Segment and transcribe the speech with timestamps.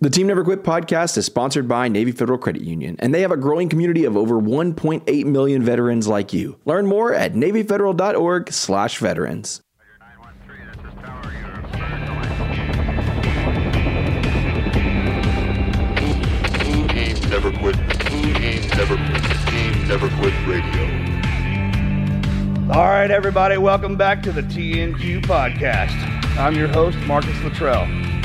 [0.00, 3.32] The Team Never Quit podcast is sponsored by Navy Federal Credit Union, and they have
[3.32, 6.56] a growing community of over 1.8 million veterans like you.
[6.64, 9.60] Learn more at navyfederal.org/slash veterans.
[16.60, 17.74] Team Never Quit.
[18.06, 19.24] Team Never Quit.
[19.48, 20.84] Team Never Quit Radio.
[22.72, 25.90] All right, everybody, welcome back to the TNQ podcast.
[26.38, 27.88] I'm your host, Marcus Luttrell.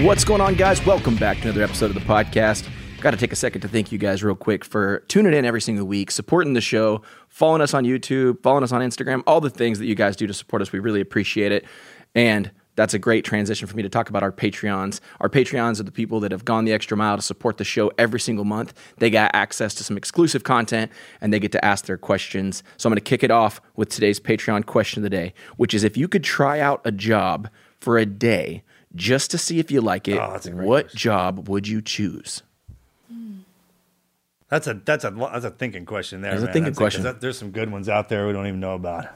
[0.00, 0.84] What's going on, guys?
[0.86, 2.66] Welcome back to another episode of the podcast.
[3.02, 5.60] Got to take a second to thank you guys real quick for tuning in every
[5.60, 9.50] single week, supporting the show, following us on YouTube, following us on Instagram, all the
[9.50, 10.72] things that you guys do to support us.
[10.72, 11.66] We really appreciate it.
[12.14, 15.00] And that's a great transition for me to talk about our Patreons.
[15.20, 17.92] Our Patreons are the people that have gone the extra mile to support the show
[17.98, 18.72] every single month.
[18.96, 20.90] They got access to some exclusive content
[21.20, 22.62] and they get to ask their questions.
[22.78, 25.74] So I'm going to kick it off with today's Patreon question of the day, which
[25.74, 28.62] is if you could try out a job for a day
[28.94, 30.98] just to see if you like it, Oh, that's a great what question.
[30.98, 32.42] job would you choose?
[34.48, 36.32] That's a that's a that's a thinking question there.
[36.32, 36.52] That's a man.
[36.52, 37.02] thinking 'cause question.
[37.04, 39.06] that- there's some good ones out there we don't even know about.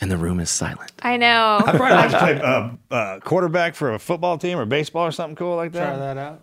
[0.00, 0.92] And the room is silent.
[1.02, 1.58] I know.
[1.64, 5.10] I'd probably like to play uh, uh, quarterback for a football team or baseball or
[5.10, 5.86] something cool like that.
[5.88, 6.42] Try that out.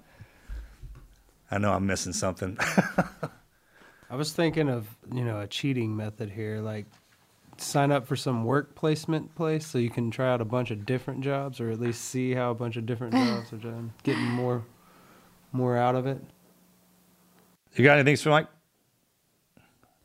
[1.51, 2.57] I know I'm missing something.
[4.09, 6.87] I was thinking of you know a cheating method here, like
[7.57, 10.85] sign up for some work placement place so you can try out a bunch of
[10.85, 14.23] different jobs, or at least see how a bunch of different jobs are done, getting
[14.23, 14.63] more
[15.51, 16.19] more out of it.
[17.75, 18.47] you got anything for Mike?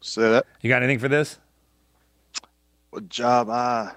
[0.00, 0.46] Say that.
[0.60, 1.38] You got anything for this?
[2.90, 3.48] What job?
[3.50, 3.96] Ah,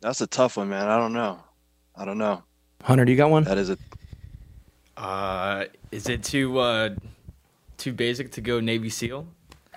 [0.00, 0.88] that's a tough one, man.
[0.88, 1.38] I don't know.
[1.96, 2.42] I don't know.
[2.82, 3.44] Hunter, do you got one?
[3.44, 3.78] That is a
[4.96, 6.90] Uh, is it too uh,
[7.76, 9.26] too basic to go Navy SEAL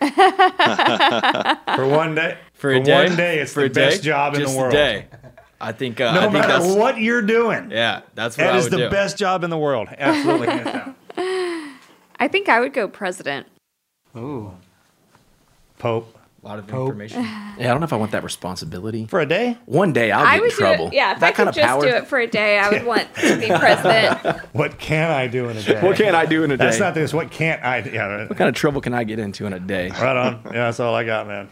[1.75, 2.38] For one day.
[2.53, 3.06] for a For day?
[3.07, 3.89] one day, it's for the a day?
[3.89, 4.73] best job in the world.
[4.73, 5.06] A day.
[5.61, 6.00] I think.
[6.01, 8.69] Uh, I No think matter that's what you're doing, Yeah, that's what that I is
[8.69, 8.89] the do.
[8.89, 9.88] best job in the world.
[9.97, 10.47] Absolutely.
[12.19, 13.47] I think I would go president.
[14.16, 14.53] Ooh,
[15.79, 16.15] Pope A
[16.47, 16.88] lot of Pope.
[16.89, 17.22] information.
[17.57, 19.06] Yeah, I don't know if I want that responsibility.
[19.06, 19.57] for a day.
[19.66, 20.85] One day I'll I get would in trouble.
[20.89, 20.94] do it.
[20.97, 21.81] Yeah, if that I kind could of just power.
[21.83, 24.41] do it for a day, I would want to be president.
[24.51, 25.81] What can I do in a day?
[25.81, 26.66] What can I do in a day?
[26.66, 27.13] That's not this.
[27.13, 27.79] What can't I?
[27.81, 27.91] do?
[27.91, 28.29] Yeah, right.
[28.29, 29.89] What kind of trouble can I get into in a day?
[29.89, 30.41] right on.
[30.45, 31.47] Yeah, that's all I got, man.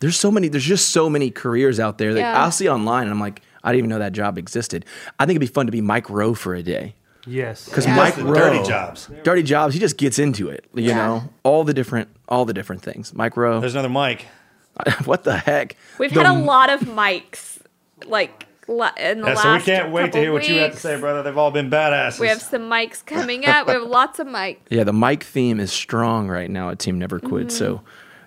[0.00, 0.48] There's so many.
[0.48, 2.42] There's just so many careers out there that Yeah.
[2.42, 4.84] I'll see online, and I'm like, I didn't even know that job existed.
[5.18, 6.94] I think it'd be fun to be Mike Rowe for a day
[7.26, 7.66] yes.
[7.66, 7.96] because Yeah.
[7.96, 9.08] Mike Rowe, dirty jobs.
[9.22, 9.74] dirty jobs.
[9.74, 10.64] He just gets into it.
[10.74, 10.94] You Yeah.
[10.96, 13.12] know, all the different, all the different things.
[13.14, 13.60] Mike Rowe.
[13.60, 14.26] There's another Mike.
[15.04, 15.76] what the heck?
[15.98, 17.58] We've The- had a lot of mics,
[18.06, 19.42] like la- in the Yeah, last.
[19.42, 21.22] so we can't wait to couple hear what you have to say, brother.
[21.22, 22.18] They've all been badasses.
[22.20, 23.66] We have some mics coming up.
[23.66, 24.58] We have lots of mics.
[24.70, 27.48] Yeah, the Mike theme is strong right now at Team Never Quit.
[27.48, 27.56] Mm-hmm.
[27.56, 27.82] So,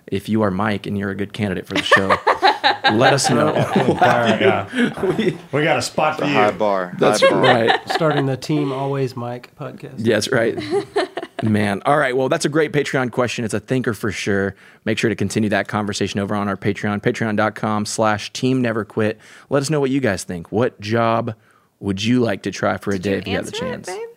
[0.06, 2.16] if you are Mike and you're a good candidate for the show,
[2.94, 3.48] let us know.
[3.54, 5.30] All right, yeah.
[5.52, 6.32] we got a spot for you.
[6.32, 6.94] high bar.
[6.98, 7.40] That's high bar.
[7.42, 7.80] right.
[7.90, 9.94] Starting the Team Always Mike podcast.
[9.98, 10.58] Yeah, that's right.
[11.42, 11.82] Man.
[11.84, 12.16] All right.
[12.16, 13.44] Well, that's a great Patreon question.
[13.44, 14.54] It's a thinker for sure.
[14.84, 19.18] Make sure to continue that conversation over on our Patreon, patreon.com slash team never quit.
[19.50, 20.50] Let us know what you guys think.
[20.50, 21.34] What job
[21.80, 23.86] would you like to try for a day if you have the Answer it, chance?
[23.88, 24.08] babe?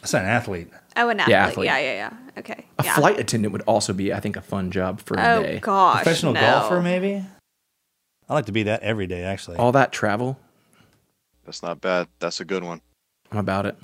[0.00, 0.68] That's an athlete.
[0.96, 1.30] Oh, an athlete.
[1.32, 1.66] Yeah, Yeah, athlete.
[1.66, 2.12] yeah, yeah.
[2.38, 2.66] Okay.
[2.78, 2.94] A yeah.
[2.94, 5.58] flight attendant would also be, I think, a fun job for a Oh day.
[5.60, 6.02] gosh.
[6.02, 6.40] Professional no.
[6.40, 7.24] golfer, maybe.
[8.32, 9.58] I like to be that every day, actually.
[9.58, 10.38] All that travel,
[11.44, 12.08] That's not bad.
[12.18, 12.80] That's a good one.
[13.30, 13.76] I'm about it.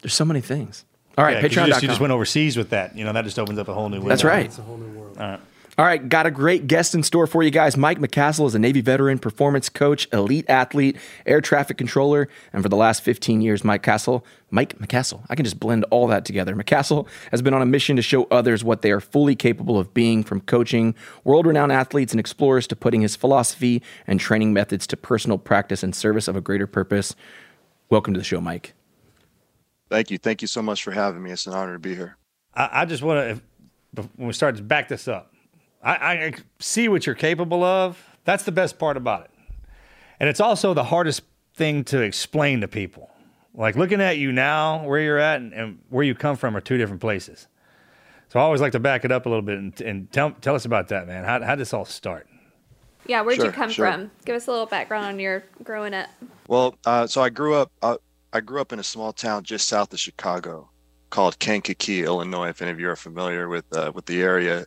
[0.00, 0.84] There's so many things.
[1.16, 1.68] All right, Yeah, 'cause you, patreon.com.
[1.70, 2.96] just, you just went overseas with that.
[2.96, 4.10] You know, that just opens up a whole new window.
[4.10, 4.46] That's right.
[4.46, 5.18] It's a whole new world.
[5.18, 5.40] All right.
[5.78, 7.76] All right, got a great guest in store for you guys.
[7.76, 12.68] Mike McCastle is a Navy veteran, performance coach, elite athlete, air traffic controller, and for
[12.68, 16.56] the last 15 years, Mike Castle, Mike McCastle, I can just blend all that together.
[16.56, 19.94] McCastle has been on a mission to show others what they are fully capable of
[19.94, 24.96] being, from coaching world-renowned athletes and explorers to putting his philosophy and training methods to
[24.96, 27.14] personal practice in service of a greater purpose.
[27.88, 28.74] Welcome to the show, Mike.
[29.88, 30.18] Thank you.
[30.18, 31.30] Thank you so much for having me.
[31.30, 32.16] It's an honor to be here.
[32.52, 33.40] I, I just want
[33.94, 35.32] to, when we start to back this up,
[35.82, 38.02] I, I see what you're capable of.
[38.24, 39.30] That's the best part about it.
[40.20, 41.22] And it's also the hardest
[41.54, 43.10] thing to explain to people.
[43.54, 46.60] Like looking at you now, where you're at and, and where you come from are
[46.60, 47.48] two different places.
[48.28, 50.54] So I always like to back it up a little bit and, and tell, tell
[50.54, 51.24] us about that, man.
[51.24, 52.28] How, how did this all start?
[53.06, 53.90] Yeah, where'd you come sure.
[53.90, 54.10] from?
[54.26, 56.10] Give us a little background on your growing up.
[56.46, 57.72] Well, uh, so I grew up.
[57.80, 57.96] Uh,
[58.34, 60.68] I grew up in a small town just south of Chicago,
[61.08, 62.50] called Kankakee, Illinois.
[62.50, 64.66] If any of you are familiar with uh, with the area,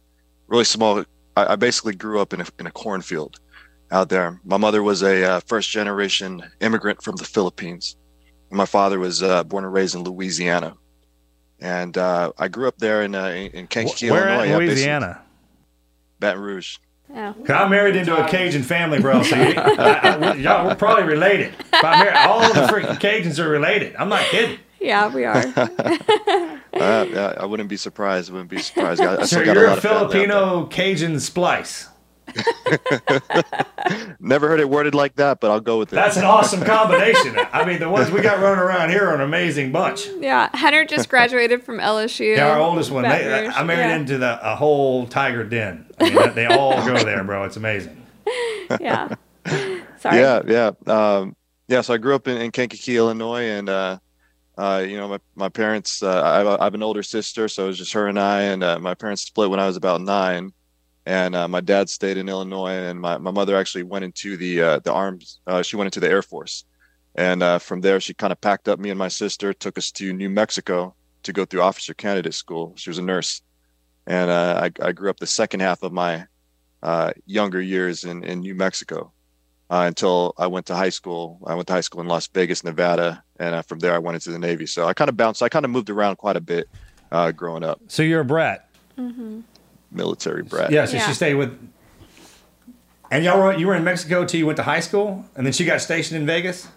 [0.51, 1.03] really small.
[1.36, 3.39] I, I basically grew up in a in a cornfield
[3.92, 4.39] out there.
[4.44, 7.95] My mother was a uh, first generation immigrant from the Philippines.
[8.51, 10.75] My father was uh, born and raised in Louisiana,
[11.59, 14.42] and uh, I grew up there in uh, in in Kankakee, Where Illinois.
[14.44, 15.21] at in basically- Louisiana?
[16.19, 16.77] Baton Rouge.
[17.13, 17.33] Oh.
[17.33, 19.21] 'Cause I'm married into a Cajun family, bro.
[19.24, 21.54] So you, I, I, y'all, we're probably related.
[21.59, 23.95] If I'm married, all of the freaking Cajuns are related.
[23.97, 24.59] I'm not kidding.
[24.80, 25.44] Yeah, we are.
[26.73, 28.29] Uh, yeah, I wouldn't be surprised.
[28.29, 29.01] I wouldn't be surprised.
[29.01, 30.21] I, I So you're a a lot of family out there.
[30.21, 31.89] Filipino Cajun splice.
[34.19, 35.95] Never heard it worded like that, but I'll go with it.
[35.95, 37.38] That's an awesome combination.
[37.51, 40.07] I mean, the ones we got running around here are an amazing bunch.
[40.19, 42.35] yeah, Hunter just graduated from LSU.
[42.35, 43.03] Yeah, our oldest one.
[43.03, 43.95] They, Baton I married yeah.
[43.95, 45.85] into the a whole tiger den.
[46.00, 47.44] I mean, they all go there, bro.
[47.44, 47.97] It's amazing.
[48.79, 49.15] Yeah.
[49.97, 50.18] Sorry.
[50.18, 51.35] Yeah, yeah, um,
[51.68, 51.81] yeah.
[51.81, 54.00] So I grew up in, in Kankakee, Illinois, and uh,
[54.62, 56.04] uh, you know, my my parents.
[56.04, 58.42] Uh, I, I have an older sister, so it was just her and I.
[58.44, 60.54] And uh, my parents split when I was about nine,
[61.08, 64.62] and uh, my dad stayed in Illinois, and my, my mother actually went into the
[64.62, 65.40] uh, the arms.
[65.48, 66.66] Uh, she went into the Air Force,
[67.16, 70.13] and from there she kind of packed up me and my sister, took us to
[70.13, 70.94] New Mexico
[71.24, 72.74] to go through officer candidate school.
[72.75, 73.42] She was a nurse,
[74.06, 76.28] and I I grew up the second half of my
[77.25, 79.12] younger years in in New Mexico
[79.72, 81.40] until I went to high school.
[81.48, 84.16] I went to high school in Las Vegas, Nevada, and uh, from there I went
[84.16, 84.68] into the Navy.
[84.68, 85.42] So I kind of bounced.
[85.42, 86.70] I kind of moved around quite a bit
[87.12, 87.82] uh, growing up.
[87.88, 88.70] So you're a brat.
[88.98, 89.42] Mm-hmm.
[89.92, 90.72] Military brat.
[90.72, 90.86] Yeah.
[90.86, 91.08] So Yeah.
[91.08, 91.58] she stayed with.
[93.10, 95.52] And y'all were you were in Mexico till you went to high school, and then
[95.52, 96.68] she got stationed in Vegas.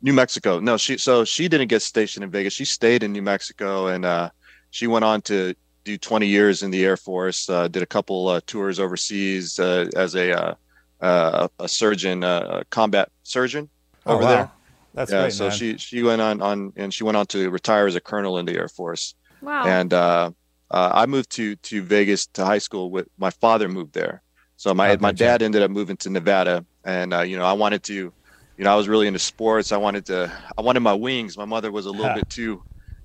[0.00, 0.60] New Mexico.
[0.60, 2.54] No, she so she didn't get stationed in Vegas.
[2.54, 4.30] She stayed in New Mexico, and uh,
[4.70, 5.54] she went on to
[5.84, 7.50] do 20 years in the Air Force.
[7.50, 10.54] Uh, did a couple uh, tours overseas uh, as a uh,
[11.00, 13.68] uh, a surgeon, uh, a combat surgeon
[14.06, 14.28] over wow.
[14.28, 14.50] there.
[14.96, 15.50] That's yeah, great, so man.
[15.50, 18.46] she she went on on and she went on to retire as a colonel in
[18.46, 19.14] the Air Force.
[19.40, 19.80] Wow.
[19.80, 20.32] And uh,
[20.70, 24.22] uh, I moved to to Vegas to high school with my father moved there.
[24.56, 25.12] So my Oh, my gotcha.
[25.12, 28.14] dad ended up moving to Nevada, and uh, you know I wanted to, you
[28.64, 29.72] know I was really into sports.
[29.72, 31.36] I wanted to I wanted my wings.
[31.36, 32.10] My mother was a little Huh.
[32.10, 32.62] bit too,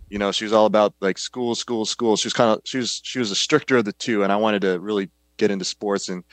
[0.10, 2.18] you know, she was all about like school, school, school.
[2.18, 4.36] She was kind of she was she was a stricter of the two, and I
[4.38, 6.24] wanted to really get into sports and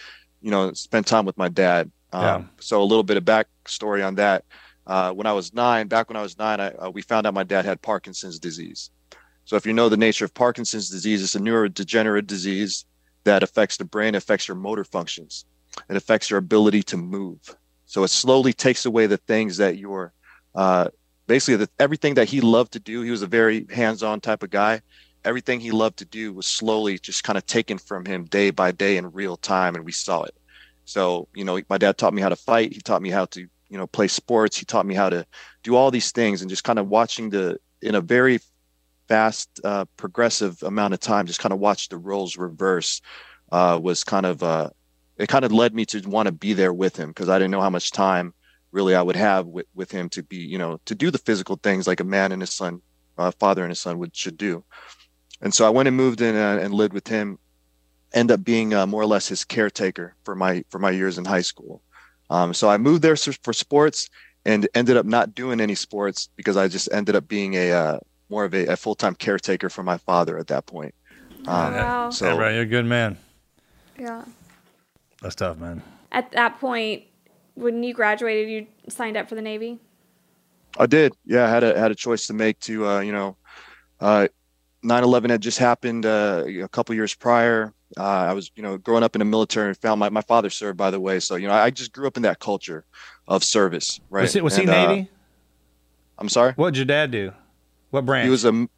[0.41, 1.91] you know spend time with my dad.
[2.13, 2.59] Um, Yeah.
[2.61, 4.45] So a little bit of backstory on that.
[4.89, 7.35] Uh, when I was nine, back when I was nine, I, uh, we found out
[7.35, 8.91] my dad had Parkinson's disease.
[9.45, 12.87] So if you know the nature of Parkinson's disease, it's a neurodegenerative disease
[13.25, 15.45] that affects the brain, affects your motor functions,
[15.91, 17.39] it affects your ability to move.
[17.85, 20.13] So it slowly takes away the things that you're
[20.55, 20.89] uh,
[21.27, 23.03] basically the, everything that he loved to do.
[23.03, 24.81] He was a very hands-on type of guy.
[25.25, 28.73] Everything he loved to do was slowly just kind of taken from him day by
[28.73, 30.35] day in real time, and we saw it.
[30.87, 32.73] So you know, my dad taught me how to fight.
[32.73, 34.57] He taught me how to you know play sports.
[34.57, 35.27] He taught me how to
[35.63, 38.41] do all these things, and just kind of watching the in a very
[39.09, 43.01] fast, uh, progressive amount of time, just kind of watch the roles reverse
[43.51, 44.71] uh, was kind of uh,
[45.17, 47.51] it kind of led me to want to be there with him because I didn't
[47.51, 48.35] know how much time
[48.71, 51.57] really I would have with, with him to be you know to do the physical
[51.57, 52.81] things like a man and his son,
[53.17, 54.65] uh, father and his son would should do.
[55.41, 57.39] And so I went and moved in uh, and lived with him.
[58.15, 61.25] End up being uh, more or less his caretaker for my for my years in
[61.25, 61.83] high school.
[62.31, 64.11] Um, so I moved there for sports
[64.45, 67.99] and ended up not doing any sports because I just ended up being a uh,
[68.29, 70.95] more of a, a full time caretaker for my father at that point.
[71.47, 72.11] Um, Wow.
[72.11, 73.17] So yeah, bro, you're a good man.
[73.99, 74.25] Yeah.
[75.23, 75.83] That's tough, man.
[76.13, 77.05] At that point,
[77.55, 79.79] when you graduated, you signed up for the Navy.
[80.79, 81.13] I did.
[81.25, 83.37] Yeah, I had a had a choice to make to uh, you know,
[84.01, 84.29] uh
[84.85, 87.73] 9/11 had just happened uh, a couple years prior.
[87.97, 90.51] Uh, I was, you know, growing up in the military and found my, my father
[90.51, 91.21] served, by the way.
[91.21, 92.85] So, you know, I just grew up in that culture
[93.27, 94.23] of service, right?
[94.23, 95.11] Was he, was he And, uh, Navy?
[96.19, 96.53] I'm sorry.
[96.53, 97.33] What'd your dad do?
[97.91, 98.25] What branch?
[98.25, 98.69] He was a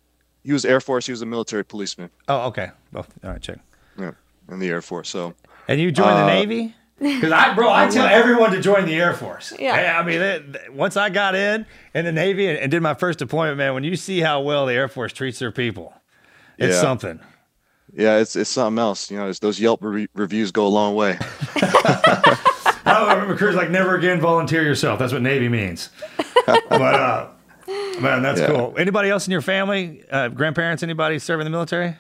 [0.44, 1.04] he was Air Force.
[1.06, 2.08] He was a military policeman.
[2.28, 2.70] Oh, okay.
[2.94, 3.58] Oh, all right, check.
[3.98, 4.12] Yeah,
[4.48, 5.08] in the Air Force.
[5.10, 5.34] So,
[5.68, 6.74] And you joined the Uh, Navy?
[7.00, 9.54] Because I, bro, I tell everyone to join the Air Force.
[9.58, 9.72] Yeah.
[9.96, 11.64] I, I mean, that- that- once I got in
[11.94, 14.66] in the Navy and, and did my first deployment, man, when you see how well
[14.66, 15.94] the Air Force treats their people,
[16.58, 16.80] it's Yeah.
[16.82, 17.18] something.
[17.94, 19.11] Yeah, it's it's something else.
[19.11, 21.18] You know, it's, those Yelp re- reviews go a long way.
[21.56, 24.99] I remember Cruz like never again volunteer yourself.
[24.99, 25.90] That's what Navy means.
[26.47, 27.28] but uh,
[28.00, 28.47] Man, that's Yeah.
[28.49, 28.75] cool.
[28.78, 31.97] Anybody else in your family, uh, grandparents, anybody serving in the military?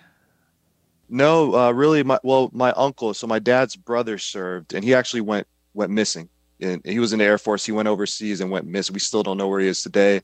[1.08, 3.12] No, uh, really, my well, my uncle.
[3.14, 6.28] So my dad's brother served, and he actually went went missing.
[6.60, 7.64] And he was in the Air Force.
[7.64, 8.92] He went overseas and went missing.
[8.92, 10.20] We still don't know where he is today.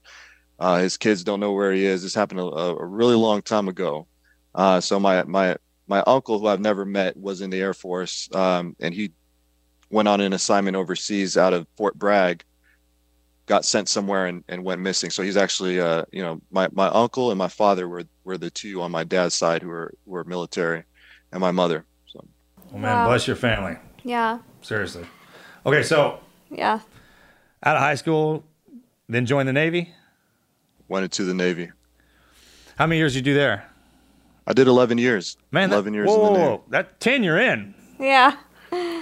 [0.59, 2.03] Uh, his kids don't know where he is.
[2.03, 4.07] This happened a, a really long time ago.
[4.57, 8.29] Uh, so my my my uncle, who I've never met, was in the Air Force,
[8.35, 9.13] um, and he
[9.91, 12.43] went on an assignment overseas out of Fort Bragg.
[13.47, 15.11] Got sent somewhere and, and went missing.
[15.11, 18.51] So he's actually, uh, you know, my, my uncle and my father were, were the
[18.51, 20.83] two on my dad's side who were were military,
[21.31, 21.85] and my mother.
[22.07, 22.27] So
[22.73, 23.07] Well, man, Wow.
[23.07, 23.77] bless your family.
[24.03, 24.39] Yeah.
[24.63, 25.07] Seriously.
[25.65, 26.19] Okay, so
[26.51, 26.81] Yeah.
[27.63, 28.43] out of high school,
[29.09, 29.95] then joined the Navy.
[30.89, 31.71] went into the Navy.
[32.79, 33.71] How many years did you do there?
[34.47, 35.37] I did 11 years.
[35.51, 36.63] Man, that- 11 years whoa, in the whoa, Navy.
[36.71, 37.75] That 10 you're in.
[37.99, 38.37] Yeah.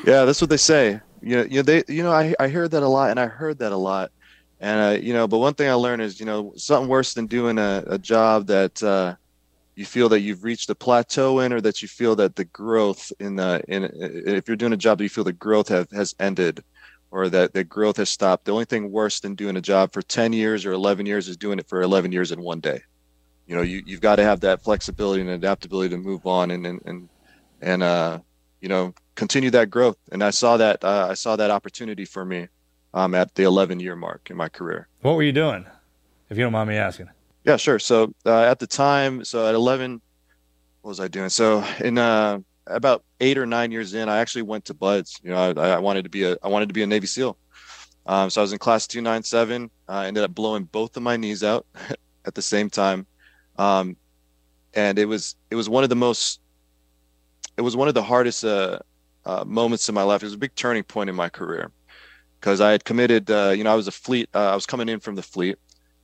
[0.07, 1.01] Yeah, that's what they say.
[1.23, 3.27] You know, you know, they, you know, I, I hear that a lot, and I
[3.27, 4.11] heard that a lot,
[4.61, 7.27] and uh, you know, but one thing I learned is, you know, something worse than
[7.27, 9.15] doing a, a job that uh,
[9.75, 13.11] you feel that you've reached a plateau in, or that you feel that the growth
[13.19, 16.15] in the in if you're doing a job that you feel the growth have, has
[16.21, 16.63] ended,
[17.11, 18.45] or that the growth has stopped.
[18.45, 21.39] The only thing worse than doing a job for 10 years or 11 years is
[21.39, 22.83] doing it for 11 years in one day.
[23.47, 26.67] You know, you you've got to have that flexibility and adaptability to move on and
[26.67, 27.09] and and
[27.61, 28.19] and uh,
[28.61, 29.99] you know, continue that growth.
[30.11, 32.49] And I saw that uh, I saw that opportunity for me
[32.95, 34.89] um, at the 11 year mark in my career.
[35.03, 35.67] What were you doing?
[36.31, 37.11] If you don't mind me asking.
[37.45, 37.79] Yeah, sure.
[37.79, 40.01] So uh, at the time, so at 11,
[40.81, 41.29] what was I doing?
[41.29, 45.21] So in uh, about eight or nine years in, I actually went to BUD/S.
[45.23, 47.37] You know, I, I wanted to be a I wanted to be a Navy SEAL.
[48.07, 49.71] Um, so I was in class 297.
[49.89, 51.67] I ended up blowing both of my knees out
[52.25, 53.07] at the same time,
[53.59, 53.97] um,
[54.75, 56.41] and it was it was one of the most
[57.57, 58.79] it was one of the hardest uh,
[59.25, 60.23] uh, moments in my life.
[60.23, 61.71] It was a big turning point in my career
[62.41, 63.31] because I had committed.
[63.31, 64.29] Uh, you know, I was a fleet.
[64.35, 65.59] Uh, I was coming in from the fleet.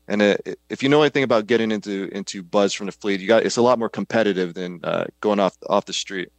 [0.08, 0.36] And uh,
[0.68, 3.56] if you know anything about getting into into BUD/S from the fleet, you got it's
[3.56, 6.30] a lot more competitive than uh, going off off the street.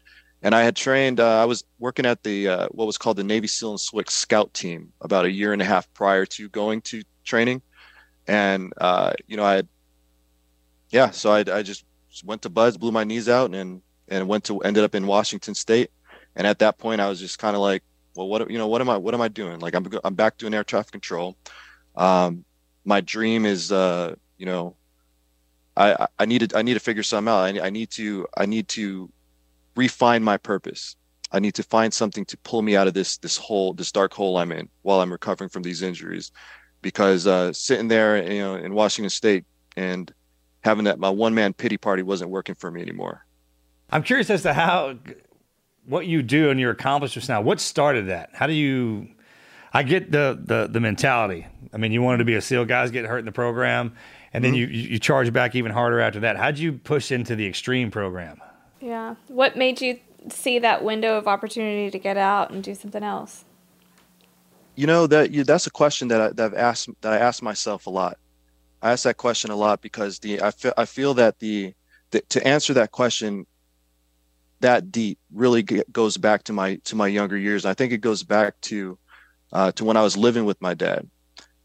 [0.43, 1.19] And I had trained.
[1.19, 4.91] I was working at the what was called the Navy SEAL and SWCC Scout Team
[5.01, 7.61] about a year and a half prior to going to training.
[8.27, 8.73] And
[9.27, 9.67] you know, I had
[10.91, 11.85] yeah, so I I just
[12.25, 15.55] went to BUD/S, blew my knees out, and and went to ended up in Washington
[15.55, 15.91] State.
[16.35, 17.83] And at that point, I was just kind of like,
[18.15, 19.59] well, what you know, what am I what am I doing?
[19.59, 21.37] Like I'm I'm back doing air traffic control.
[21.95, 22.45] Um,
[22.85, 24.75] my dream is uh you know
[25.75, 28.27] i I- i need to i need to figure something out I, I need to
[28.37, 29.11] i need to
[29.75, 30.95] refine my purpose
[31.31, 34.13] i need to find something to pull me out of this this hole this dark
[34.13, 36.31] hole i'm in while i'm recovering from these injuries
[36.81, 39.45] because uh sitting there you know in washington state
[39.77, 40.13] and
[40.61, 43.25] having that my one man pity party wasn't working for me anymore
[43.91, 44.97] I'm curious as to how
[45.85, 47.41] what you do and your accomplishments now.
[47.41, 48.29] What started that?
[48.33, 49.09] How do you?
[49.73, 51.47] I get the the the mentality.
[51.73, 52.65] I mean, you wanted to be a SEAL.
[52.65, 53.95] Guys get hurt in the program,
[54.33, 54.73] and then mm-hmm.
[54.73, 56.37] you you charge back even harder after that.
[56.37, 58.39] How'd you push into the extreme program?
[58.79, 59.15] Yeah.
[59.27, 59.99] What made you
[60.29, 63.45] see that window of opportunity to get out and do something else?
[64.75, 67.43] you know that you, that's a question that, I, that I've asked that I ask
[67.43, 68.17] myself a lot.
[68.81, 71.73] I ask that question a lot because the I feel I feel that the,
[72.11, 73.45] the to answer that question
[74.61, 77.65] that deep really goes back to my to my younger years.
[77.65, 78.97] I think it goes back to
[79.53, 81.07] uh, to when I was living with my dad,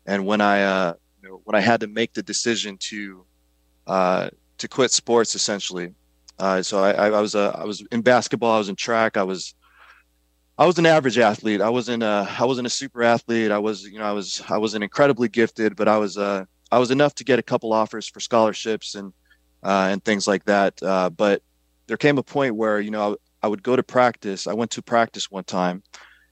[0.06, 3.24] and when I uh, you know, when I had to make the decision to
[3.86, 5.94] uh, to quit sports essentially.
[6.38, 8.54] Uh, so I, I, was uh, I was in basketball.
[8.54, 9.16] I was in track.
[9.16, 9.54] I was
[10.58, 11.62] I was an average athlete.
[11.62, 13.50] I wasn't a I wasn't a super athlete.
[13.50, 16.78] I was you know I was I wasn't incredibly gifted, but I was uh I
[16.78, 19.12] was enough to get a couple offers for scholarships and
[19.62, 20.80] uh, and things like that.
[20.82, 21.42] Uh, but
[21.86, 24.46] there came a point where you know I, I would go to practice.
[24.46, 25.82] I went to practice one time,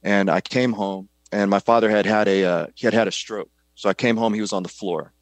[0.03, 3.13] and I came home, and my father had had a uh, he had had a
[3.13, 3.51] stroke.
[3.75, 4.35] So I came home.
[4.35, 5.13] He was on the floor.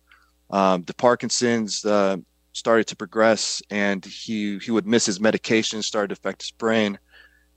[0.51, 2.19] Um, the Parkinson's uh,
[2.53, 6.99] started to progress, and he he would miss his medication, started to affect his brain,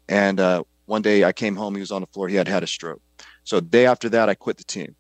[0.08, 2.64] and uh, one day I came home, he was on the floor, he had had
[2.64, 3.02] a stroke.
[3.44, 4.96] So day after that, I quit the team.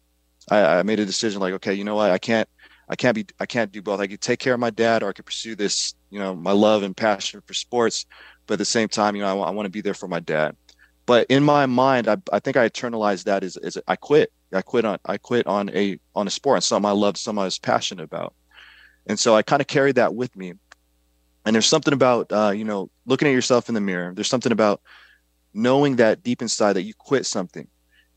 [0.49, 2.47] I, I made a decision like, okay, you know what, I can't,
[2.87, 3.99] I can't be, I can't do both.
[3.99, 6.51] I could take care of my dad, or I could pursue this, you know, my
[6.51, 8.05] love and passion for sports,
[8.45, 10.07] but at the same time, you know, I, wa- I want to be there for
[10.07, 10.55] my dad.
[11.07, 14.31] But in my mind, I, I think I internalized that as, as I quit.
[14.53, 17.41] I quit on, I quit on a, on a sport, and something I loved, something
[17.41, 18.33] I was passionate about.
[19.07, 20.53] And so I kind of carried that with me.
[21.45, 24.13] And there's something about, uh, you know, looking at yourself in the mirror.
[24.15, 24.81] There's something about
[25.53, 27.67] knowing that deep inside that you quit something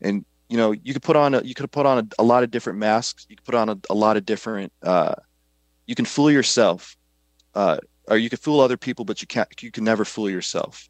[0.01, 2.43] and you know you could put on a, you could put on a, a lot
[2.43, 3.25] of different masks.
[3.29, 5.15] You could put on a, a lot of different uh,
[5.85, 6.95] you can fool yourself
[7.55, 7.77] uh,
[8.07, 10.89] or you can fool other people but you can't you can never fool yourself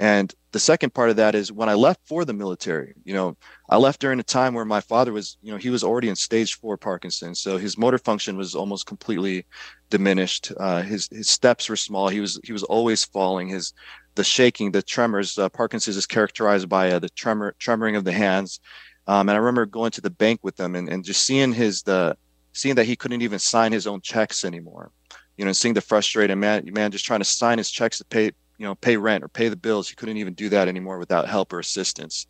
[0.00, 3.36] And the second part of that is when I left for the military, you know,
[3.68, 6.16] I left during a time where my father was, you know, he was already in
[6.16, 7.38] stage four Parkinson's.
[7.38, 9.44] So his motor function was almost completely
[9.90, 10.52] diminished.
[10.58, 12.08] Uh, his, his steps were small.
[12.08, 13.48] He was, he was always falling.
[13.48, 13.74] His,
[14.14, 18.12] the shaking, the tremors, uh, Parkinson's is characterized by uh, the tremor, tremoring of the
[18.12, 18.58] hands.
[19.06, 21.82] Um, and I remember going to the bank with him and, and just seeing his,
[21.82, 22.16] the,
[22.54, 24.92] seeing that he couldn't even sign his own checks anymore,
[25.36, 28.04] you know, and seeing the frustrated man, man just trying to sign his checks to
[28.06, 28.30] pay,
[28.60, 29.88] you know, pay rent or pay the bills.
[29.88, 32.26] He couldn't even do that anymore without help or assistance.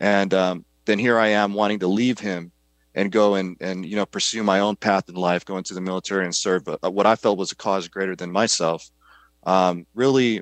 [0.00, 2.50] And um, then here I am wanting to leave him
[2.96, 5.80] and go and, and, you know, pursue my own path in life, go into the
[5.80, 8.90] military and serve a, what I felt was a cause greater than myself.
[9.44, 10.40] Um, really,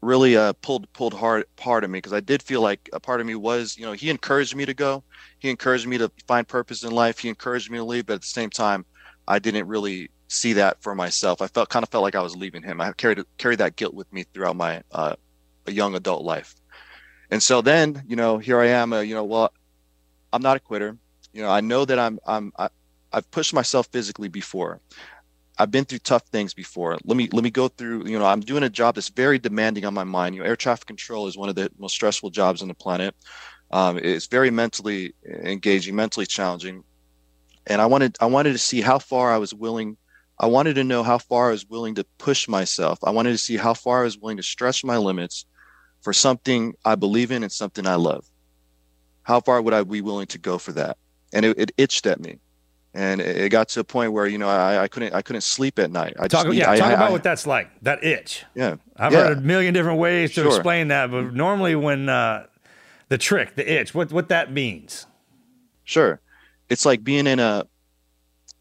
[0.00, 3.20] really uh, pulled pulled hard part of me because I did feel like a part
[3.20, 5.04] of me was, you know, he encouraged me to go.
[5.38, 7.20] He encouraged me to find purpose in life.
[7.20, 8.84] He encouraged me to leave, but at the same time,
[9.28, 11.42] I didn't really see that for myself.
[11.42, 12.80] I felt kind of felt like I was leaving him.
[12.80, 15.16] I carried carried that guilt with me throughout my uh,
[15.66, 16.54] young adult life.
[17.30, 18.92] And so then, you know, here I am.
[18.92, 19.52] Uh, you know, well,
[20.32, 20.96] I'm not a quitter.
[21.32, 22.68] You know, I know that I'm I'm I,
[23.12, 24.80] I've pushed myself physically before.
[25.58, 26.96] I've been through tough things before.
[27.04, 28.06] Let me let me go through.
[28.06, 30.34] You know, I'm doing a job that's very demanding on my mind.
[30.34, 33.14] You know, air traffic control is one of the most stressful jobs on the planet.
[33.70, 36.84] Um, it's very mentally engaging, mentally challenging,
[37.66, 39.96] and I wanted I wanted to see how far I was willing.
[40.42, 42.98] I wanted to know how far I was willing to push myself.
[43.04, 45.46] I wanted to see how far I was willing to stretch my limits
[46.00, 48.26] for something I believe in and something I love.
[49.22, 50.98] How far would I be willing to go for that?
[51.32, 52.40] And it, it itched at me
[52.94, 55.78] and it got to a point where you know I, I couldn't I couldn't sleep
[55.78, 56.14] at night.
[56.18, 57.70] I talk, just, yeah, I, talk I, about what that's like.
[57.82, 58.44] That itch.
[58.54, 59.28] Yeah, I've yeah.
[59.28, 60.48] heard a million different ways to Sure.
[60.48, 62.46] explain that, but normally when uh,
[63.08, 65.06] the trick, the itch, what what that means.
[65.84, 66.20] Sure,
[66.68, 67.66] it's like being in a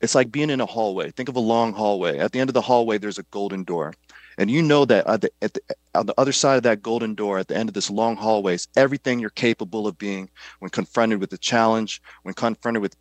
[0.01, 1.12] it's like being in a hallway.
[1.12, 2.17] Think of a long hallway.
[2.17, 3.93] At the end of the hallway, there's a golden door,
[4.38, 5.62] and you know that at the, at the
[5.93, 8.55] on the other side of that golden door, at the end of this long hallway,
[8.55, 10.29] is everything you're capable of being
[10.60, 12.96] when confronted with a challenge, when confronted with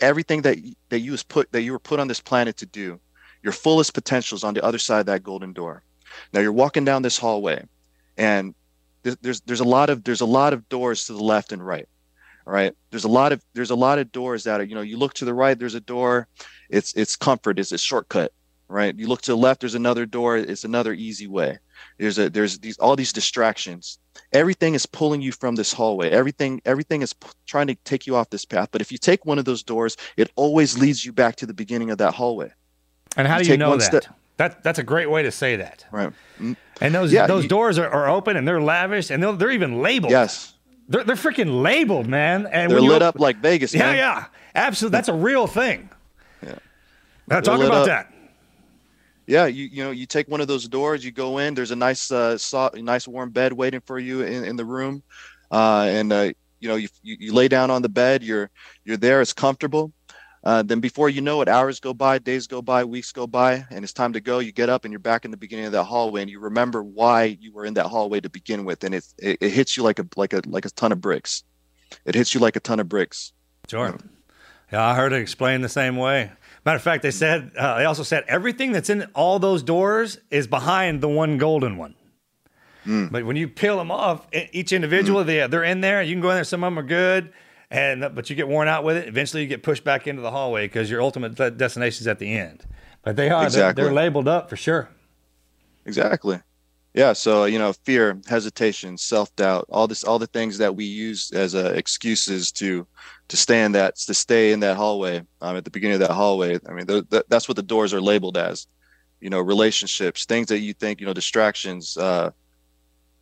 [0.00, 2.98] everything that that you was put that you were put on this planet to do
[3.42, 5.82] your fullest potential is on the other side of that golden door
[6.32, 7.62] now you're walking down this hallway
[8.16, 8.54] and
[9.02, 11.88] there's there's, a lot of there's a lot of doors to the left and right
[12.50, 12.74] right?
[12.90, 15.14] There's a lot of there's a lot of doors that are you know you look
[15.14, 16.26] to the right there's a door
[16.68, 18.32] it's it's comfort it's a shortcut
[18.68, 18.94] right?
[18.96, 21.58] You look to the left there's another door it's another easy way.
[21.98, 23.98] There's a there's these all these distractions.
[24.32, 26.10] Everything is pulling you from this hallway.
[26.10, 28.68] Everything everything is p- trying to take you off this path.
[28.70, 31.54] But if you take one of those doors it always leads you back to the
[31.54, 32.50] beginning of that hallway.
[33.16, 33.82] And how You do you know that?
[33.92, 35.84] step- That that's a great way to say that.
[35.90, 36.12] right.
[36.40, 39.32] Mm, And those Yeah, those you- doors are, are open and they're lavish and they're,
[39.32, 40.12] they're even labeled.
[40.12, 40.54] yes
[40.90, 42.46] They're, they're freaking labeled, man.
[42.46, 43.96] And they're lit op- up like vegas Yeah, man.
[43.96, 44.24] yeah,
[44.54, 44.96] absolutely.
[44.98, 45.88] That's a real thing.
[46.42, 46.56] Yeah.
[47.28, 47.86] Now talk about up.
[47.86, 48.12] that.
[49.26, 51.76] yeah you you know you take one of those doors you go in there's a
[51.76, 55.02] nice uh soft, nice warm bed waiting for you in, in the room
[55.52, 58.50] uh and uh you know you, you you lay down on the bed you're
[58.84, 59.92] you're there it's comfortable
[60.44, 63.66] uh, then before you know it hours go by days go by weeks go by
[63.70, 65.72] and it's time to go you get up and you're back in the beginning of
[65.72, 68.94] that hallway and you remember why you were in that hallway to begin with and
[68.94, 71.44] it, it, it hits you like a like a like a ton of bricks
[72.04, 73.32] it hits you like a ton of bricks
[73.70, 73.96] Sure.
[74.72, 76.32] Yeah, I heard it explained the same way.
[76.64, 80.18] Matter of fact, they said uh, they also said everything that's in all those doors
[80.30, 81.94] is behind the one golden one.
[83.10, 86.02] But when you peel them off, each individual, they they're in there.
[86.02, 86.44] You can go in there.
[86.44, 87.32] Some of them are good,
[87.70, 89.08] and but you get worn out with it.
[89.08, 92.18] Eventually, you get pushed back into the hallway because your ultimate de- destination is at
[92.18, 92.64] the end.
[93.02, 94.88] But they are they're- they're labeled up for sure.
[95.86, 96.40] Exactly.
[96.94, 97.12] Yeah.
[97.12, 101.30] So you know, fear, hesitation, self doubt, all this, all the things that we use
[101.32, 102.86] as uh, excuses to
[103.28, 106.10] to stay in that to stay in that hallway um, at the beginning of that
[106.10, 106.58] hallway.
[106.68, 108.66] I mean, th- th- that's what the doors are labeled as.
[109.20, 112.30] You know, relationships, things that you think, you know, distractions, uh,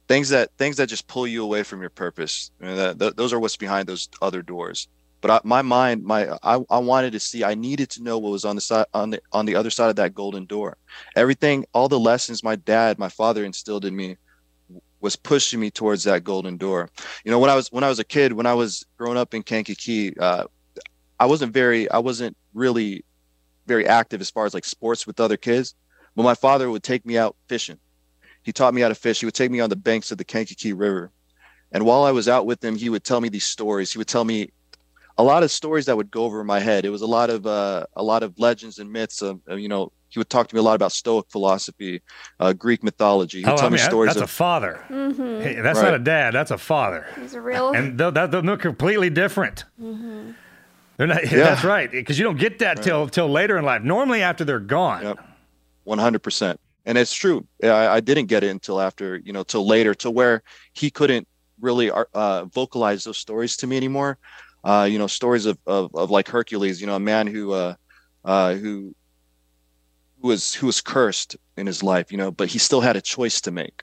[0.08, 2.50] things that things that just pull you away from your purpose.
[2.60, 4.88] I mean, that, th- those are what's behind those other doors.
[5.20, 7.44] But I, my mind, my I, I wanted to see.
[7.44, 9.90] I needed to know what was on the side on the on the other side
[9.90, 10.76] of that golden door
[11.16, 14.16] everything all the lessons my dad my father instilled in me
[15.00, 16.88] was pushing me towards that golden door
[17.24, 19.34] you know when i was when i was a kid when i was growing up
[19.34, 20.44] in kankakee uh,
[21.20, 23.04] i wasn't very i wasn't really
[23.66, 25.74] very active as far as like sports with other kids
[26.16, 27.78] but my father would take me out fishing
[28.48, 30.24] he taught me how to fish he would take me on the banks of the
[30.24, 31.10] kankakee river
[31.72, 34.08] and while i was out with him he would tell me these stories he would
[34.16, 34.38] tell me
[35.18, 36.84] a lot of stories that would go over my head.
[36.84, 39.20] It was a lot of uh, a lot of legends and myths.
[39.20, 42.02] Of, uh, you know, he would talk to me a lot about Stoic philosophy,
[42.38, 43.38] uh, Greek mythology.
[43.40, 44.74] He would Oh, tell I me mean, that- stories that's a father.
[44.88, 45.40] Mm-hmm.
[45.42, 45.86] Hey, that's Right.
[45.90, 46.34] not a dad.
[46.34, 47.04] That's a father.
[47.20, 47.72] He's a real.
[47.72, 49.64] And they're, they're, they're completely different.
[49.82, 50.30] Mm-hmm.
[50.98, 51.38] They're not, Yeah.
[51.38, 53.82] That's right, because you don't get that till till later in life.
[53.82, 55.02] Normally, after they're gone.
[55.02, 55.18] Yep.
[55.84, 56.56] 100%.
[56.88, 57.46] And it's true.
[57.62, 61.28] I, I didn't get it until after, you know, till later, to where he couldn't
[61.60, 64.16] really uh, vocalize those stories to me anymore.
[64.64, 67.74] Uh, you know, stories of, of, of like Hercules, you know, a man who uh,
[68.24, 68.94] uh, who
[70.20, 73.02] who was who was cursed in his life, you know, but he still had a
[73.02, 73.82] choice to make.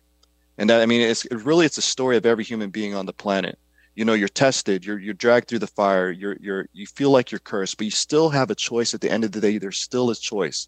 [0.57, 3.05] And that, I mean, it's it really it's a story of every human being on
[3.05, 3.59] the planet.
[3.95, 7.31] You know, you're tested, you're you're dragged through the fire, you're you're you feel like
[7.31, 9.57] you're cursed, but you still have a choice at the end of the day.
[9.57, 10.67] There's still a choice.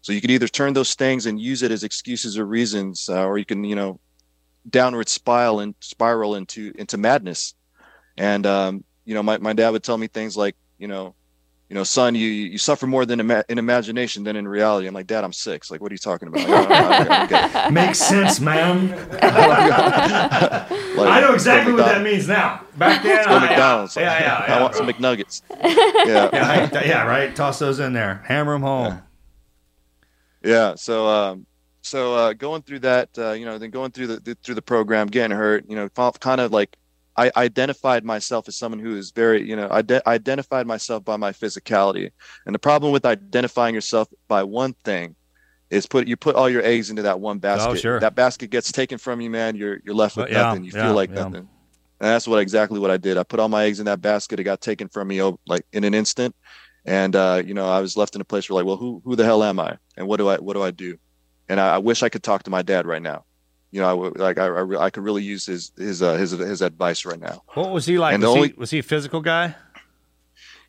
[0.00, 3.24] So you can either turn those things and use it as excuses or reasons, uh,
[3.24, 4.00] or you can, you know,
[4.70, 7.54] downward spiral and spiral into into madness.
[8.16, 11.14] And um, you know, my, my dad would tell me things like, you know,
[11.68, 14.86] you know, son, you you suffer more than ima- in imagination than in reality.
[14.86, 15.70] I'm like, Dad, I'm six.
[15.70, 16.48] Like, what are you talking about?
[16.48, 17.72] Like, I don't- I don't get it.
[17.72, 18.88] Makes sense, man.
[20.98, 22.62] Like, I know exactly what that means now.
[22.76, 23.96] Back then, Let's go I- McDonald's.
[23.96, 24.56] Yeah, yeah, yeah.
[24.56, 24.80] I want bro.
[24.86, 25.42] some McNuggets.
[26.08, 26.30] Yeah.
[26.32, 27.34] yeah, I- yeah, right.
[27.36, 28.22] Toss those in there.
[28.26, 29.02] Hammer them home.
[30.42, 31.46] yeah so um
[31.82, 34.62] so uh going through that uh you know then going through the, the through the
[34.62, 35.88] program getting hurt you know
[36.20, 36.76] kind of like
[37.26, 41.16] i identified myself as someone who is very you know i ide- identified myself by
[41.16, 42.10] my physicality.
[42.46, 45.16] And the problem with identifying yourself by one thing
[45.70, 47.70] is put you put all your eggs into that one basket.
[47.70, 48.00] Oh, sure.
[48.00, 49.56] that basket gets taken from you man.
[49.56, 50.64] You're you're left with yeah, nothing.
[50.64, 51.24] You yeah, feel like yeah.
[51.24, 51.48] nothing.
[52.00, 53.18] And that's what exactly what i did.
[53.18, 54.38] I put all my eggs in that basket.
[54.38, 56.34] It got taken from me oh, like in an instant.
[56.84, 59.16] And uh, you know i was left in a place where like well who who
[59.16, 59.76] the hell am i?
[59.96, 60.98] And what do i what do i do?
[61.48, 63.24] And I, I wish I could talk to my dad right now.
[63.70, 66.14] You know, I would like I I, re- I could really use his his uh,
[66.14, 67.42] his his advice right now.
[67.54, 68.14] What was he like?
[68.14, 69.54] And Was, only- he, was he a physical guy?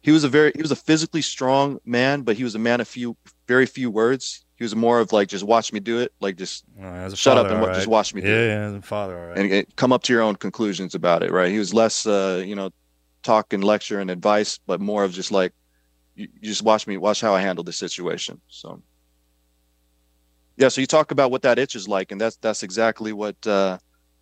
[0.02, 2.80] He was a very he was a physically strong man, but he was a man
[2.82, 4.46] of few very few words.
[4.58, 6.66] He was more of like just watch me do it, like just
[7.16, 8.48] shut up and all just watch me do Yeah, it.
[8.48, 9.38] yeah, as a father, all right.
[9.38, 11.32] and, and come up to your own conclusions about it.
[11.32, 11.52] Right?
[11.52, 12.72] He was less uh, you know
[13.24, 15.54] talk and lecture and advice, but more of just like
[16.16, 18.40] you, you just watch me watch how I handle the situation.
[18.50, 18.82] So
[20.60, 23.36] yeah so you talk about what that itch is like and that's that's exactly what
[23.48, 23.78] uh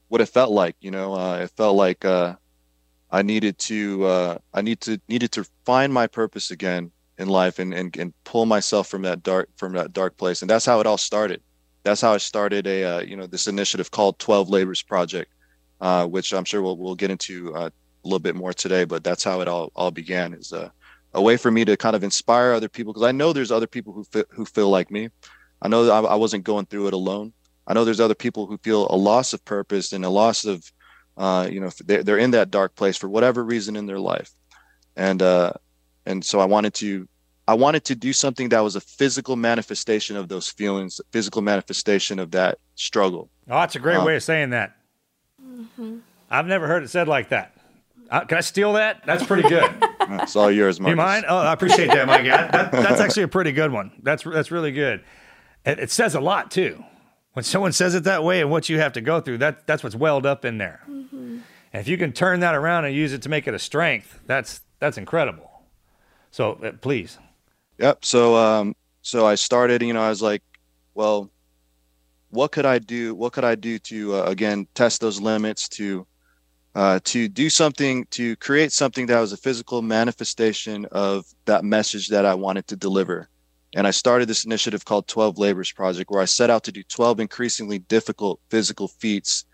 [0.07, 2.35] what it felt like you know uh it felt like uh
[3.11, 7.59] i needed to uh i need to needed to find my purpose again in life
[7.59, 10.79] and and, and pull myself from that dark from that dark place and that's how
[10.79, 11.41] it all started.
[11.83, 15.31] That's how i started a uh, you know this initiative called 12 labors project
[15.81, 17.71] uh which i'm sure we'll, we'll get into a
[18.03, 20.71] little bit more today but that's how it all all began is a
[21.21, 23.93] way for me to kind of inspire other people because i know there's other people
[23.93, 25.09] who fe- who feel like me
[25.61, 27.33] I know that I, I wasn't going through it alone.
[27.65, 30.71] I know there's other people who feel a loss of purpose and a loss of,
[31.17, 34.31] uh, you know, they're, they're in that dark place for whatever reason in their life.
[34.95, 35.53] And, uh,
[36.05, 37.07] and so I wanted to,
[37.47, 42.19] I wanted to do something that was a physical manifestation of those feelings, physical manifestation
[42.19, 43.29] of that struggle.
[43.49, 44.75] Oh, that's a great Uh, way of saying that.
[46.29, 47.53] I've never heard it said like that.
[48.09, 49.05] Uh, can I steal that?
[49.05, 49.69] That's pretty good.
[50.09, 51.25] It's all yours, you mind?
[51.27, 52.23] Oh, I appreciate that, Mike.
[52.23, 53.91] That, that, that's actually a pretty good one.
[54.03, 55.03] That's that's really good.
[55.67, 56.83] It, it says a lot too.
[57.33, 59.83] When someone says it that way and what you have to go through, that that's
[59.83, 60.81] what's welled up in there.
[60.87, 64.19] And if you can turn that around and use it to make it a strength,
[64.25, 65.51] that's that's incredible.
[66.31, 67.19] So uh, please,
[67.79, 68.05] Yep.
[68.05, 70.41] So um so I started, you know, I was like,
[70.95, 71.29] well,
[72.29, 73.13] what could I do?
[73.15, 76.07] What could I do to uh, again test those limits to
[76.75, 82.07] uh to do something to create something that was a physical manifestation of that message
[82.07, 83.29] that I wanted to deliver.
[83.75, 86.83] And I started this initiative called 12 Labors Project where I set out to do
[86.83, 89.45] 12 increasingly difficult physical feats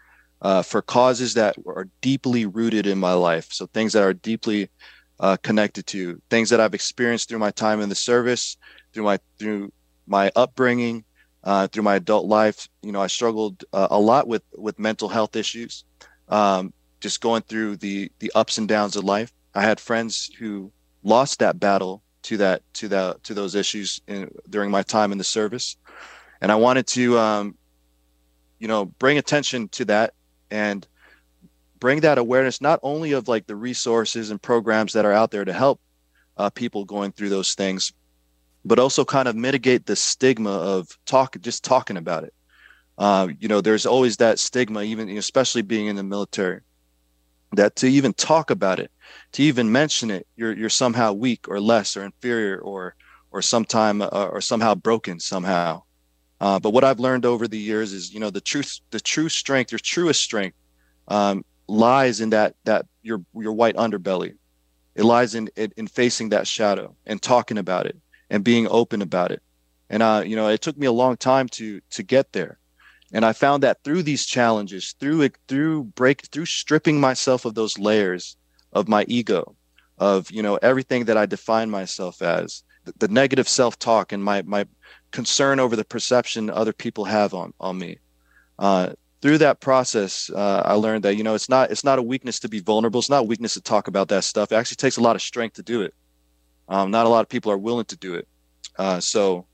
[0.41, 3.47] uh, for causes that are deeply rooted in my life.
[3.51, 4.69] So things that are deeply
[5.19, 8.57] uh, connected to things that I've experienced through my time in the service,
[8.93, 9.71] through my through
[10.05, 11.05] my upbringing,
[11.43, 12.67] uh, through my adult life.
[12.81, 15.85] You know, I struggled uh, a lot with with mental health issues,
[16.27, 19.31] um, just going through the the ups and downs of life.
[19.55, 20.71] I had friends who
[21.03, 25.17] lost that battle to that to that to those issues in, during my time in
[25.17, 25.77] the service,
[26.41, 27.57] and I wanted to, um,
[28.59, 30.13] you know, bring attention to that
[30.51, 30.87] and
[31.79, 35.45] bring that awareness not only of like the resources and programs that are out there
[35.45, 35.79] to help
[36.37, 37.91] uh, people going through those things
[38.65, 42.33] but also kind of mitigate the stigma of talk just talking about it.
[42.97, 46.61] Uh, you know there's always that stigma even especially being in the military
[47.55, 48.91] that to even talk about it
[49.31, 52.95] to even mention it you're you're somehow weak or less or inferior or
[53.31, 55.81] or sometime uh, or somehow broken somehow
[56.43, 59.29] uh, but what I've learned over the years is, you know, the truth, the true
[59.29, 60.57] strength, your truest strength,
[61.07, 64.33] um, lies in that that your your white underbelly.
[64.95, 67.97] It lies in, in in facing that shadow and talking about it
[68.29, 69.41] and being open about it.
[69.89, 72.59] And uh, you know, it took me a long time to to get there.
[73.13, 77.77] And I found that through these challenges, through through break, through stripping myself of those
[77.77, 78.35] layers
[78.73, 79.55] of my ego,
[79.99, 84.41] of you know everything that I define myself as, the, the negative self-talk and my
[84.41, 84.65] my
[85.11, 87.99] concern over the perception other people have on on me.
[88.57, 88.89] Uh,
[89.21, 92.39] through that process, uh, I learned that you know it's not it's not a weakness
[92.39, 92.99] to be vulnerable.
[92.99, 94.51] It's not a weakness to talk about that stuff.
[94.51, 95.93] It actually takes a lot of strength to do it.
[96.67, 98.27] Um, not a lot of people are willing to do it.
[98.77, 99.45] Uh, so,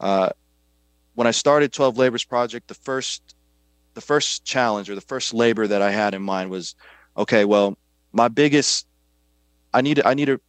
[0.00, 0.30] uh,
[1.14, 3.34] when I started 12 Labors Project, the first
[3.94, 6.74] the first challenge or the first labor that I had in mind was,
[7.16, 7.76] okay, well,
[8.12, 8.86] my biggest,
[9.74, 10.40] I need I need to,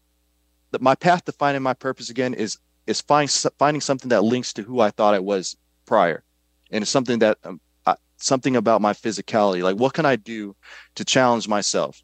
[0.79, 4.63] my path to finding my purpose again is is find, finding something that links to
[4.63, 6.23] who I thought I was prior,
[6.71, 9.61] and it's something that um, I, something about my physicality.
[9.61, 10.55] Like, what can I do
[10.95, 12.01] to challenge myself?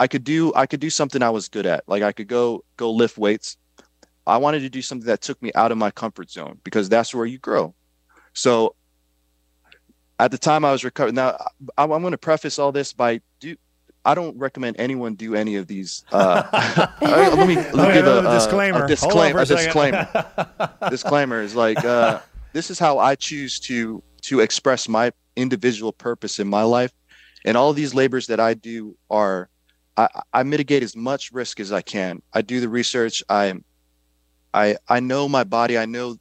[0.00, 1.84] I could do I could do something I was good at.
[1.86, 3.56] Like I could go go lift weights.
[4.28, 7.14] I wanted to do something that took me out of my comfort zone because that's
[7.14, 7.74] where you grow.
[8.34, 8.74] So
[10.18, 11.14] at the time I was recovering.
[11.14, 11.36] Now
[11.76, 13.56] I'm, I'm going to preface all this by do.
[14.04, 16.04] I don't recommend anyone do any of these.
[16.12, 16.42] Uh,
[17.02, 18.84] let me, let me Okay, give a, a a disclaimer.
[18.84, 19.40] A Hold disclaimer.
[19.40, 20.06] a A disclaimer.
[20.88, 22.20] disclaimer is like uh,
[22.52, 26.92] this is how I choose to to express my individual purpose in my life,
[27.44, 29.50] and all of these labors that I do are
[29.96, 32.22] I, I mitigate as much risk as I can.
[32.32, 33.22] I do the research.
[33.28, 33.54] I
[34.54, 35.78] I I know my body.
[35.78, 36.16] I know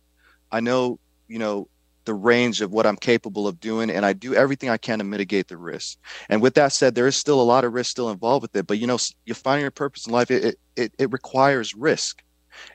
[0.51, 1.69] I know you know
[2.07, 5.03] the range of what I'm capable of doing, and I do everything I can to
[5.03, 5.99] mitigate the risk.
[6.29, 8.65] And with that said, there is still a lot of risk still involved with it.
[8.65, 10.31] But you know, you find your purpose in life.
[10.31, 12.23] It it it, requires risk.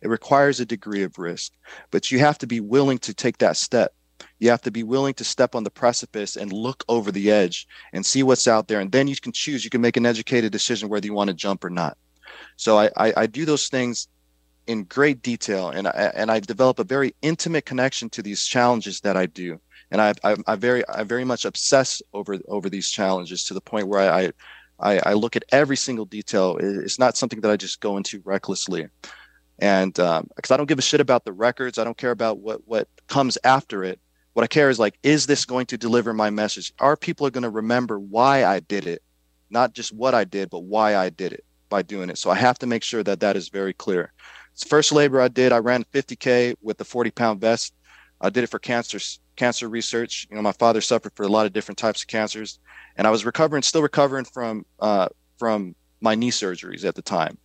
[0.03, 1.53] It requires a degree of risk,
[1.91, 3.95] but you have to be willing to take that step.
[4.38, 7.67] You have to be willing to step on the precipice and look over the edge
[7.93, 9.65] and see what's out there, and then you can choose.
[9.65, 11.97] You can make an educated decision whether you want to jump or not.
[12.57, 14.09] So I, I, I do those things
[14.66, 19.01] in great detail, and I, and I develop a very intimate connection to these challenges
[19.01, 22.90] that I do, and I I, I very I very much obsess over over these
[22.90, 24.33] challenges to the point where I
[24.79, 26.59] I, I look at every single detail.
[26.61, 28.87] It's not something that I just go into recklessly,
[29.59, 32.38] and um, because I don't give a shit about the records, I don't care about
[32.38, 33.98] what what comes after it.
[34.35, 36.72] What I care is like, is this going to deliver my message?
[36.79, 39.03] Are people are going to remember why I did it,
[39.51, 42.16] not just what I did, but why I did it by doing it?
[42.16, 44.12] So I have to make sure that that is very clear.
[44.67, 45.53] First labor I did.
[45.53, 47.75] I ran 50k with the 40 pound vest.
[48.21, 48.99] I did it for cancer
[49.37, 50.27] cancer research.
[50.31, 52.61] You know, my father suffered for a lot of different types of cancers,
[52.97, 57.38] and I was recovering, still recovering from uh, from my knee surgeries at the time,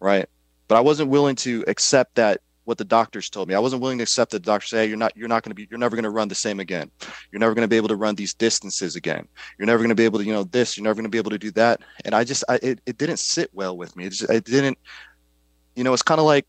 [0.00, 0.28] right?
[0.68, 3.54] But I wasn't willing to accept that what the doctors told me.
[3.54, 5.50] I wasn't willing to accept that the doctors say, hey, you're not, you're not going
[5.50, 6.90] to be, you're never going to run the same again.
[7.30, 9.28] You're never going to be able to run these distances again.
[9.58, 10.76] You're never going to be able to, you know, this.
[10.76, 11.82] You're never going to be able to do that.
[12.04, 14.06] And I just, I, it, it didn't sit well with me.
[14.06, 14.78] It, just, it didn't,
[15.76, 16.46] you know, it's kind of like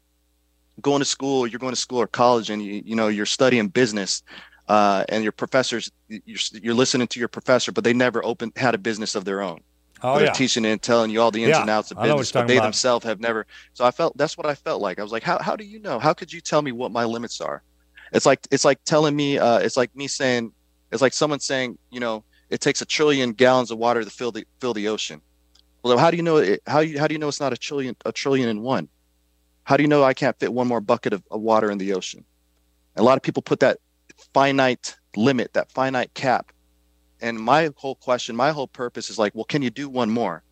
[0.81, 1.47] going to school.
[1.47, 4.23] You're going to school or college, and you, you know, you're studying business.
[4.67, 8.73] Uh, and your professors, you're, you're listening to your professor, but they never opened had
[8.73, 9.59] a business of their own.
[10.01, 10.31] Oh, they're yeah.
[10.33, 12.31] teaching and telling you all the ins Yeah, and outs of I know what business,
[12.31, 12.63] but they about.
[12.63, 13.45] themselves have never.
[13.73, 14.99] So I felt that's what I felt like.
[14.99, 15.99] I was like, how how do you know?
[15.99, 17.63] How could you tell me what my limits are?
[18.11, 19.37] It's like it's like telling me.
[19.37, 20.51] Uh, it's like me saying.
[20.91, 24.31] It's like someone saying, you know, it takes a trillion gallons of water to fill
[24.31, 25.21] the fill the ocean.
[25.83, 26.61] Well, how do you know it?
[26.67, 28.89] How you how do you know it's not a trillion a trillion and one?
[29.65, 31.93] How do you know I can't fit one more bucket of, of water in the
[31.93, 32.23] ocean?
[32.95, 33.79] a lot of people put that
[34.33, 36.51] finite limit, that finite cap.
[37.21, 40.43] And my whole question, my whole purpose is like, well, can you do one more?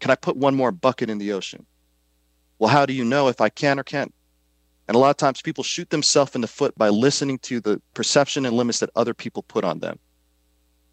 [0.00, 1.66] Can I put one more bucket in the ocean?
[2.58, 4.14] Well, how do you know if I can or can't?
[4.88, 7.80] And a lot of times people shoot themselves in the foot by listening to the
[7.94, 9.98] perception and limits that other people put on them.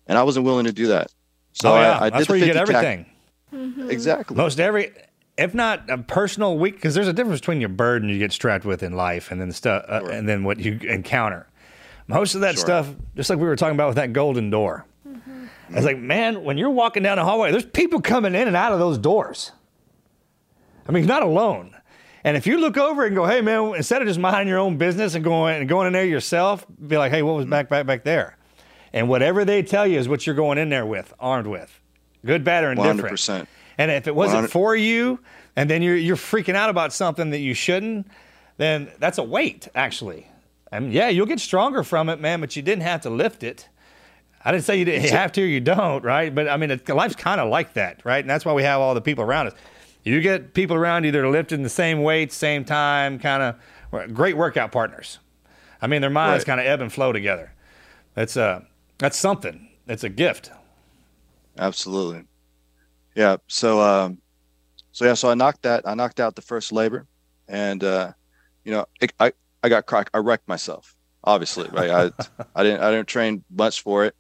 [0.08, 1.12] And I wasn't willing to do that.
[1.54, 1.98] So oh, yeah.
[1.98, 3.06] I, I That's did where you get 50 tack- everything.
[3.54, 3.90] Mm-hmm.
[3.90, 4.36] Exactly.
[4.36, 4.94] Most every,
[5.38, 8.66] if not a personal weak, because there's a difference between your burden you get strapped
[8.66, 11.48] with in life and then stuff, uh, and then what you encounter.
[12.08, 12.62] Most of that Sure.
[12.66, 14.86] stuff, just like we were talking about with that golden door.
[15.70, 18.72] It's like, man, when you're walking down the hallway, there's people coming in and out
[18.72, 19.52] of those doors.
[20.88, 21.76] I mean, you're not alone.
[22.24, 24.78] And if you look over and go, hey man, instead of just minding your own
[24.78, 27.86] business and going and going in there yourself, be like, hey, what was back back
[27.86, 28.38] back there?
[28.94, 31.82] And whatever they tell you is what you're going in there with, armed with,
[32.26, 33.18] good, bad, or indifferent.
[33.18, 33.48] 100%.
[33.78, 35.20] And if it wasn't 100 for you,
[35.56, 38.08] and then you're you're freaking out about something that you shouldn't,
[38.58, 40.28] then that's a weight, actually.
[40.72, 43.70] And yeah, you'll get stronger from it, man, but you didn't have to lift it.
[44.44, 46.34] I didn't say you didn't you have to or you don't, right?
[46.34, 48.20] But I mean, it, life's kind of like that, right?
[48.20, 49.54] And that's why we have all the people around us.
[50.04, 53.44] You get people around you that are lifting the same weights, same time, kind
[53.92, 55.20] of great workout partners.
[55.82, 56.48] I mean, their minds Right.
[56.56, 57.52] kind of ebb and flow together.
[58.14, 58.62] That's uh,
[58.98, 59.68] that's something.
[59.88, 60.52] It's a gift.
[61.58, 62.24] Absolutely.
[63.18, 63.38] Yeah.
[63.48, 64.20] So, um,
[64.92, 65.16] so yeah.
[65.16, 65.88] So I knocked that.
[65.88, 67.08] I knocked out the first labor,
[67.48, 68.14] and uh,
[68.64, 70.12] you know, it, I I got cracked.
[70.14, 70.96] I wrecked myself.
[71.24, 71.90] Obviously, right?
[71.90, 72.12] I
[72.56, 74.16] I didn't I didn't train much for it.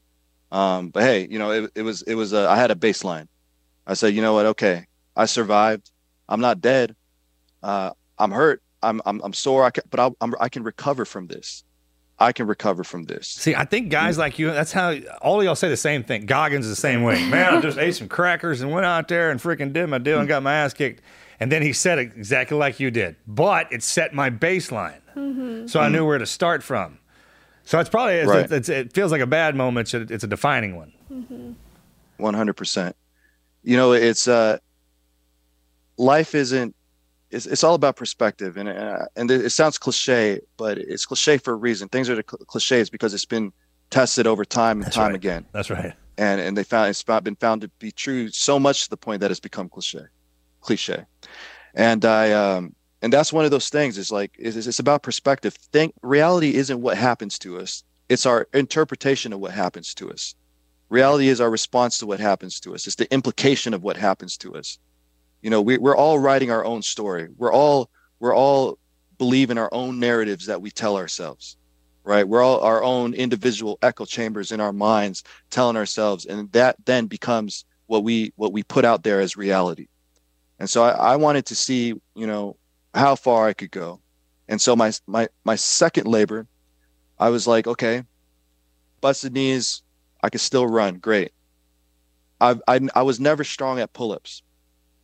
[0.51, 3.27] Um, but hey, you know, it, it was it was uh, I had a baseline.
[3.85, 4.47] I said, you know what?
[4.47, 5.91] Okay, I survived.
[6.27, 6.95] I'm not dead.
[7.61, 11.05] Uh, I'm hurt, I'm I'm, I'm sore, I can, but I'll, I'm, I can recover
[11.05, 11.63] from this.
[12.19, 13.27] I can recover from this.
[13.27, 16.25] See, I think guys like you, that's how all of y'all say the same thing.
[16.25, 17.15] Goggins is the same way.
[17.29, 20.19] Man, I just ate some crackers and went out there and freaking did my deal
[20.19, 21.01] and got my ass kicked.
[21.39, 24.99] And then he said it exactly like you did, but it set my baseline.
[25.15, 25.67] Mm-hmm.
[25.67, 26.97] So I knew where to start from.
[27.63, 28.51] So it's probably, it's, Right.
[28.51, 29.93] it's, it feels like a bad moment.
[29.93, 30.93] It's a, it's a defining one.
[31.11, 31.51] Mm-hmm.
[32.17, 32.95] One hundred percent.
[33.63, 34.57] You know, it's uh,
[35.97, 36.75] life isn't.
[37.37, 41.53] It's, it's all about perspective, and uh, and it sounds cliche, but it's cliche for
[41.53, 41.87] a reason.
[41.87, 43.53] Things are cl- cliches because it's been
[43.91, 45.15] tested over time and That's time right.
[45.15, 45.93] again, That's right.
[46.17, 49.21] and and they found it's been found to be true so much to the point
[49.21, 50.05] that it's become cliche,
[50.61, 51.05] cliche,
[51.75, 53.99] and I um and that's one of those things.
[53.99, 55.53] Is like it's, it's about perspective.
[55.71, 60.33] Think reality isn't what happens to us; it's our interpretation of what happens to us.
[60.89, 62.87] Reality is our response to what happens to us.
[62.87, 64.79] It's the implication of what happens to us.
[65.41, 67.27] You know, we, we're all writing our own story.
[67.37, 68.79] We're all we're all
[69.17, 71.57] believe in our own narratives that we tell ourselves,
[72.03, 72.27] right?
[72.27, 77.07] We're all our own individual echo chambers in our minds telling ourselves, and that then
[77.07, 79.87] becomes what we what we put out there as reality.
[80.59, 82.57] And so I, I wanted to see, you know,
[82.93, 83.99] how far I could go.
[84.47, 86.47] And so my my my second labor,
[87.19, 88.03] I was like, okay,
[89.01, 89.83] busted knees,
[90.23, 90.95] I could still run.
[90.97, 91.31] Great.
[92.41, 94.41] I I I was never strong at pull-ups.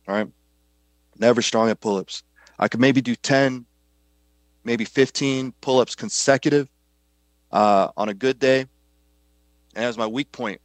[0.08, 0.28] All right.
[1.18, 2.22] Never strong at pull-ups.
[2.58, 3.64] I could maybe do 10,
[4.64, 6.68] maybe 15 pull-ups consecutive
[7.52, 8.60] uh, on a good day.
[8.60, 10.60] And that was my weak point.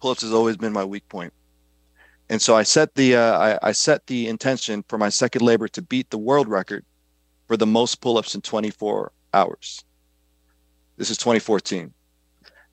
[0.00, 1.32] Pull-ups has always been my weak point.
[2.28, 5.68] And so I set the uh, I, I set the intention for my second labor
[5.68, 6.84] to beat the world record
[7.46, 9.84] for the most pull-ups in 24 hours.
[10.96, 11.92] This is 2014.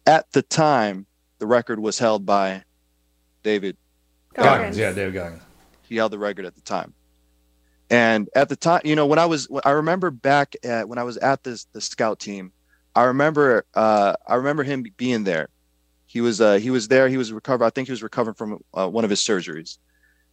[0.06, 1.06] At the time,
[1.40, 2.64] the record was held by
[3.44, 3.76] David.
[4.34, 4.78] Goggins.
[4.78, 5.42] Yeah, David Goggins.
[5.90, 6.94] He held the record at the time.
[7.90, 11.04] And at the time, you know, when I was, I remember back at when I
[11.04, 12.52] was at this the scout team,
[12.96, 15.50] I remember, uh, I remember him being there.
[16.06, 17.10] He was, uh, he was there.
[17.10, 17.66] He was recovering.
[17.68, 19.78] I think he was recovering from uh, one of his surgeries,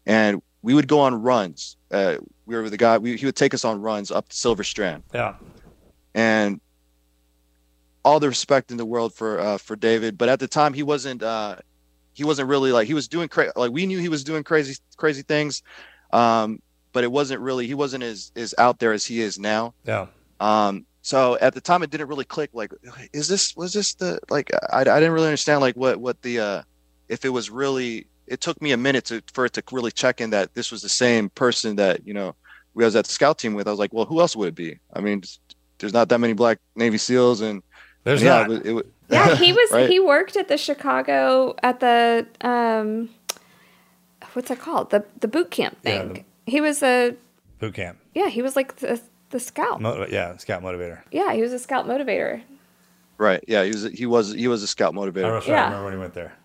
[0.04, 1.76] and we would go on runs.
[1.90, 2.98] Uh, we were with the guy.
[2.98, 5.34] We, he would take us on runs up to Silver Strand Yeah.
[6.14, 6.60] and
[8.04, 10.16] all the respect in the world for uh, for David.
[10.18, 11.56] But at the time, he wasn't uh,
[12.16, 14.74] he wasn't really like he was doing cra- like we knew he was doing crazy
[14.96, 15.62] crazy things,
[16.12, 16.60] um,
[16.92, 19.74] but it wasn't really he wasn't as as out there as he is now.
[19.84, 20.06] Yeah.
[20.40, 22.50] Um, so at the time, it didn't really click.
[22.54, 22.72] Like,
[23.12, 26.40] is this was this the like I, I didn't really understand like what what the
[26.40, 26.62] uh,
[27.08, 28.06] if it was really.
[28.26, 30.82] It took me a minute to for it to really check in that this was
[30.82, 32.34] the same person that you know
[32.74, 33.68] we was at the scout team with.
[33.68, 34.80] I was like, well, who else would it be?
[34.92, 35.22] I mean,
[35.78, 37.62] there's not that many black Navy SEAls, and
[38.02, 38.50] There's yeah, not.
[38.50, 39.70] It, it, Yeah, he was.
[39.72, 39.88] Right.
[39.88, 43.10] He worked at the Chicago at the um,
[44.32, 44.90] what's that called?
[44.90, 46.24] The the boot camp Yeah, thing.
[46.46, 47.14] he was a
[47.58, 47.98] Boot camp.
[48.14, 48.28] yeah.
[48.28, 49.80] He was like the the scout.
[49.80, 51.00] Mo- yeah, scout motivator.
[51.10, 52.42] Yeah, he was a scout motivator.
[53.18, 53.42] right?
[53.48, 55.34] Yeah, he was he was he was a scout I motivator.
[55.36, 55.62] was Yeah.
[55.62, 56.32] I remember when he went there.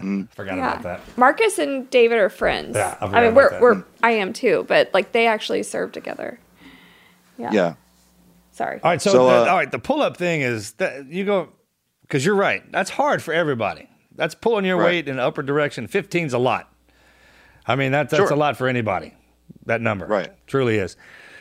[0.00, 0.28] Mm.
[0.34, 0.70] Forgot yeah.
[0.72, 1.00] about that.
[1.16, 2.74] Marcus and David are friends.
[2.76, 3.60] Yeah, I I, mean we're that.
[3.60, 6.40] we're I am too, but like they actually serve together.
[7.38, 7.50] Yeah.
[7.52, 7.74] Yeah,
[8.50, 8.80] Sorry.
[8.82, 11.24] All right, so, So, the, uh, all right, the pull up thing is that you
[11.24, 11.50] go
[12.12, 12.70] because you're right.
[12.70, 13.88] That's hard for everybody.
[14.14, 14.84] That's pulling your Right.
[14.84, 15.88] weight in the upper direction.
[15.88, 16.70] 15's a lot.
[17.66, 18.30] I mean, that, that's Sure.
[18.34, 19.14] a lot for anybody.
[19.64, 20.28] That number, Right.
[20.46, 20.94] truly is.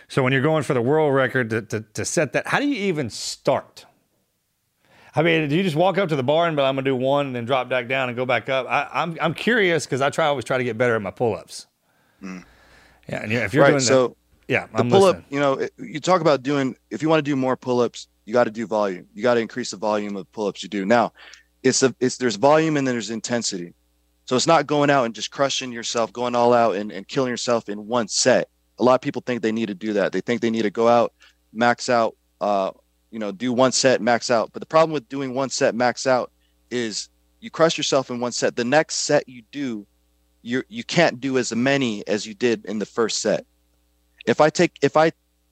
[0.07, 2.67] So when you're going for the world record to, to, to set that, how do
[2.69, 3.85] you even start?
[5.13, 6.85] I mean, do you just walk up to the bar and be, like, I'm gonna
[6.85, 8.65] do one and then drop back down and go back up?
[8.69, 11.35] I, I'm I'm curious because I try always try to get better at my pull
[11.35, 11.67] ups.
[12.21, 12.29] Yeah,
[13.09, 13.67] and if you're Mm.
[13.67, 13.69] right.
[13.71, 14.15] doing So that,
[14.47, 17.29] yeah, the I'm pull up, you know, you talk about doing if you want to
[17.29, 19.07] do more pull ups, you got to do volume.
[19.13, 20.85] You got to increase the volume of pull ups you do.
[20.85, 21.13] Now,
[21.63, 23.73] it's a it's there's volume and then there's intensity.
[24.25, 27.29] So it's not going out and just crushing yourself, going all out and, and killing
[27.29, 28.49] yourself in one set.
[28.79, 30.11] A lot of people think they need to do that.
[30.11, 31.13] They think they need to go out,
[31.53, 32.71] max out, uh,
[33.09, 34.51] you know, do one set, max out.
[34.53, 36.31] But the problem with doing one set, max out,
[36.69, 37.09] is
[37.41, 38.55] you crush yourself in one set.
[38.55, 39.85] The next set you do,
[40.43, 43.45] you you can't do as many as you did in the first set.
[44.25, 45.11] If I take if I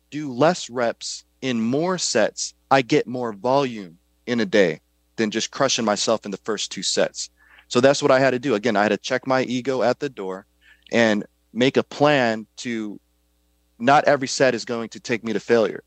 [0.10, 4.82] do less reps in more sets, I get more volume in a day
[5.16, 7.30] than just crushing myself in the first two sets.
[7.68, 8.56] So that's what I had to do.
[8.56, 10.46] Again, I had to check my ego at the door
[10.92, 13.00] and make a plan to
[13.78, 15.84] not every set is going to take me to failure,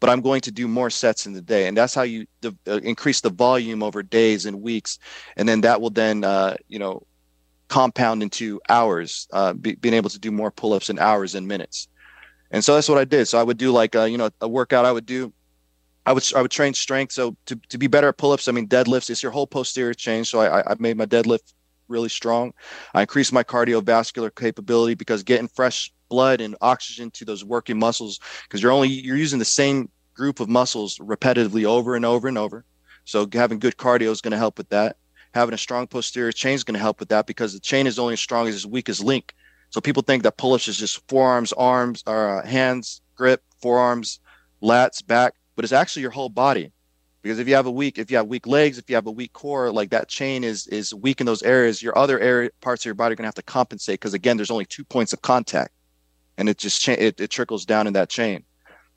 [0.00, 1.66] but I'm going to do more sets in the day.
[1.66, 4.98] And that's how you de- uh, increase the volume over days and weeks.
[5.36, 7.06] And then that will then, uh, you know,
[7.68, 11.48] compound into hours, uh, be, being able to do more pull ups in hours and
[11.48, 11.88] minutes.
[12.52, 13.26] And so that's what I did.
[13.26, 15.32] So I would do like, uh, you know, a workout I would do.
[16.06, 17.12] I would I would train strength.
[17.12, 19.10] So to, to be better at pull ups, I mean deadlifts.
[19.10, 20.24] It's your whole posterior chain.
[20.24, 21.54] So I- I made my deadlift
[21.88, 22.52] really strong.
[22.94, 28.20] I increased my cardiovascular capability because getting fresh blood and oxygen to those working muscles,
[28.44, 32.38] because you're only you're using the same group of muscles repetitively over and over and
[32.38, 32.64] over.
[33.04, 34.96] So having good cardio is going to help with that.
[35.34, 37.98] Having a strong posterior chain is going to help with that because the chain is
[37.98, 39.32] only as strong as its weakest link.
[39.72, 44.20] So people think that pull-ups is just forearms, arms, or uh, hands, grip, forearms,
[44.62, 46.70] lats, back, but it's actually your whole body.
[47.22, 49.10] Because if you have a weak, if you have weak legs, if you have a
[49.10, 52.82] weak core, like that chain is is weak in those areas, your other area parts
[52.82, 53.98] of your body are to have to compensate.
[53.98, 55.72] Because again, there's only two points of contact,
[56.36, 58.44] and it just cha- it, it trickles down in that chain.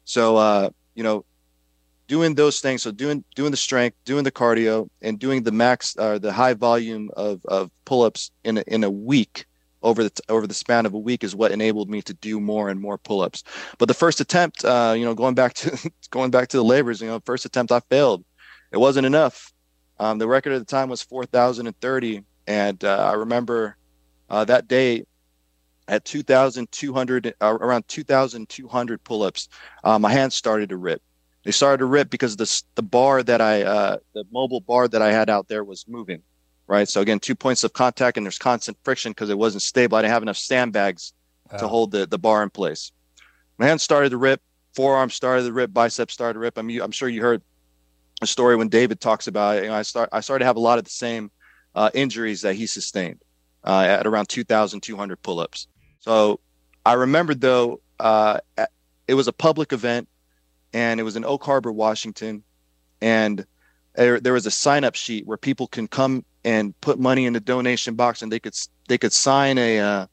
[0.04, 1.24] So uh, you know,
[2.08, 5.96] doing those things, so doing doing the strength, doing the cardio, and doing the max
[5.98, 9.46] uh, the high volume of of pull-ups in a, in a week
[9.86, 12.70] over the over the span of a week is what enabled me to do more
[12.70, 13.44] and more pull-ups.
[13.78, 17.00] But the first attempt, uh, you know, going back to going back to the labors,
[17.00, 18.26] you know, first attempt I failed.
[18.74, 19.54] It wasn't enough.
[20.00, 23.78] Um, the record at the time was four thousand and thirty, and uh, I remember
[24.30, 25.06] uh, that day
[25.88, 29.50] at 2,200, uh, around 2,200 pull-ups,
[29.84, 31.00] uh, my hands started to rip.
[31.44, 35.04] They started to rip because the the bar that I, uh, the mobile bar that
[35.04, 36.24] I had out there was moving
[36.68, 36.88] right?
[36.88, 39.98] So again, two points of contact and there's constant friction because it wasn't stable.
[39.98, 41.14] I didn't have enough sandbags
[41.58, 41.68] to Oh.
[41.68, 42.92] hold the, the bar in place.
[43.58, 44.42] My hands started to rip,
[44.76, 46.58] forearm started to rip, biceps started to rip.
[46.58, 47.42] I'm, I'm sure you heard
[48.22, 49.64] a story when David talks about it.
[49.64, 51.30] You know, I start I started to have a lot of the same
[51.76, 53.22] uh, injuries that he sustained
[53.64, 55.68] uh, at around 2,200 pull-ups.
[56.00, 56.40] So
[56.86, 58.40] I remembered though, uh,
[59.08, 60.08] it was a public event,
[60.74, 62.44] and it was in Oak Harbor, Washington,
[63.02, 63.46] and
[63.96, 67.96] there, was a sign-up sheet where people can come and put money in the donation
[67.96, 68.56] box, and they could
[68.88, 70.06] they could sign a uh,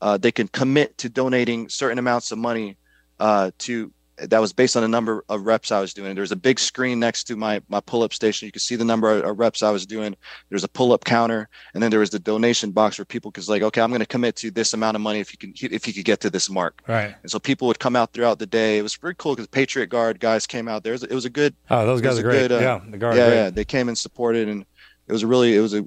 [0.00, 2.76] uh, they can commit to donating certain amounts of money
[3.18, 3.92] uh, to
[4.22, 6.14] that was based on the number of reps I was doing.
[6.14, 8.46] There's a big screen next to my my pull-up station.
[8.46, 10.16] You can see the number of reps I was doing.
[10.48, 13.62] There's a pull-up counter, and then there was the donation box where people could like,
[13.62, 15.92] okay, I'm going to commit to this amount of money if you can if you
[15.92, 16.82] could get to this mark.
[16.86, 17.14] Right.
[17.22, 18.78] And so people would come out throughout the day.
[18.78, 20.92] It was pretty cool because Patriot Guard guys came out there.
[20.92, 21.54] It was, it was a good.
[21.70, 22.48] Oh, those guys are great.
[22.48, 23.16] good, uh, yeah, the guard.
[23.16, 23.36] yeah, great.
[23.36, 24.64] yeah, they came and supported, and
[25.08, 25.86] it was a really, it was a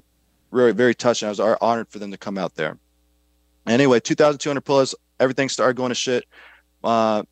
[0.52, 1.26] very, very touching.
[1.26, 2.78] I was honored for them to come out there.
[3.66, 6.24] Anyway, 2,200 pull-ups, everything started going to shit.
[6.82, 7.22] Uh,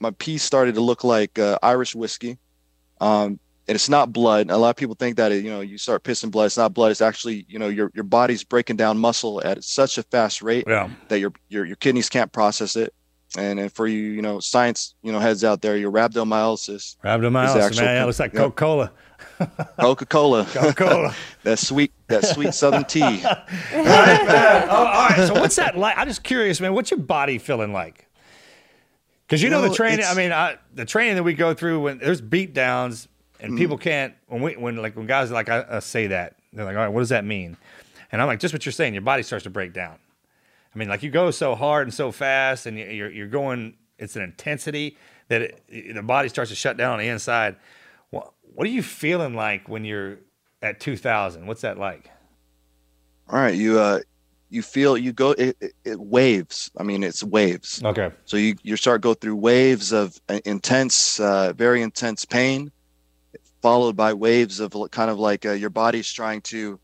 [0.00, 2.38] my piece started to look like uh, Irish whiskey,
[3.00, 3.38] um,
[3.68, 4.50] and it's not blood.
[4.50, 6.46] A lot of people think that it, you know you start pissing blood.
[6.46, 6.90] It's not blood.
[6.90, 10.64] It's actually you know your your body's breaking down muscle at such a fast rate
[10.66, 10.88] Yeah.
[11.08, 12.94] that your your your kidneys can't process it.
[13.36, 17.56] And, and for you, you know, science, you know, heads out there, your rhabdomyolysis Rhabdomyolysis,
[17.58, 18.02] is actual- man.
[18.02, 18.42] It looks like Yep.
[18.42, 18.90] Coca-Cola.
[19.78, 20.44] Coca-Cola.
[20.52, 21.14] Coca-Cola.
[21.42, 23.22] that sweet, that sweet Southern tea.
[23.24, 23.28] oh,
[24.70, 25.24] all right.
[25.26, 25.98] So what's that like?
[25.98, 26.72] I'm just curious, man.
[26.72, 28.06] What's your body feeling like?
[29.28, 30.06] Because you know Well, the training.
[30.08, 33.08] I mean, I, the training that we go through when there's beat downs
[33.40, 33.58] and Mm.
[33.58, 36.74] people can't when we when like when guys like I, uh, say that they're like,
[36.76, 37.56] all right, what does that mean?
[38.10, 38.94] And I'm like, just what you're saying.
[38.94, 39.96] Your body starts to break down.
[40.74, 43.74] I mean, like you go so hard and so fast, and you- you're you're going.
[43.98, 44.96] It's an intensity
[45.28, 47.56] that it, the body starts to shut down on the inside.
[48.10, 50.18] What what are you feeling like when you're
[50.62, 51.46] at 2,000?
[51.46, 52.10] What's that like?
[53.28, 54.00] All right, you uh,
[54.50, 56.70] you feel you go it, it, waves.
[56.76, 57.82] I mean, it's waves.
[57.84, 58.10] Okay.
[58.24, 62.70] So you you start go through waves of uh, intense, uh, very intense pain,
[63.62, 66.80] followed by waves of kind of like uh, your body's trying to.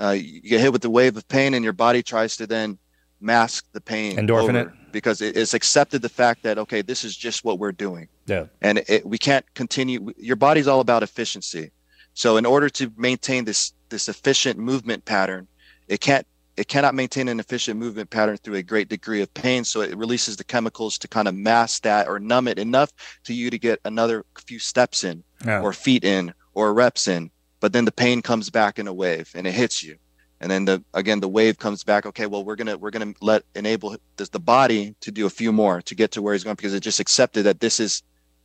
[0.00, 2.78] Uh, you get hit with the wave of pain, and your body tries to then
[3.20, 4.16] mask the pain.
[4.16, 4.68] Endorphin it?
[4.92, 8.08] because it, it's accepted the fact that okay, this is just what we're doing.
[8.26, 8.46] Yeah.
[8.60, 11.70] and it, we can't continue your body's all about efficiency
[12.12, 15.48] so in order to maintain this this efficient movement pattern
[15.88, 16.26] it can't
[16.58, 19.96] it cannot maintain an efficient movement pattern through a great degree of pain so it
[19.96, 22.92] releases the chemicals to kind of mask that or numb it enough
[23.24, 25.60] to you to get another few steps in Yeah.
[25.60, 27.30] or feet in or reps in
[27.60, 29.96] but then the pain comes back in a wave and it hits you.
[30.40, 33.42] And then the again the wave comes back okay well we're gonna we're gonna let
[33.54, 36.54] enable this, the body to do a few more to get to where he's going
[36.56, 38.02] because it just accepted that this is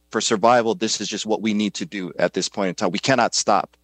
[0.09, 2.91] for survival this is just what we need to do at this point in time.
[2.91, 3.77] We cannot stop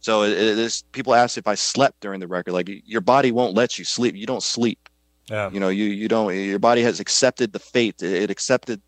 [0.00, 3.32] so it, it is people ask if i slept during the record like your body
[3.32, 4.88] won't let you sleep you don't sleep
[5.30, 5.50] Yeah.
[5.50, 8.80] you know you you don't your body has accepted the fate it, it accepted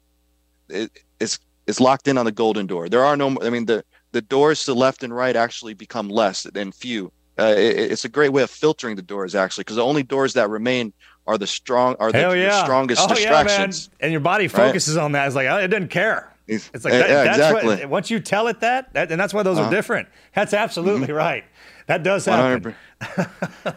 [0.68, 3.84] it, it's it's locked in on the golden door there are no i mean the
[4.12, 8.08] the doors to left and right actually become less than few uh, it, it's a
[8.08, 10.92] great way of filtering the doors actually because the only doors that remain
[11.26, 14.04] are the strong are the, Hell the strongest oh, distractions Yeah.
[14.04, 14.52] And your body Right.
[14.52, 15.26] focuses on that.
[15.26, 16.29] It's like, oh, it doesn't care.
[16.50, 17.76] It's- It's like, that, yeah, that's exactly.
[17.76, 19.68] what, once you tell it that, that, and that's why those Uh-huh.
[19.68, 20.08] are different.
[20.34, 21.44] That's absolutely right.
[21.86, 22.74] That does happen.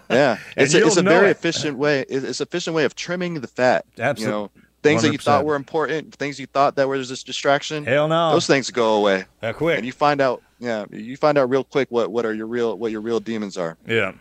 [0.09, 1.31] yeah it's a, it's a very it.
[1.31, 4.51] efficient way it- it's efficient way of trimming the fat Absolute- you know
[4.83, 8.31] things that you thought were important things you thought that were just distraction Hell no.
[8.33, 9.77] those things go away That quick.
[9.77, 12.77] and you find out yeah you find out real quick what what are your real
[12.77, 14.11] what your real demons are Yeah.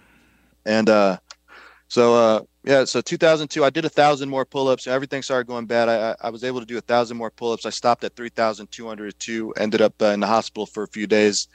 [0.65, 1.19] And uh,
[1.89, 4.87] so uh, yeah, so 2002, I did a thousand more pull-ups.
[4.87, 5.89] Everything started going bad.
[5.89, 7.67] I, I was able to do a thousand more pull-ups.
[7.67, 9.53] I stopped at 3,202.
[9.53, 11.49] Ended up uh, in the hospital for a few days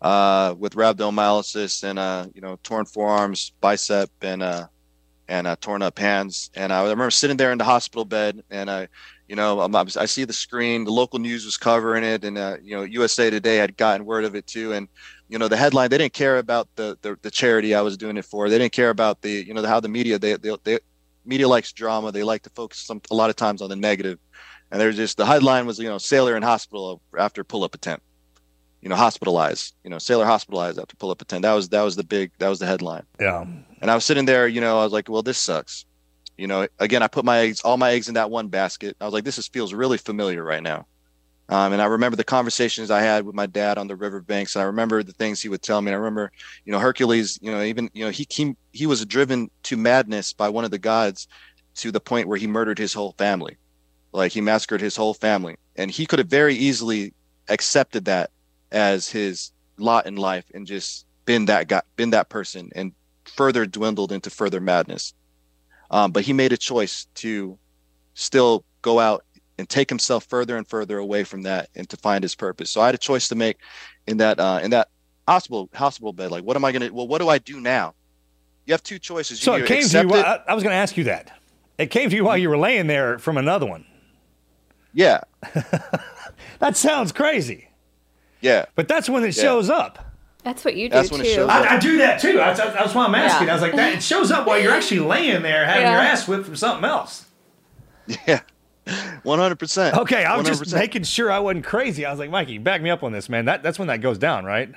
[0.00, 4.66] uh, with rhabdomyolysis and uh, you know torn forearms, bicep, and uh,
[5.28, 6.50] and uh, torn up hands.
[6.54, 8.88] And I remember sitting there in the hospital bed, and I,
[9.28, 10.84] you know, I'm, I see the screen.
[10.84, 14.24] The local news was covering it, and uh, you know, USA Today had gotten word
[14.24, 14.72] of it too.
[14.72, 14.88] And
[15.28, 18.16] you know, the headline they didn't care about the the, the charity I was doing
[18.16, 18.48] it for.
[18.48, 20.78] They didn't care about the you know the, how the media they, they they
[21.24, 22.12] media likes drama.
[22.12, 24.18] They like to focus some a lot of times on the negative.
[24.70, 28.04] And there's just the headline was you know sailor in hospital after pull up attempt
[28.80, 31.42] you know, hospitalized, you know, sailor hospitalized after pull up attempt.
[31.42, 33.04] That was that was the big that was the headline.
[33.20, 33.44] Yeah.
[33.80, 35.84] And I was sitting there, you know, I was like, well, this sucks.
[36.36, 38.96] You know, again, I put my eggs, all my eggs in that one basket.
[39.00, 40.86] I was like, this is, feels really familiar right now.
[41.50, 44.54] Um, and I remember the conversations I had with my dad on the riverbanks.
[44.54, 45.90] And I remember the things he would tell me.
[45.90, 46.30] And I remember,
[46.64, 50.34] you know, Hercules, you know, even, you know, he, he, he was driven to madness
[50.34, 51.26] by one of the gods
[51.76, 53.56] to the point where he murdered his whole family.
[54.12, 55.56] Like he massacred his whole family.
[55.76, 57.14] And he could have very easily
[57.48, 58.30] accepted that
[58.70, 62.92] as his lot in life and just been that guy, been that person, and
[63.24, 65.14] further dwindled into further madness.
[65.90, 67.58] Um, but he made a choice to
[68.14, 69.24] still go out
[69.58, 72.70] and take himself further and further away from that and to find his purpose.
[72.70, 73.58] So I had a choice to make
[74.06, 74.88] in that uh, in that
[75.26, 76.30] hospital hospital bed.
[76.30, 76.92] Like, what am I gonna?
[76.92, 77.94] Well, what do I do now?
[78.66, 79.40] You have two choices.
[79.40, 80.14] You So it came to you.
[80.14, 81.30] it- I, I was going to ask you that.
[81.78, 83.86] It came to you while you were laying there from another one.
[84.92, 85.20] Yeah.
[86.58, 87.70] that sounds crazy.
[88.42, 88.66] Yeah.
[88.74, 89.42] But that's when it Yeah.
[89.42, 90.04] shows up.
[90.44, 91.30] That's what you do That's when it too.
[91.34, 92.34] shows I, I do that too.
[92.34, 93.46] That's, that's why I'm asking.
[93.46, 93.52] Yeah.
[93.52, 95.92] I was like, that it shows up while you're actually laying there having Yeah.
[95.92, 97.24] your ass whipped from something else.
[98.26, 98.40] Yeah.
[99.22, 99.96] One hundred percent.
[99.96, 100.74] Okay, I was just 100%.
[100.74, 102.04] making sure I wasn't crazy.
[102.06, 103.44] I was like, Mikey, back me up on this, man.
[103.46, 104.70] That that's when that goes down, right?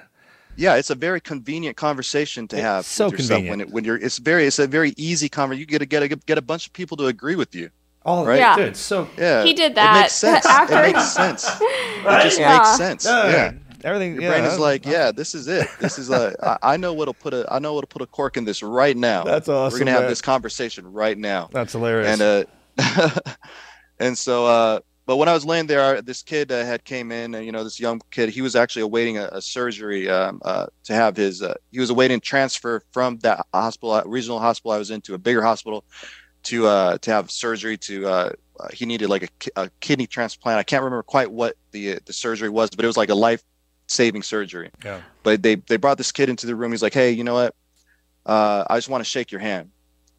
[0.58, 2.86] Yeah, it's a very convenient conversation to have.
[2.86, 3.70] so with yourself when convenient.
[3.70, 3.98] it, when you're.
[3.98, 4.46] It's very.
[4.46, 5.60] It's a very easy conversation.
[5.62, 7.70] You get to get a, get a bunch of people to agree with you.
[8.06, 8.40] Oh, Right?
[8.40, 8.56] Yeah.
[8.58, 9.44] dude, so Yeah.
[9.44, 9.92] He did that.
[9.92, 10.46] It that makes sense.
[10.46, 11.46] after- It makes sense.
[11.62, 12.58] It just Yeah.
[12.58, 13.06] makes sense.
[13.06, 13.52] uh, yeah.
[13.88, 14.14] everything.
[14.16, 15.68] Your yeah, brain is like, yeah, this is it.
[15.80, 16.36] This is a.
[16.64, 17.46] I, I know what'll put a.
[17.50, 19.24] I know what'll put a cork in this right now.
[19.24, 21.50] That's awesome, We're gonna have this conversation right now.
[21.54, 22.20] That's hilarious.
[22.20, 23.12] and uh
[24.02, 27.36] and so uh but when i was laying there this kid uh, had came in
[27.36, 30.66] and you know this young kid he was actually awaiting a, a surgery um, uh,
[30.84, 34.78] to have his uh, he was awaiting transfer from that hospital uh, regional hospital i
[34.78, 35.86] was in to a bigger hospital
[36.44, 38.32] to uh to have surgery to
[38.74, 39.24] he needed like
[39.56, 40.60] a, a kidney transplant.
[40.60, 43.44] I can't remember quite what the the surgery was but it was like a life
[43.88, 44.70] saving surgery.
[44.84, 45.02] Yeah.
[45.24, 46.72] but they they brought this kid into the room.
[46.72, 47.56] He's like hey you know what?
[48.24, 49.72] Uh, i just want to shake your hand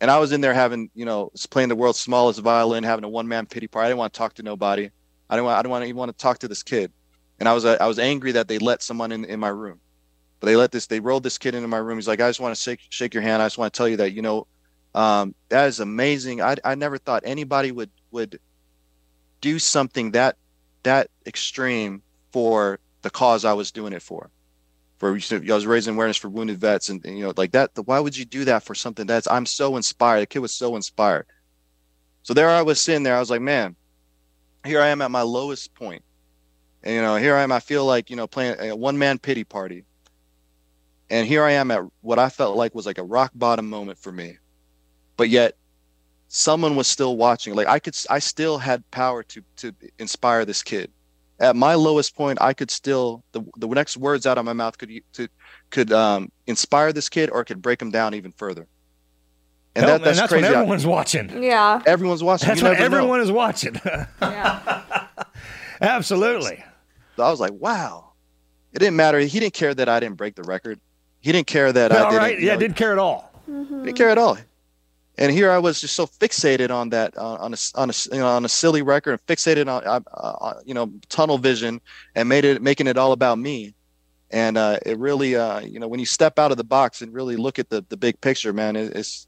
[0.02, 3.08] and I was in there having, you know, playing the world's smallest violin, having a
[3.08, 3.86] one man pity party.
[3.86, 4.90] I didn't want to talk to nobody.
[5.30, 5.56] I didn't want.
[5.56, 6.90] I didn't want to even want to talk to this kid.
[7.38, 9.78] And I was, uh, I was angry that they let someone in in my room.
[10.40, 11.98] But they let this, they rolled this kid into my room.
[11.98, 13.40] He's like, I just want to shake shake your hand.
[13.40, 14.48] I just want to tell you that, you know,
[14.92, 16.42] um, that is amazing.
[16.42, 18.40] I I never thought anybody would would
[19.40, 20.36] do something that
[20.82, 24.30] that extreme for the cause I was doing it for
[25.02, 27.98] for I was raising awareness for wounded vets and, and, you know like that why
[27.98, 31.26] would you do that for something that's I'm so inspired the kid was so inspired.
[32.22, 33.74] So there I was sitting there I was like man
[34.64, 36.04] here I am at my lowest point
[36.84, 39.18] and you know here I am I feel like you know playing a one man
[39.18, 39.84] pity party
[41.10, 43.98] and here I am at what I felt like was like a rock bottom moment
[43.98, 44.38] for me
[45.16, 45.56] but yet
[46.28, 50.62] someone was still watching like I could I still had power to to inspire this
[50.62, 50.92] kid
[51.42, 54.78] at my lowest point, I could still the, the next words out of my mouth
[54.78, 55.28] could to,
[55.70, 58.66] could um, inspire this kid or it could break him down even further.
[59.74, 60.44] And Hell, that, that's, and that's crazy.
[60.44, 61.42] when everyone's watching.
[61.42, 61.82] Yeah.
[61.86, 62.48] everyone's watching.
[62.48, 62.96] That's you when never know.
[62.98, 63.78] everyone is watching.
[64.20, 64.94] Yeah.
[65.80, 66.62] Absolutely.
[67.16, 68.12] So I was like, wow.
[68.72, 69.18] It didn't matter.
[69.18, 70.80] He didn't care that I didn't break the record.
[71.20, 72.16] He didn't care that I didn't.
[72.16, 72.38] right.
[72.38, 73.30] you Yeah, know, didn't care at all.
[73.46, 74.38] didn't care at all.
[75.18, 78.18] And here I was just so fixated on that, uh, on a on a you
[78.18, 81.80] know, on a silly record, and fixated on uh, uh, you know tunnel vision,
[82.14, 83.74] and made it making it all about me.
[84.30, 87.12] And uh, it really, uh, you know, when you step out of the box and
[87.12, 89.26] really look at the the big picture, man, it, it's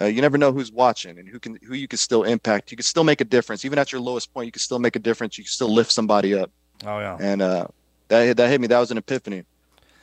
[0.00, 2.70] uh, you never know who's watching and who can who you can still impact.
[2.70, 4.46] You can still make a difference, even at your lowest point.
[4.46, 5.38] You can still make a difference.
[5.38, 6.52] You can still lift somebody up.
[6.84, 7.16] Oh yeah.
[7.18, 7.66] And uh,
[8.08, 8.68] that that hit me.
[8.68, 9.42] That was an epiphany.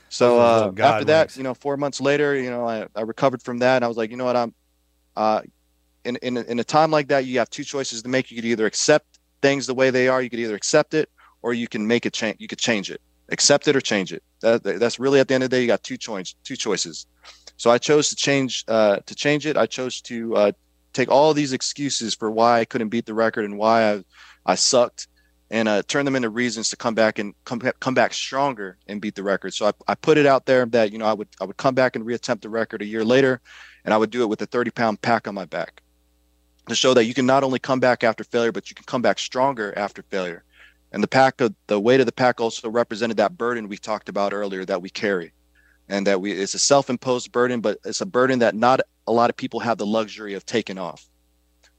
[0.09, 3.57] So uh, after that, you know, four months later, you know, I, I recovered from
[3.59, 4.53] that, and I was like, you know what, I'm,
[5.15, 5.41] uh,
[6.05, 8.31] in in in a time like that, you have two choices to make.
[8.31, 10.21] You could either accept things the way they are.
[10.21, 11.09] You could either accept it,
[11.41, 12.37] or you can make it change.
[12.39, 14.23] You could change it, accept it or change it.
[14.41, 17.05] That- that's really at the end of the day, you got two choice two choices.
[17.57, 19.57] So I chose to change uh, to change it.
[19.57, 20.51] I chose to uh,
[20.93, 24.03] take all these excuses for why I couldn't beat the record and why I
[24.45, 25.07] I sucked
[25.49, 28.99] and uh, turn them into reasons to come back and come come back stronger and
[29.01, 29.53] beat the record.
[29.53, 31.75] So I, I put it out there that you know I would I would come
[31.75, 33.39] back and reattempt the record a year later,
[33.85, 35.81] and I would do it with a 30 pound pack on my back
[36.67, 39.01] to show that you can not only come back after failure, but you can come
[39.01, 40.43] back stronger after failure.
[40.91, 44.09] And the pack of the weight of the pack also represented that burden we talked
[44.09, 45.33] about earlier that we carry,
[45.89, 49.29] and that we it's a self-imposed burden, but it's a burden that not a lot
[49.29, 51.09] of people have the luxury of taking off.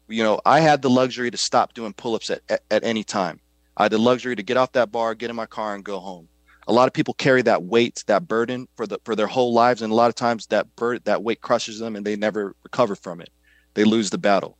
[0.08, 3.40] You know, I had the luxury to stop doing pull-ups at, at, at any time.
[3.76, 5.98] I had the luxury to get off that bar, get in my car, and go
[5.98, 6.28] home.
[6.66, 9.82] A lot of people carry that weight, that burden for the for their whole lives,
[9.82, 12.96] and a lot of times that bird that weight crushes them, and they never recover
[12.96, 13.30] from it.
[13.74, 14.56] They lose the battle.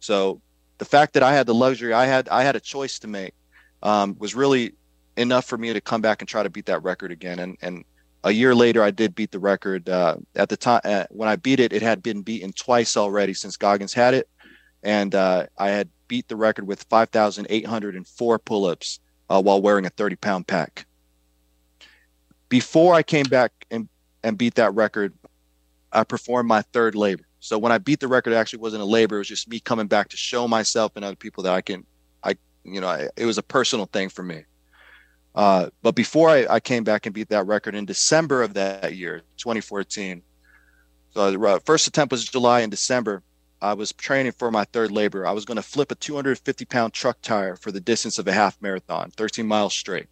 [0.00, 0.40] So
[0.78, 3.34] the fact that I had the luxury, I had I had a choice to make,
[3.82, 4.74] um, was really
[5.16, 7.38] enough for me to come back and try to beat that record again.
[7.38, 7.84] And and
[8.24, 9.88] a year later, I did beat the record.
[9.88, 13.34] Uh, at the time uh, when I beat it, it had been beaten twice already
[13.34, 14.28] since Goggins had it,
[14.82, 20.46] and uh, I had beat the record with 5,804 pull-ups uh, while wearing a 30-pound
[20.46, 20.85] pack.
[22.48, 23.88] Before I came back and
[24.22, 25.12] and beat that record,
[25.92, 27.26] I performed my third labor.
[27.40, 29.16] So when I beat the record, it actually wasn't a labor.
[29.16, 31.86] It was just me coming back to show myself and other people that I can,
[32.24, 34.44] I, you know, I, it was a personal thing for me.
[35.34, 38.94] Uh, but before I, I, came back and beat that record in December of that
[38.94, 40.22] year, 2014.
[41.12, 42.60] So the first attempt was July.
[42.60, 43.22] and December,
[43.60, 45.26] I was training for my third labor.
[45.26, 48.32] I was going to flip a 250 pound truck tire for the distance of a
[48.32, 50.06] half marathon, 13 miles straight.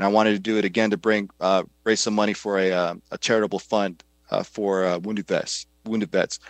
[0.00, 2.72] And I wanted to do it again to bring uh, raise some money for a,
[2.72, 5.66] uh, a charitable fund uh, for uh, wounded vets.
[5.84, 6.40] Wounded vets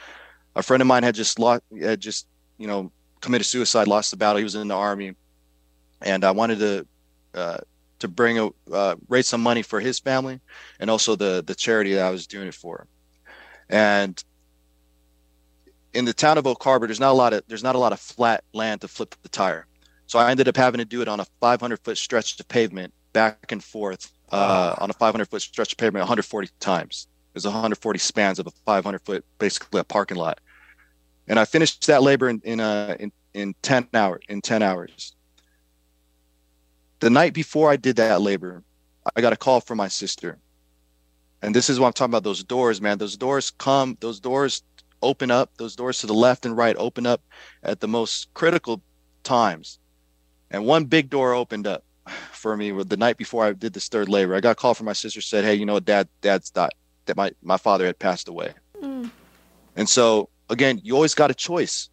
[0.56, 2.26] a friend of mine had just lost, had just
[2.58, 2.90] you know
[3.20, 4.38] committed suicide, lost the battle.
[4.38, 5.14] He was in the army,
[6.02, 6.86] and I wanted to
[7.34, 7.58] uh,
[8.00, 10.40] to bring a uh, raise some money for his family,
[10.78, 12.86] and also the the charity that I was doing it for.
[13.68, 14.22] And
[15.92, 17.92] in the town of Oak Harbor, there's not a lot of there's not a lot
[17.92, 19.66] of flat land to flip the tire,
[20.06, 22.92] so I ended up having to do it on a 500 foot stretch of pavement,
[23.12, 27.08] back and forth uh, on a 500 foot stretch of pavement 140 times.
[27.32, 30.40] There's 140 spans of a 500 foot, basically a parking lot.
[31.28, 34.22] And I finished that labor in in uh, in, in 10 hours.
[34.28, 35.14] In 10 hours.
[37.00, 38.62] The night before I did that labor,
[39.16, 40.38] I got a call from my sister.
[41.42, 42.24] And this is what I'm talking about.
[42.24, 42.98] Those doors, man.
[42.98, 43.96] Those doors come.
[44.00, 44.62] Those doors
[45.02, 45.56] open up.
[45.56, 47.22] Those doors to the left and right open up
[47.62, 48.82] at the most critical
[49.22, 49.78] times.
[50.50, 51.84] And one big door opened up
[52.32, 54.34] for me the night before I did this third labor.
[54.34, 56.70] I got a call from my sister said, "Hey, you know what, Dad, Dad's died
[57.06, 58.54] that my, my father had passed away.
[58.80, 59.10] Mm.
[59.76, 61.90] And so again, you always got a choice.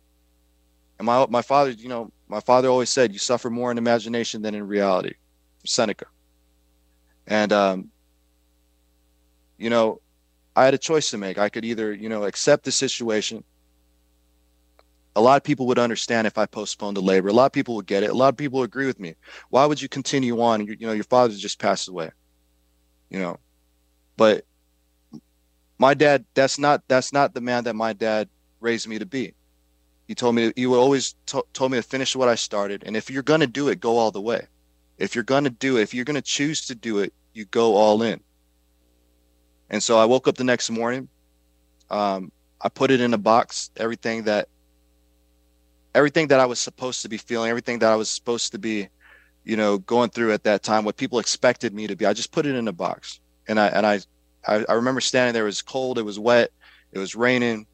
[0.99, 4.41] And my my father, you know, my father always said, "You suffer more in imagination
[4.41, 5.13] than in reality."
[5.65, 6.05] Seneca.
[7.27, 7.91] And um,
[9.57, 10.01] you know,
[10.55, 11.37] I had a choice to make.
[11.37, 13.43] I could either, you know, accept the situation.
[15.17, 17.29] A lot of people would understand if I postponed the labor.
[17.29, 18.11] A lot of people would get it.
[18.11, 19.15] A lot of people agree with me.
[19.49, 20.65] Why would you continue on?
[20.65, 22.11] You, you know, your father just passed away.
[23.09, 23.37] You know,
[24.15, 24.45] but
[25.77, 28.27] my dad that's not that's not the man that my dad
[28.59, 29.33] raised me to be
[30.07, 33.09] he told me he always t- told me to finish what i started and if
[33.09, 34.45] you're going to do it go all the way
[34.97, 37.45] if you're going to do it if you're going to choose to do it you
[37.45, 38.19] go all in
[39.69, 41.07] and so i woke up the next morning
[41.89, 44.49] um, i put it in a box everything that
[45.97, 48.89] everything that i was supposed to be feeling everything that i was supposed to be
[49.45, 52.33] you know going through at that time what people expected me to be i just
[52.33, 53.19] put it in a box
[53.49, 53.99] and i and i
[54.47, 55.43] I, I remember standing there.
[55.43, 55.99] It was cold.
[55.99, 56.51] It was wet.
[56.93, 57.67] It was raining.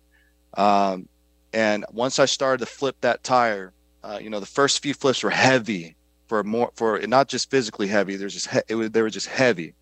[0.58, 1.08] Um,
[1.54, 5.24] and once I started to flip that tire, uh, you know, the first few flips
[5.24, 5.96] were heavy
[6.28, 8.16] for more for not just physically heavy.
[8.16, 9.76] There's just he- it was they were just heavy.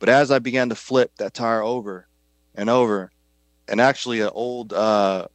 [0.00, 2.08] But as I began to flip that tire over
[2.54, 3.12] and over,
[3.68, 5.28] and actually an old uh,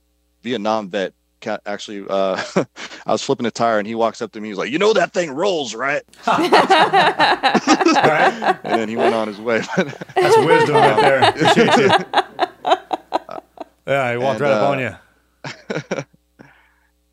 [0.43, 1.13] Vietnam vet
[1.47, 2.41] actually uh,
[3.05, 4.49] I was flipping a tire and he walks up to me.
[4.49, 6.59] He's like, "You know that thing rolls, right?" right?
[8.63, 9.59] And then he went on his way.
[9.77, 11.29] That's wisdom right there.
[11.29, 11.89] Appreciate you.
[13.87, 16.03] Yeah, he walked and, right up uh, on you.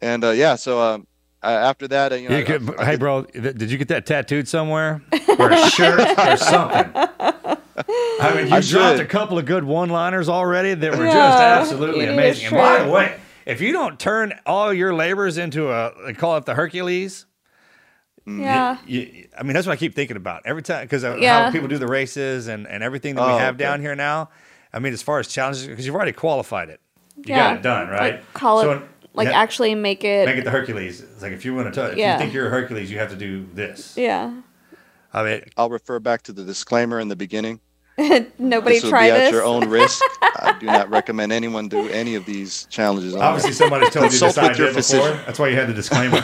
[0.00, 1.06] and uh, yeah, so um,
[1.42, 4.06] after that, uh, you know, you could, I, I, hey, bro, did you get that
[4.06, 5.02] tattooed somewhere
[5.38, 6.92] or a shirt or something?
[8.20, 9.00] I mean, you I dropped should.
[9.00, 12.46] a couple of good one-liners already that were yeah, just absolutely amazing.
[12.46, 16.36] And by the way, if you don't turn all your labors into a, they call
[16.36, 17.26] it the Hercules.
[18.26, 18.78] Yeah.
[18.86, 21.44] You, you, I mean, that's what I keep thinking about every time because yeah.
[21.44, 23.64] how people do the races and, and everything that oh, we have okay.
[23.64, 24.30] down here now.
[24.72, 26.80] I mean, as far as challenges, because you've already qualified it,
[27.16, 27.50] you yeah.
[27.50, 28.14] got it done, right?
[28.14, 28.82] Like call so it,
[29.12, 31.00] like yeah, actually make it make it the Hercules.
[31.00, 32.14] It's like if you want to, if yeah.
[32.14, 33.96] you think you're a Hercules, you have to do this.
[33.96, 34.40] Yeah.
[35.12, 37.60] I mean, I'll refer back to the disclaimer in the beginning.
[38.38, 39.28] Nobody this try be this.
[39.28, 40.02] at your own risk.
[40.22, 43.14] I do not recommend anyone do any of these challenges.
[43.14, 45.10] Obviously, somebody told you this idea before.
[45.26, 46.22] That's why you had the disclaimer.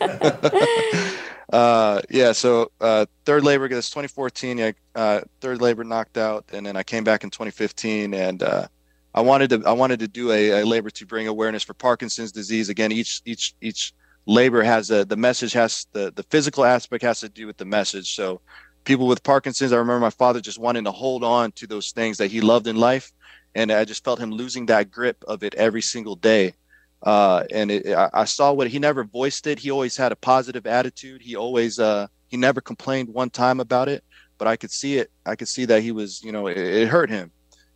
[1.52, 2.32] uh, yeah.
[2.32, 4.58] So uh, third labor, that's 2014.
[4.58, 8.66] Yeah, uh, third labor knocked out, and then I came back in 2015, and uh,
[9.14, 12.30] I wanted to I wanted to do a, a labor to bring awareness for Parkinson's
[12.30, 12.68] disease.
[12.68, 13.94] Again, each each each
[14.26, 17.64] labor has a the message has the the physical aspect has to do with the
[17.64, 18.14] message.
[18.14, 18.42] So
[18.84, 22.18] people with Parkinson's, I remember my father just wanting to hold on to those things
[22.18, 23.12] that he loved in life,
[23.54, 26.54] and I just felt him losing that grip of it every single day.
[27.02, 29.58] Uh, and it, I, saw what he never voiced it.
[29.58, 31.22] He always had a positive attitude.
[31.22, 34.04] He always uh, he never complained one time about it,
[34.36, 35.10] but I could see it.
[35.24, 37.30] I could see that he was, you know, it, it hurt him.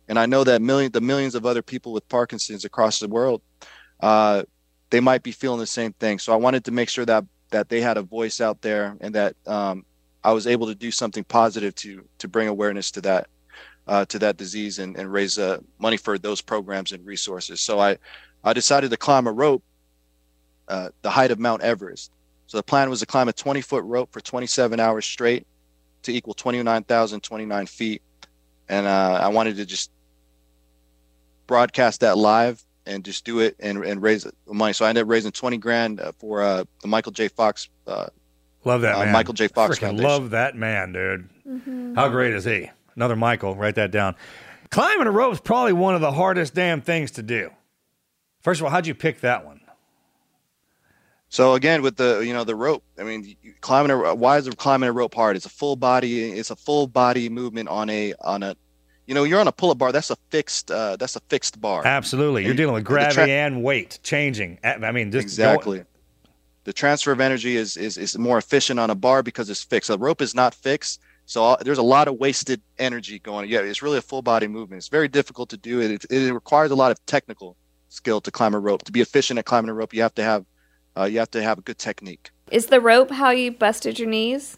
[0.07, 3.41] And I know that million the millions of other people with Parkinson's across the world,
[3.99, 4.43] uh,
[4.91, 6.19] they might be feeling the same thing.
[6.19, 9.15] So I wanted to make sure that that they had a voice out there and
[9.15, 9.85] that um,
[10.25, 13.27] I was able to do something positive to to bring awareness to that
[13.87, 17.61] uh, to that disease and, and raise uh, money for those programs and resources.
[17.61, 17.97] So I
[18.43, 19.63] I decided to climb a rope,
[20.67, 22.11] uh, the height of Mount Everest.
[22.47, 25.45] So the plan was to climb a 20 foot rope for 27 hours straight
[26.03, 28.01] to equal 29,029 feet.
[28.67, 29.91] And uh, I wanted to just
[31.45, 34.73] broadcast that live and just do it and, and raise money.
[34.73, 37.27] So I ended up raising 20 grand uh, for uh, the Michael J.
[37.27, 37.69] Fox.
[38.65, 39.13] Love that uh, man.
[39.13, 39.47] Michael J.
[39.47, 40.09] Fox Freaking Foundation.
[40.09, 41.29] love that man, dude.
[41.95, 42.69] How great is he?
[42.95, 43.55] Another Michael.
[43.55, 44.15] Write that down.
[44.71, 47.51] Climbing a rope is probably one of the hardest damn things to do.
[48.41, 49.61] First of all, how'd you pick that one?
[51.29, 54.89] So again, with the you know the rope, I mean, climbing a why is climbing
[54.89, 55.35] a rope hard?
[55.35, 56.31] It's a full body.
[56.31, 58.55] It's a full body movement on a on a,
[59.05, 59.91] you know, you're on a pull-up bar.
[59.91, 60.71] That's a fixed.
[60.71, 61.85] Uh, that's a fixed bar.
[61.85, 62.45] Absolutely.
[62.45, 64.59] You're dealing with and tra- gravity and weight changing.
[64.63, 65.83] I mean, just exactly.
[66.65, 69.89] The transfer of energy is, is is more efficient on a bar because it's fixed.
[69.91, 73.47] A rope is not fixed, so all, there's a lot of wasted energy going.
[73.49, 74.79] Yeah, it's really a full body movement.
[74.79, 75.79] It's very difficult to do.
[75.79, 77.55] It it, it requires a lot of technical
[77.89, 78.83] skill to climb a rope.
[78.83, 80.43] To be efficient at climbing a rope, you have to have
[80.97, 82.31] uh, you have to have a good technique.
[82.49, 84.57] Is the rope how you busted your knees?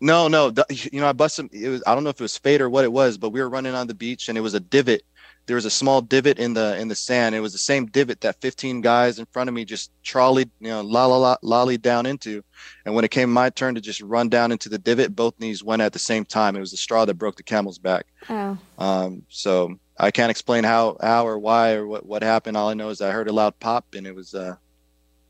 [0.00, 0.50] No, no.
[0.50, 1.54] the- You know, I busted.
[1.54, 1.84] It was.
[1.86, 3.74] I don't know if it was fate or what it was, but we were running
[3.76, 5.02] on the beach and it was a divot.
[5.46, 7.34] There was a small divot in the in the sand.
[7.34, 10.68] It was the same divot that 15 guys in front of me just trolleyed, you
[10.68, 12.44] know, la la la lollied down into.
[12.84, 15.64] And when it came my turn to just run down into the divot, both knees
[15.64, 16.54] went at the same time.
[16.54, 18.06] It was the straw that broke the camel's back.
[18.28, 18.56] Oh.
[18.78, 22.56] Um, so I can't explain how how or why or what what happened.
[22.56, 24.56] All I know is I heard a loud pop and it was uh,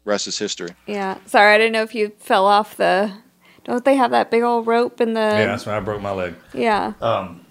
[0.05, 0.71] rest is history.
[0.87, 1.19] Yeah.
[1.27, 3.13] Sorry, I didn't know if you fell off the.
[3.65, 5.21] Don't they have that big old rope in the?
[5.21, 6.35] yeah, that's when I broke my leg.
[6.53, 6.95] Yeah.
[7.01, 7.47] Um,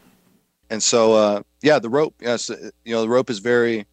[0.70, 3.86] and so uh yeah the rope yes uh, you know the rope is very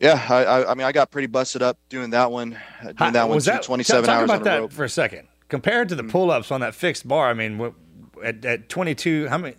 [0.00, 2.94] yeah i i, I mean i got pretty busted up doing that one uh, doing
[2.96, 4.74] How- that one that- 27 talk hours about on that rope Mm.
[4.74, 5.28] for a second.
[5.48, 7.72] Compared to the pull-ups on that fixed bar, I mean,
[8.22, 9.56] at, at 22, how many?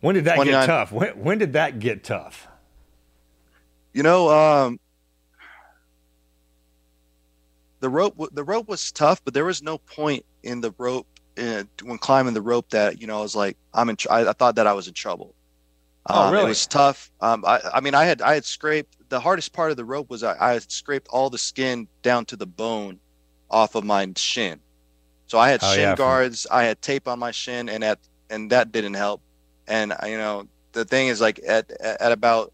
[0.00, 0.60] When did that 29.
[0.62, 0.92] get tough?
[0.92, 2.48] When, when did that get tough?
[3.92, 4.78] you know um
[7.80, 11.06] the rope the rope was tough but there was no point in the rope
[11.38, 14.28] uh, when climbing the rope that you know i was like i'm in tr- I,
[14.28, 15.34] I thought that i was in trouble
[16.06, 16.44] Oh, Um, really?
[16.46, 17.10] It was tough.
[17.20, 20.08] Um, I, I mean, I had I had scraped the hardest part of the rope
[20.10, 22.98] was I, I had scraped all the skin down to the bone
[23.50, 24.60] off of my shin.
[25.26, 26.46] So I had Oh, shin yeah, guards.
[26.50, 27.98] I had tape on my shin, and at
[28.30, 29.20] and that didn't help.
[29.68, 32.52] And you know, the thing is, like at at about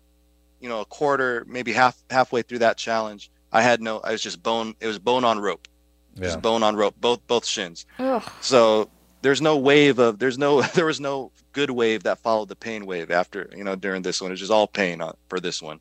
[0.60, 4.00] you know a quarter, maybe half halfway through that challenge, I had no.
[4.00, 4.74] I was just bone.
[4.80, 5.68] It was bone on rope.
[6.16, 6.24] Yeah.
[6.24, 6.94] Just bone on rope.
[7.00, 7.86] Both both shins.
[7.98, 8.22] Ugh.
[8.40, 8.90] So
[9.26, 12.86] there's no wave of there's no there was no good wave that followed the pain
[12.86, 14.30] wave after you know during this one.
[14.30, 15.80] It's just all pain for this one.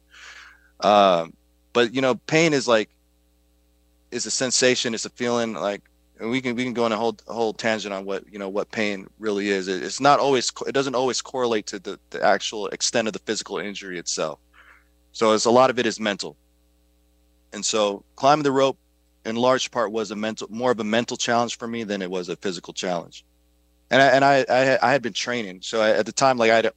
[0.80, 1.34] Um,
[1.72, 2.90] but you know, pain is like
[4.10, 4.96] is a sensation.
[4.96, 5.54] It's a feeling.
[5.54, 5.84] Like
[6.20, 8.50] we can we can go on a whole a whole tangent on what you know
[8.50, 9.68] what pain really is.
[9.68, 13.20] It, it's not always it doesn't always correlate to the the actual extent of the
[13.20, 14.40] physical injury itself.
[15.12, 16.36] So it's a lot of it is mental.
[17.54, 18.80] And so climbing the rope
[19.24, 22.10] in large part was a mental more of a mental challenge for me than it
[22.10, 23.24] was a physical challenge
[23.92, 25.60] and I, and I, I had- I had been training.
[25.62, 26.72] So I, at the time like I had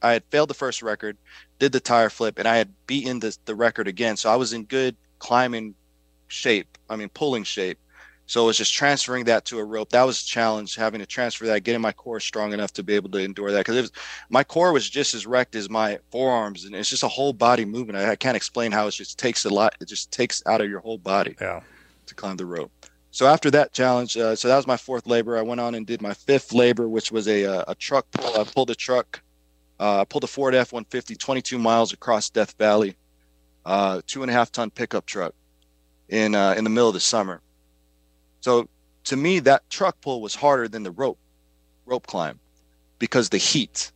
[0.00, 1.16] I had failed the first record
[1.58, 4.16] did the tire flip and I had beaten the the record again.
[4.16, 5.74] So I was in good climbing
[6.28, 7.78] shape I mean pulling shape.
[8.26, 9.90] So it was just transferring that to a rope.
[9.90, 12.94] That was a challenge having to transfer that getting my core strong enough to be
[12.94, 13.66] able to endure that.
[13.66, 13.90] Because
[14.30, 17.64] my core was just as wrecked as my forearms and it's just a whole body
[17.64, 17.98] movement.
[17.98, 20.70] I, I can't explain how it just takes a lot it just takes out of
[20.70, 21.60] your whole body Yeah.
[22.06, 22.70] to climb the rope.
[23.12, 25.36] So after that challenge, uh, so that was my fourth labor.
[25.36, 28.40] I went on and did my fifth labor, which was a uh, a truck pull.
[28.40, 29.22] I pulled a truck,
[29.78, 32.96] uh, pulled a Ford F one fifty, 22 miles across Death Valley,
[33.66, 35.34] uh, two and a half ton pickup truck,
[36.08, 37.42] in uh, in the middle of the summer.
[38.40, 38.66] So
[39.04, 41.18] to me, that truck pull was harder than the rope
[41.84, 42.40] rope climb,
[42.98, 43.92] because the heat.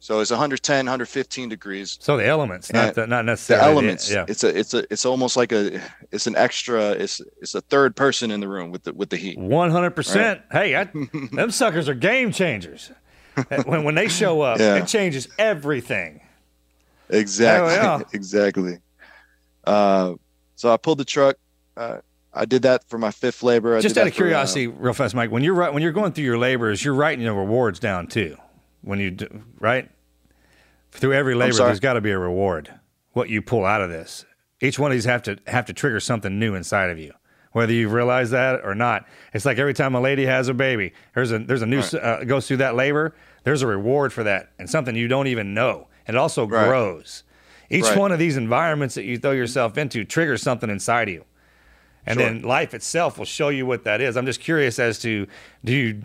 [0.00, 1.98] So it's 110, 115 degrees.
[2.00, 4.10] So the elements, not the, not the necessarily elements.
[4.10, 4.24] yeah.
[4.28, 5.80] It's a it's a it's almost like a
[6.12, 6.90] it's an extra.
[6.92, 9.36] It's it's a third person in the room with the with the heat.
[9.38, 10.42] One hundred percent.
[10.52, 10.84] Hey, I,
[11.32, 12.92] them suckers are game changers.
[13.66, 14.76] when when they show up, Yeah.
[14.76, 16.20] it changes everything.
[17.10, 18.06] Exactly.
[18.12, 18.78] exactly.
[19.64, 20.14] Uh,
[20.54, 21.36] so I pulled the truck.
[21.76, 21.98] Uh,
[22.32, 23.76] I did that for my fifth labor.
[23.76, 25.30] I Just out of for, uh, curiosity, real fast, Mike.
[25.30, 28.36] When you're when you're going through your labors, you're writing your rewards down too.
[28.82, 29.90] When you do, right
[30.92, 32.72] through every labor, there's got to be a reward.
[33.12, 34.24] What you pull out of this,
[34.60, 37.12] each one of these have to have to trigger something new inside of you.
[37.52, 40.92] Whether you realize that or not, it's like every time a lady has a baby,
[41.14, 41.94] there's a there's a new Right.
[41.94, 43.14] uh, goes through that labor.
[43.44, 45.88] There's a reward for that, and something you don't even know.
[46.06, 46.66] And it also Right.
[46.68, 47.24] grows.
[47.70, 47.96] Each Right.
[47.98, 51.24] one of these environments that you throw yourself into triggers something inside of you
[52.06, 52.24] and Sure.
[52.26, 54.16] then life itself will show you what that is.
[54.16, 55.26] I'm just curious as to
[55.64, 56.02] do you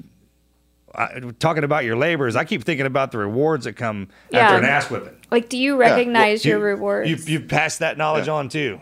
[0.95, 2.35] I, talking about your labors?
[2.35, 5.15] I keep thinking about the rewards that come after an ass whipping.
[5.31, 7.09] Like, do you recognize your You- rewards?
[7.09, 8.79] You you pass that knowledge on too.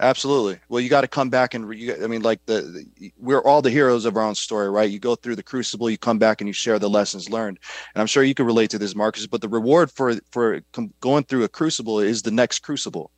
[0.00, 0.58] Absolutely.
[0.68, 2.62] Well, you got to come back and re- I mean, like the,
[2.98, 4.90] the we're all the heroes of our own story, right?
[4.90, 7.60] You go through the crucible, you come back and you share the lessons learned,
[7.94, 9.26] and I'm sure you can relate to this, Marcus.
[9.28, 13.12] But the reward for for com- going through a crucible is the next crucible.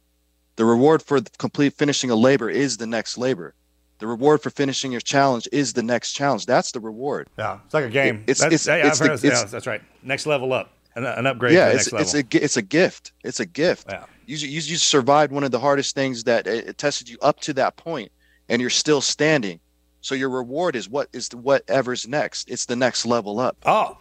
[0.57, 3.55] The reward for the complete finishing a labor is the next labor.
[3.99, 6.45] The reward for finishing your challenge is the next challenge.
[6.47, 7.29] That's the reward.
[7.39, 8.17] Yeah, it's like a game.
[8.27, 9.81] It's- that's, it's- yeah, it's the- of- yeah, that's right.
[10.03, 12.21] Next level up, an, an upgrade yeah, to the it's next level.
[12.21, 13.13] it's a it's a gift.
[13.25, 13.87] It's a gift.
[13.89, 14.05] Yeah.
[14.27, 17.41] You you you survived one of the hardest things that it, it tested you up
[17.41, 18.11] to that point,
[18.49, 19.61] and you're still standing.
[20.03, 22.51] So your reward is what is the, whatever's next.
[22.51, 23.57] It's the next level up.
[23.65, 23.99] Oh,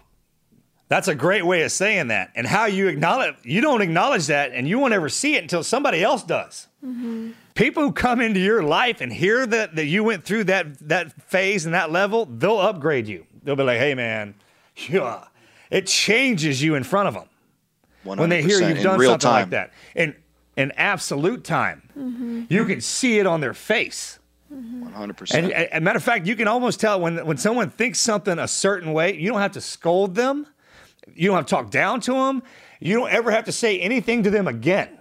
[0.87, 2.31] that's a great way of saying that.
[2.35, 5.63] And how you acknowledge, you don't acknowledge that and you won't ever see it until
[5.63, 6.67] somebody else does.
[6.85, 7.31] Mm-hmm.
[7.55, 11.13] People who come into your life and hear that, that you went through that, that
[11.23, 13.25] phase and that level, they'll upgrade you.
[13.43, 14.35] They'll be like, hey, man,
[14.75, 15.25] yeah.
[15.71, 17.27] It changes you in front of them
[18.03, 19.41] when they hear 100% you've in done real something time.
[19.41, 19.73] like that.
[19.95, 20.15] In,
[20.55, 22.43] in absolute time, mm-hmm.
[22.49, 24.19] you can see it on their face.
[24.53, 24.81] Mm-hmm.
[24.81, 25.45] One hundred And, percent.
[25.51, 28.47] and, and matter of fact, you can almost tell when when someone thinks something a
[28.47, 29.15] certain way.
[29.15, 30.45] You don't have to scold them.
[31.13, 32.43] You don't have to talk down to them.
[32.79, 34.97] You don't ever have to say anything to them again.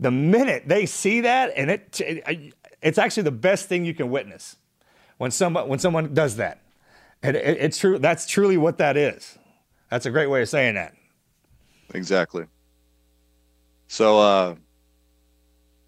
[0.00, 4.10] The minute they see that, and it, it it's actually the best thing you can
[4.10, 4.56] witness
[5.16, 6.62] when someone when someone does that.
[7.22, 7.98] And it, it's true.
[7.98, 9.38] That's truly what that is.
[9.90, 10.94] That's a great way of saying that.
[11.94, 12.46] Exactly.
[13.88, 14.54] So uh,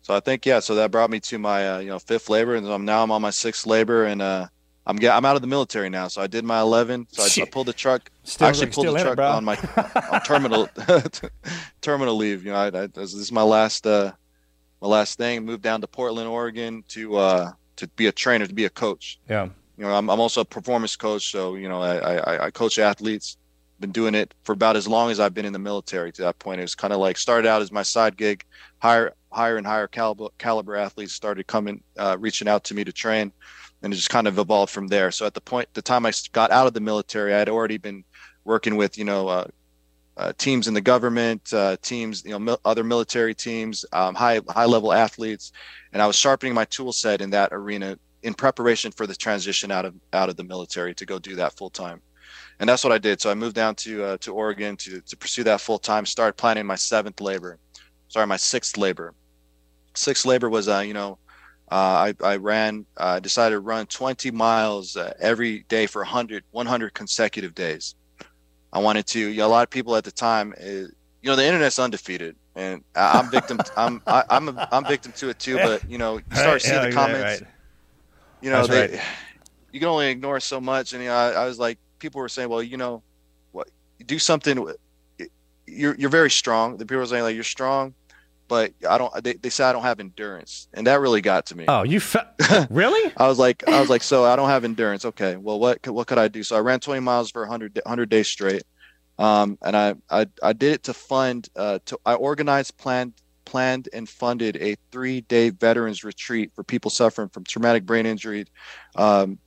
[0.03, 0.61] so I think yeah.
[0.61, 3.13] So that brought me to my uh, you know fifth labor, and I'm now I'm
[3.13, 4.49] on my sixth labor, and uh,
[4.91, 6.09] I'm get, I'm out of the military now.
[6.09, 7.07] So I did my eleven.
[7.11, 8.11] So I, I pulled the truck.
[8.25, 9.57] Still- I actually pulled the in it, truck on my
[10.13, 10.69] on terminal
[11.81, 12.45] terminal leave.
[12.45, 14.13] You know, I, I, this is my last uh,
[14.83, 15.45] my last thing.
[15.45, 19.19] Moved down to Portland, Oregon, to uh, to be a trainer, to be a coach.
[19.29, 19.49] Yeah.
[19.79, 22.79] You know, I'm, I'm also a performance coach, so you know, I, I, I coach
[22.79, 23.37] athletes.
[23.79, 26.13] Been doing it for about as long as I've been in the military.
[26.13, 28.45] To that point, it was kind of like started out as my side gig.
[28.79, 32.93] Higher, higher and higher caliber caliber athletes started coming, uh, reaching out to me to
[32.93, 33.33] train,
[33.83, 35.11] and it just kind of evolved from there.
[35.11, 37.79] So at the point, the time I got out of the military, I had already
[37.79, 38.05] been
[38.45, 39.47] working with you know uh,
[40.17, 44.41] uh, teams in the government, uh, teams you know mil- other military teams, um, high
[44.49, 45.53] high level athletes,
[45.93, 49.71] and I was sharpening my tool set in that arena in preparation for the transition
[49.71, 52.03] out of out of the military to go do that full time.
[52.59, 53.21] And that's what I did.
[53.21, 56.05] So I moved down to uh, to Oregon to to pursue that full time.
[56.05, 57.59] Started planning my seventh labor,
[58.09, 59.15] sorry, my sixth labor.
[59.95, 61.19] Sixth labor was uh, you know,
[61.71, 66.45] uh, I I ran uh, decided to run 20 miles uh, every day for 100
[66.51, 67.95] 100 consecutive days.
[68.73, 69.21] I wanted to.
[69.21, 70.89] You know, a lot of people at the time, uh, you
[71.25, 73.63] know, the internet's undefeated, and I- I'm victim.
[73.77, 75.61] I'm I, I'm a, I'm victim to it too.
[75.61, 77.43] But you know, you start Right, seeing yeah, the comments.
[77.43, 77.49] right.
[78.41, 79.01] You know, That's they right.
[79.73, 80.93] you can only ignore so much.
[80.93, 83.05] And you know, I, I was like, people were saying, well, you know,
[83.53, 83.69] what
[84.07, 84.67] do something.
[85.67, 86.77] You're you're very strong.
[86.77, 87.95] The people were saying like you're strong,
[88.51, 89.23] but I don't.
[89.23, 91.67] They, they say I don't have endurance, and that really got to me.
[91.69, 92.27] Oh, you fe-
[92.71, 93.13] really?
[93.17, 95.05] I was like, I was like, so I don't have endurance.
[95.05, 96.43] Okay, well, what could, what could I do?
[96.43, 98.65] So I ran 20 miles for 100 da- 100 days straight,
[99.21, 101.49] um, and I, I I did it to fund.
[101.55, 106.91] Uh, to I organized, planned, planned, and funded a three day veterans retreat for people
[106.91, 108.47] suffering from traumatic brain injury,
[108.97, 109.39] um,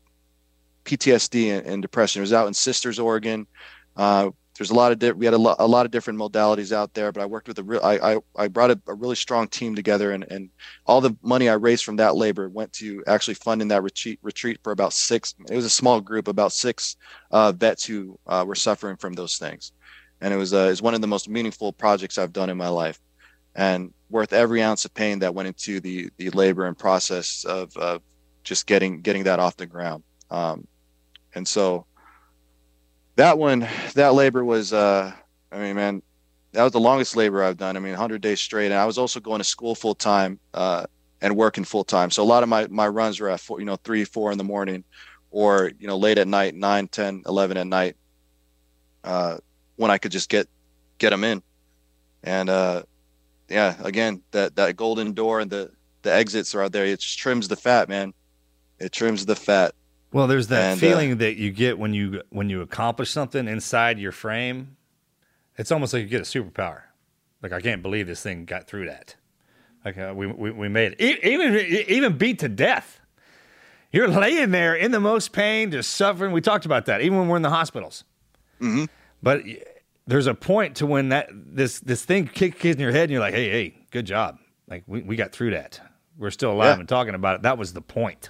[0.85, 2.21] PTSD, and, and depression.
[2.21, 3.47] It was out in Sisters, Oregon.
[3.97, 6.71] Uh, there's a lot of di- we had a, lo- a lot of different modalities
[6.71, 9.15] out there, but I worked with a real I, I I brought a, a really
[9.15, 10.49] strong team together, and and
[10.85, 14.59] all the money I raised from that labor went to actually funding that retreat retreat
[14.63, 15.33] for about six.
[15.49, 16.97] It was a small group, about six
[17.31, 19.71] uh, vets who uh, were suffering from those things,
[20.21, 22.69] and it was uh, it's one of the most meaningful projects I've done in my
[22.69, 22.99] life,
[23.55, 27.75] and worth every ounce of pain that went into the the labor and process of
[27.77, 28.03] of
[28.43, 30.03] just getting getting that off the ground.
[30.29, 30.67] Um,
[31.33, 31.87] and so
[33.15, 35.11] that one, that labor was, uh,
[35.51, 36.01] I mean, man,
[36.53, 37.75] that was the longest labor I've done.
[37.75, 40.85] I mean, 100 days straight, and I was also going to school full time uh,
[41.21, 42.11] and working full time.
[42.11, 44.37] So a lot of my my runs were at four, you know three, four in
[44.37, 44.83] the morning,
[45.31, 47.95] or you know late at night, 9, 10, 11 at night,
[49.03, 49.37] uh,
[49.77, 50.47] when I could just get
[50.99, 51.41] get them in.
[52.23, 52.83] And uh,
[53.49, 55.71] yeah, again, that that golden door and the
[56.03, 56.85] the exits are out there.
[56.85, 58.13] It trims the fat, man.
[58.79, 59.73] It trims the fat.
[60.13, 63.47] Well, there's that And, uh, feeling that you get when you when you accomplish something
[63.47, 64.77] inside your frame.
[65.57, 66.81] It's almost like you get a superpower.
[67.41, 69.15] Like I can't believe this thing got through that.
[69.83, 71.23] Like uh, we, we we made it.
[71.23, 71.55] Even
[71.89, 72.99] even beat to death.
[73.91, 76.31] You're laying there in the most pain, just suffering.
[76.31, 78.03] We talked about that, even when we're in the hospitals.
[78.59, 78.87] Mhm.
[79.21, 79.43] But
[80.07, 83.19] there's a point to when that this this thing kicks in your head, and you're
[83.19, 84.39] like, "Hey, hey, good job!
[84.67, 85.79] Like we, we got through that.
[86.17, 86.79] We're still alive Yeah.
[86.81, 87.41] and talking about it.
[87.43, 88.29] That was the point."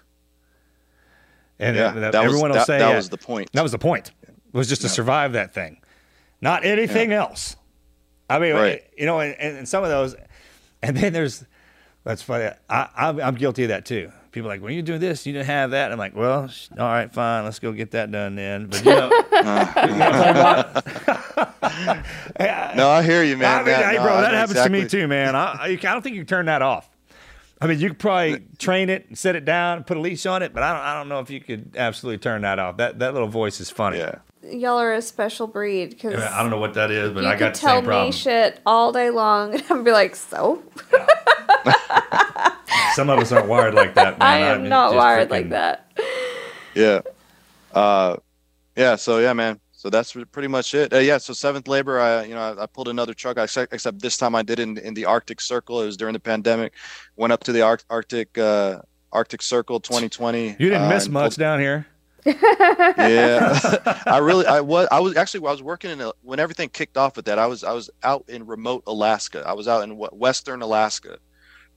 [1.64, 3.50] And Yeah, uh, that was- will that- say that was the point.
[3.54, 4.12] That was the point.
[4.52, 5.82] Was just to survive that thing,
[6.42, 7.56] not anything else.
[8.30, 8.84] I mean, Right.
[8.98, 10.16] you know, and, and some of those,
[10.84, 11.44] and then there's
[12.04, 12.50] that's funny.
[12.70, 14.12] I, I'm, I'm guilty of that too.
[14.32, 15.92] People are like, when you do this, you didn't have that.
[15.92, 18.68] I'm like, well, sh- all right, fine, let's go get that done then.
[18.68, 19.10] But you know,
[22.76, 23.54] No, I hear you, man.
[23.54, 25.36] I mean, That- hey, bro, I that happens to me too, man.
[25.36, 26.90] I, I, I don't think you can turn that off.
[27.64, 30.26] I mean, you could probably train it and set it down and put a leash
[30.26, 32.76] on it, but I don't, I don't know if you could absolutely turn that off.
[32.76, 34.00] That that little voice is funny.
[34.00, 34.16] Yeah.
[34.44, 37.40] Y'all are a special breed because I don't know what that is, but I could
[37.40, 38.08] got the tell same problem.
[38.08, 40.62] me shit all day long, and I'd be like, "So,
[42.96, 44.28] Some of us aren't wired like that, man.
[44.28, 45.90] I am mean, not just wired like that."
[46.76, 47.00] Yeah.
[47.74, 48.18] Uh,
[48.76, 48.98] yeah.
[48.98, 49.62] So yeah, man.
[49.84, 50.94] So that's pretty much it.
[50.94, 51.18] Uh, yeah.
[51.18, 53.38] So seventh labor, I you know I, I pulled another truck.
[53.38, 55.82] I except, this time I did it in, in the Arctic Circle.
[55.82, 56.72] It was during the pandemic.
[57.18, 58.80] Went up to the Arc, Arctic uh,
[59.12, 60.52] Arctic Circle 2020.
[60.52, 61.86] You didn't uh, miss and much down here.
[62.26, 63.60] yeah
[64.06, 66.96] i really i was i was actually i was working in a, when everything kicked
[66.96, 69.98] off with that i was i was out in remote alaska i was out in
[69.98, 71.18] what, western alaska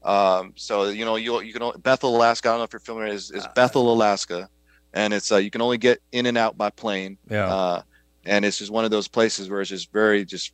[0.05, 2.79] um so you know you you can only, bethel alaska i don't know if you're
[2.79, 4.49] familiar is, is bethel alaska
[4.93, 7.83] and it's uh, you can only get in and out by plane Yeah.
[8.27, 10.53] And it's just one of those places where it's just very just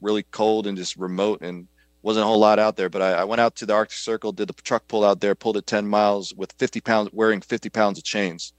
[0.00, 1.66] really cold and just remote and
[2.02, 4.32] wasn't a whole lot out there but I, I went out to the arctic circle
[4.32, 7.70] did the truck pull out there pulled it 10 miles with 50 pounds wearing 50
[7.70, 8.52] pounds of chains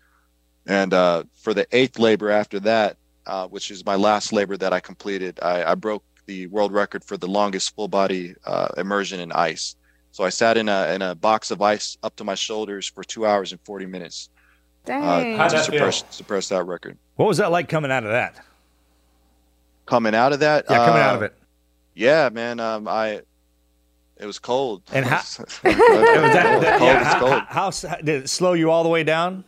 [0.68, 4.74] and uh, for the eighth labor after that, uh, which is my last labor that
[4.74, 9.20] I completed, I, I broke the world record for the longest full body uh, immersion
[9.20, 9.76] in ice.
[10.12, 13.04] So I sat in a in a box of ice up to my shoulders for
[13.04, 14.30] two hours and forty minutes
[14.86, 15.04] Dang.
[15.04, 16.98] uh, How'd to suppress suppress that record.
[17.16, 18.45] What was that like coming out of that?
[19.86, 21.38] Coming out of that, Yeah, coming out uh, of it.
[21.94, 22.60] Yeah, man.
[22.60, 23.22] Um, I
[24.18, 24.82] it was cold.
[24.94, 25.28] And how- it
[25.64, 26.64] was that- cold.
[26.64, 27.32] that- Cold, yeah, how, cold.
[27.48, 29.44] how- how did it slow you all the way down?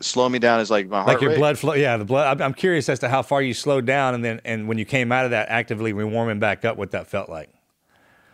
[0.00, 1.38] Slow me down is like my heart Like your rate.
[1.38, 1.74] blood flow?
[1.74, 2.40] Yeah, the blood.
[2.40, 5.12] I'm, curious as to how far you slowed down, and then and when you came
[5.12, 7.50] out of that actively warming back up, what that felt like.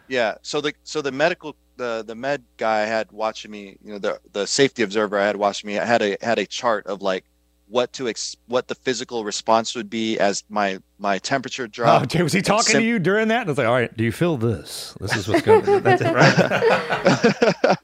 [0.06, 0.34] Yeah.
[0.42, 3.98] So the so the medical the the med guy I had watching me, you know,
[3.98, 7.02] the the safety observer I had watching me, I had a had a chart of
[7.02, 7.24] like
[7.68, 12.10] what to ex what the physical response would be as my my temperature Oh, dropped.
[12.10, 13.42] Jay, was he talking sim- to you during that?
[13.42, 14.94] And it's like, all right, do you feel this?
[15.00, 15.68] This is what's going.
[15.68, 15.82] on.
[15.82, 17.76] That's it, right?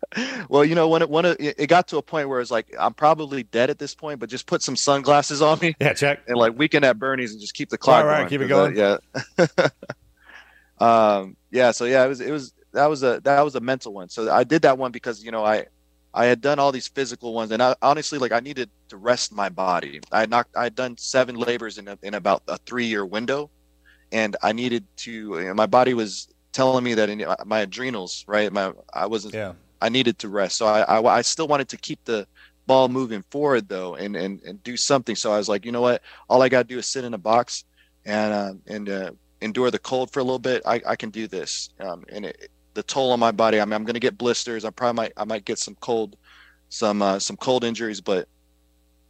[0.49, 2.73] well, you know, when it when it, it got to a point where it's like
[2.79, 6.21] I'm probably dead at this point, but just put some sunglasses on me yeah, check.
[6.29, 8.29] and like weekend at Bernie's and just keep the clock All right, going.
[8.29, 8.79] keep it 'cause,
[9.39, 9.49] uh,
[10.79, 10.79] yeah.
[11.19, 11.37] um.
[11.51, 11.71] Yeah.
[11.73, 14.09] So yeah, it was it was that was a that was a mental one.
[14.09, 15.67] So I did that one because you know I
[16.15, 19.33] I had done all these physical ones, and I, honestly, like I needed to rest
[19.33, 20.01] my body.
[20.11, 23.07] I had knocked I had done seven labors in a, in about a three year
[23.07, 23.51] window,
[24.11, 25.55] and I needed to.
[25.55, 28.53] My body was telling me that in my adrenals, right?
[28.53, 29.35] My I wasn't.
[29.35, 29.55] Yeah.
[29.83, 30.57] I needed to rest.
[30.57, 32.25] So I, I, I still wanted to keep the
[32.67, 35.17] ball moving forward though, and, and, and do something.
[35.17, 36.03] So I was like, you know what?
[36.29, 37.65] All I got to do is sit in a box
[38.05, 39.11] and, uh, and, uh,
[39.41, 40.63] endure the cold for a little bit.
[40.65, 41.71] I, I can do this.
[41.81, 44.65] Um, and it, the toll on my body, I mean, I'm going to get blisters.
[44.65, 46.17] I probably might, I might get some cold,
[46.69, 48.29] some, uh, some cold injuries, but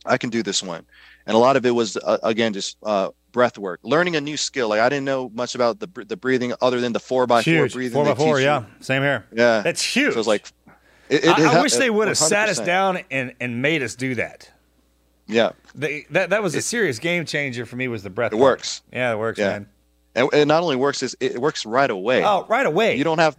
[0.05, 0.85] I can do this one.
[1.27, 4.37] And a lot of it was, uh, again, just, uh, breath work, learning a new
[4.37, 4.69] skill.
[4.69, 7.69] Like I didn't know much about the, the breathing other than the four by four
[7.69, 7.93] breathing.
[7.95, 8.41] Four by four.
[8.41, 9.25] Yeah, same here.
[9.33, 9.63] Yeah.
[9.63, 10.13] That's huge.
[10.13, 10.47] So it's like,
[11.09, 13.83] it, it, I, it I wish they would have sat us down and, and made
[13.83, 14.51] us do that.
[15.29, 17.89] Yeah, They, that that was a serious game changer for me.
[17.89, 18.33] Was the breath?
[18.33, 18.59] it work.
[18.59, 18.83] works.
[18.93, 19.49] Yeah, it works, Yeah.
[19.49, 19.69] man.
[20.15, 22.23] And it not only works, it's, it works right away.
[22.23, 22.97] Oh, right away.
[22.99, 23.37] You don't have.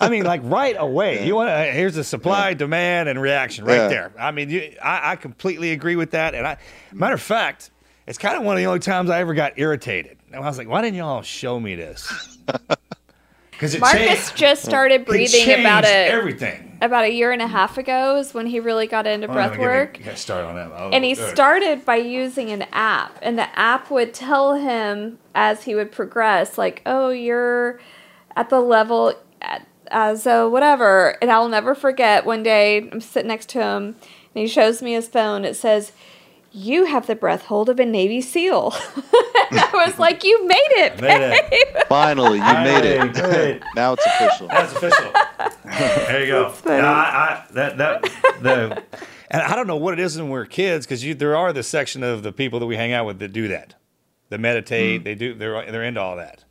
[0.00, 1.26] I mean, like right away.
[1.26, 1.52] You want to?
[1.52, 3.88] Uh, here's the supply, demand, and reaction right Yeah.
[3.88, 4.12] there.
[4.18, 6.34] I mean, you, I, I completely agree with that.
[6.34, 6.58] And I,
[6.92, 7.70] matter of fact,
[8.06, 10.18] it's kind of one of the only times I ever got irritated.
[10.32, 12.38] And I was like, why didn't y'all show me this?
[13.52, 15.88] Because it Marcus changed- just started it breathing about it.
[16.10, 16.69] Everything.
[16.80, 17.50] About a year and a mm.
[17.50, 20.00] half ago is when he really got into Oh, breath me- work.
[20.04, 20.94] yeah, start on that.
[20.94, 25.74] And he started by using an app and the app would tell him as he
[25.74, 27.80] would progress like oh you're
[28.36, 33.28] at the level at, as a whatever and i'll never forget one day i'm sitting
[33.28, 35.92] next to him and he shows me his phone it says
[36.52, 38.72] you have the breath hold of a navy seal
[39.52, 41.50] i was like you made it Made it.
[41.50, 43.62] babe." Finally, you made Hey, it.
[43.76, 44.46] now it's official.
[44.48, 45.12] That's official.
[45.64, 46.50] there you go.
[46.50, 46.82] funny.
[46.82, 48.02] No, I, I, that that
[48.42, 48.82] the,
[49.30, 52.02] and I don't know what it is when we're kids because there are the section
[52.04, 53.74] of the people that we hang out with that do that,
[54.28, 55.00] that meditate.
[55.00, 55.04] Mm.
[55.04, 55.34] They do.
[55.34, 56.44] They're they're into all that.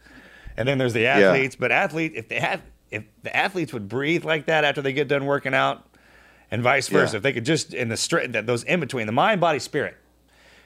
[0.58, 1.56] And then there's the athletes.
[1.56, 5.08] But athlete, if they have, if the athletes would breathe like that after they get
[5.08, 5.86] done working out,
[6.52, 7.18] and vice versa, Yeah.
[7.18, 9.96] if they could just in the straight that those in between the mind, body, spirit.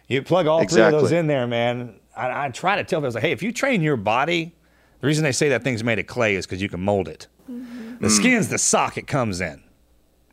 [0.07, 1.95] You plug all three of those in there, man.
[2.15, 4.53] I, I try to tell them, I was like, hey, if you train your body,
[4.99, 7.27] the reason they say that thing's made of clay is because you can mold it.
[7.49, 7.97] Mm-hmm.
[7.99, 8.11] The mm.
[8.11, 9.63] skin's the sock it comes in,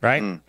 [0.01, 0.21] right?
[0.21, 0.41] Mm.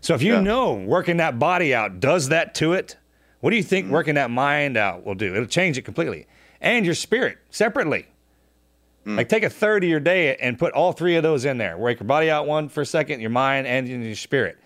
[0.00, 0.40] So if you Yeah.
[0.40, 2.96] know working that body out does that to it,
[3.40, 3.90] what do you think mm.
[3.90, 5.34] working that mind out will do?
[5.34, 6.26] It'll change it completely.
[6.60, 8.06] And your spirit separately.
[9.06, 9.16] Mm.
[9.16, 11.76] Like take a third of your day and put all three of those in there.
[11.78, 14.58] Work your body out one for a second, your mind and your spirit.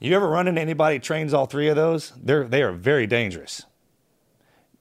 [0.00, 2.12] You ever run into anybody that trains all three of those?
[2.20, 3.64] They're they are very dangerous.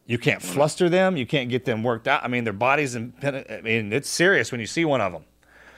[0.07, 0.45] You can't mm.
[0.45, 1.15] fluster them.
[1.15, 2.23] You can't get them worked out.
[2.23, 2.95] I mean, their bodies.
[2.95, 5.25] In, I mean, it's serious when you see one of them.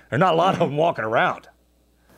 [0.09, 0.67] There's not a lot of mm.
[0.67, 1.49] them walking around.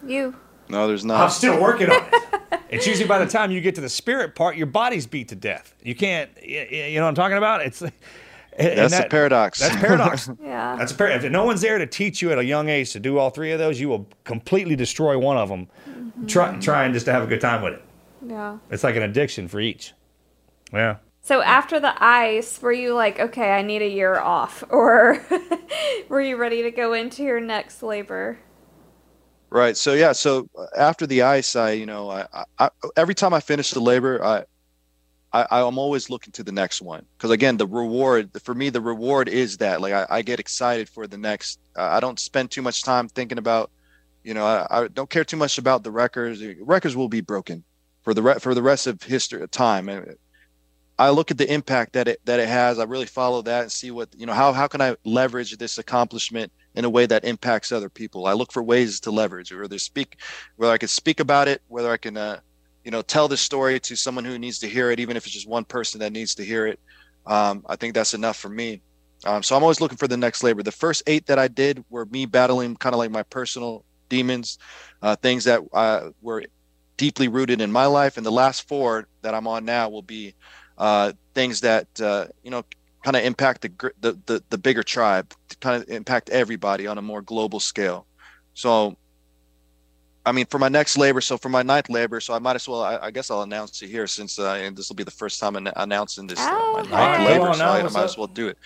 [0.06, 0.36] you
[0.70, 1.22] No, there's not.
[1.22, 2.22] I'm still working on it.
[2.68, 5.36] It's usually by the time you get to the spirit part, your body's beat to
[5.36, 5.76] death.
[5.84, 6.32] You can't.
[6.38, 7.62] y- y- You know what I'm talking about?
[7.62, 7.84] It's.
[8.58, 9.60] And That's the that- paradox.
[9.60, 10.30] That's paradox.
[10.44, 12.92] yeah That's a par- If no one's there to teach you at a young age
[12.94, 15.68] to do all three of those, you will completely destroy one of them.
[16.28, 17.84] Try, trying just to have a good time with it.
[18.28, 19.94] yeah It's like an addiction for each.
[20.74, 20.98] Yeah.
[21.22, 25.20] So after the ice, were you like, okay, I need a year off, or
[26.10, 28.38] were you ready to go into your next labor?
[29.50, 29.76] Right.
[29.78, 30.12] So yeah.
[30.12, 33.72] So uh, after the ice, I you know I, I, I every time I finish
[33.72, 34.44] the labor, I.
[35.44, 38.82] I, I'm always looking to the next one because again, the reward for me, the
[38.82, 41.60] reward is that like I, I get excited for the next.
[41.76, 43.72] Uh, I don't spend too much time thinking about,
[44.24, 46.44] you know, I, I don't care too much about the records.
[46.62, 47.64] Records will be broken
[48.04, 49.90] for the re- for the rest of history time.
[49.90, 50.16] And
[50.98, 52.80] I look at the impact that it that it has.
[52.80, 55.78] I really follow that and see what you know how how can I leverage this
[55.78, 58.26] accomplishment in a way that impacts other people.
[58.26, 60.18] I look for ways to leverage, whether speak,
[60.58, 62.40] whether I can speak about it, whether I can, uh,
[62.86, 65.34] you know, tell this story to someone who needs to hear it, even if it's
[65.34, 66.80] just one person that needs to hear it.
[67.26, 68.82] Um, I think that's enough for me.
[69.26, 70.62] Um, so I'm always looking for the next labor.
[70.62, 74.60] The first eight that I did were me battling kind of like my personal demons,
[75.02, 76.44] uh, things that uh, were
[76.98, 80.36] deeply rooted in my life, and the last four that I'm on now will be
[80.78, 82.64] uh, things that uh, you know
[83.04, 87.02] kind of impact the, the the the bigger tribe, kind of impact everybody on a
[87.02, 88.06] more global scale.
[88.54, 88.96] So,
[90.26, 92.68] I mean, for my next labor, so for my ninth labor, so I might as
[92.68, 95.12] well, I, I guess I'll announce it here since uh, and this will be the
[95.12, 97.26] first time I'm announcing this uh, my Oh, ninth okay.
[97.28, 98.06] labor, Come on so now, I, I might up?
[98.06, 98.58] as well do it.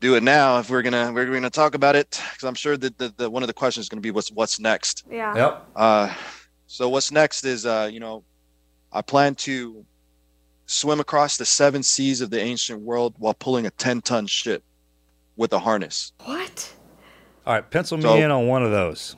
[0.00, 2.98] Do it now if we're gonna we're gonna talk about it because I'm sure that
[2.98, 5.04] the, the one of the questions is gonna be what's what's next.
[5.10, 5.34] Yeah.
[5.34, 5.66] Yep.
[5.74, 6.14] Uh,
[6.66, 8.22] so what's next is, uh, you know,
[8.92, 9.84] I plan to
[10.66, 14.62] swim across the seven seas of the ancient world while pulling a 10 ton ship
[15.36, 16.12] with a harness.
[16.24, 16.72] What?
[17.46, 17.68] All right.
[17.70, 19.16] Pencil me So- in on one of those.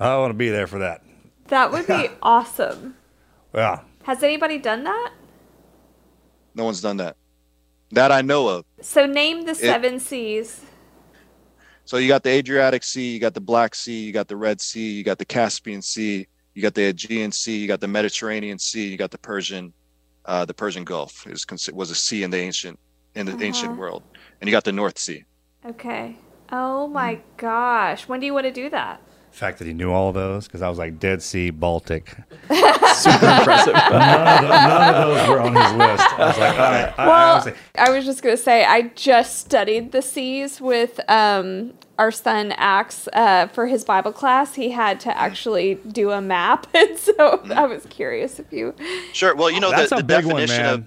[0.00, 1.02] I want to be there for that.
[1.48, 2.96] That would be awesome.
[3.54, 3.80] Yeah.
[4.04, 5.12] Has anybody done that?
[6.54, 7.16] No one's done that.
[7.92, 8.64] That I know of.
[8.80, 10.62] So name the seven seas.
[11.84, 14.60] So you got the Adriatic Sea, you got the Black Sea, you got the Red
[14.60, 18.58] Sea, you got the Caspian Sea, you got the Aegean Sea, you got the Mediterranean
[18.58, 19.72] Sea, you got the Persian,
[20.26, 22.78] uh, the Persian Gulf is was a sea in the ancient
[23.14, 23.80] in the ancient Uh-huh.
[23.80, 24.02] world,
[24.40, 25.24] and you got the North Sea.
[25.64, 26.16] Okay.
[26.52, 28.06] Oh my gosh.
[28.06, 29.00] When do you want to do that?
[29.38, 32.08] The fact that he knew all of those because I was like Dead Sea, Baltic.
[32.48, 33.72] Super impressive.
[33.72, 36.18] None of, the- none of those were on his list.
[36.18, 36.94] I was like, all right.
[36.98, 40.98] I, I was like, I was just gonna say I just studied the seas with
[41.08, 44.56] um, our son Axe uh, for his Bible class.
[44.56, 48.74] He had to actually do a map, and so I was curious if you.
[49.12, 49.36] Sure.
[49.36, 50.74] Well, you know that's the, a the big one, definition man.
[50.74, 50.84] of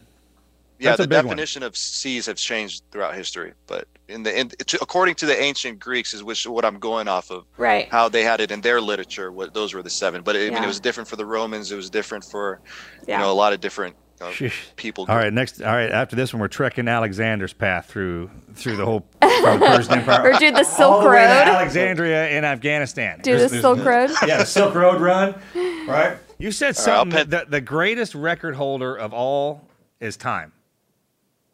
[0.82, 1.26] yeah, That's the big one.
[1.28, 5.40] definition of seas have changed throughout history, but in the in, to, according to the
[5.42, 7.46] ancient Greeks is which what I'm going off of.
[7.58, 7.88] Right.
[7.90, 10.22] How they had it in their literature, what those were the seven.
[10.24, 11.72] But I mean, it was different for the Romans.
[11.72, 12.60] It was different for
[13.08, 13.18] Yeah.
[13.20, 14.32] you know a lot of different uh,
[14.76, 15.06] people.
[15.10, 15.32] all right.
[15.34, 15.62] Next.
[15.62, 15.90] All right.
[15.92, 20.32] After this one, we're trekking Alexander's path through through the whole from the Persian Empire.
[20.34, 21.48] Or do the all Silk the way to Road.
[21.48, 23.20] Alexandria in Afghanistan.
[23.22, 24.12] Do There's- the there's- Silk Road.
[24.28, 25.36] Yeah, the Silk Road run.
[25.88, 26.18] Right.
[26.38, 27.18] You said All right, I'll something.
[27.18, 29.68] pen- that the greatest record holder of all
[30.00, 30.52] is time.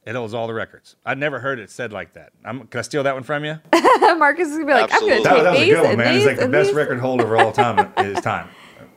[0.07, 0.95] It holds all the records.
[1.05, 2.31] I'd never heard it said like that.
[2.45, 3.59] I'm, can I steal that one from you?
[4.17, 5.17] Marcus is gonna be like, Absolutely.
[5.17, 6.13] I'm gonna that take was a good one, man.
[6.13, 6.75] these It's like the best these.
[6.77, 8.47] record holder of all time is time.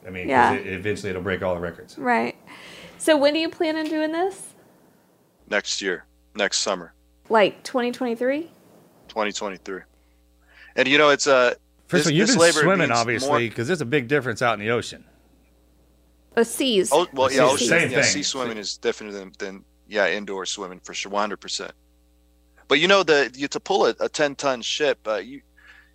[0.06, 0.52] I mean, Yeah.
[0.52, 1.98] it, eventually it'll break all the records.
[1.98, 2.36] Right.
[2.98, 4.54] So when do you plan on doing this?
[5.48, 6.04] next year,
[6.36, 6.94] next summer,
[7.28, 8.42] Like 2023?
[9.08, 9.80] 2023.
[10.76, 11.54] And you know, it's uh,
[11.88, 14.42] First of all, you've this been swimming, means obviously, more- because there's a big difference
[14.42, 15.04] out in the ocean.
[16.36, 16.90] Oh, seas.
[16.92, 18.04] Oh well, yeah, ocean, same yeah, thing.
[18.04, 21.72] sea swimming is different than, than yeah, indoor swimming for sure, one hundred percent.
[22.68, 25.42] But you know, the you to pull a, a ten ton ship, uh, you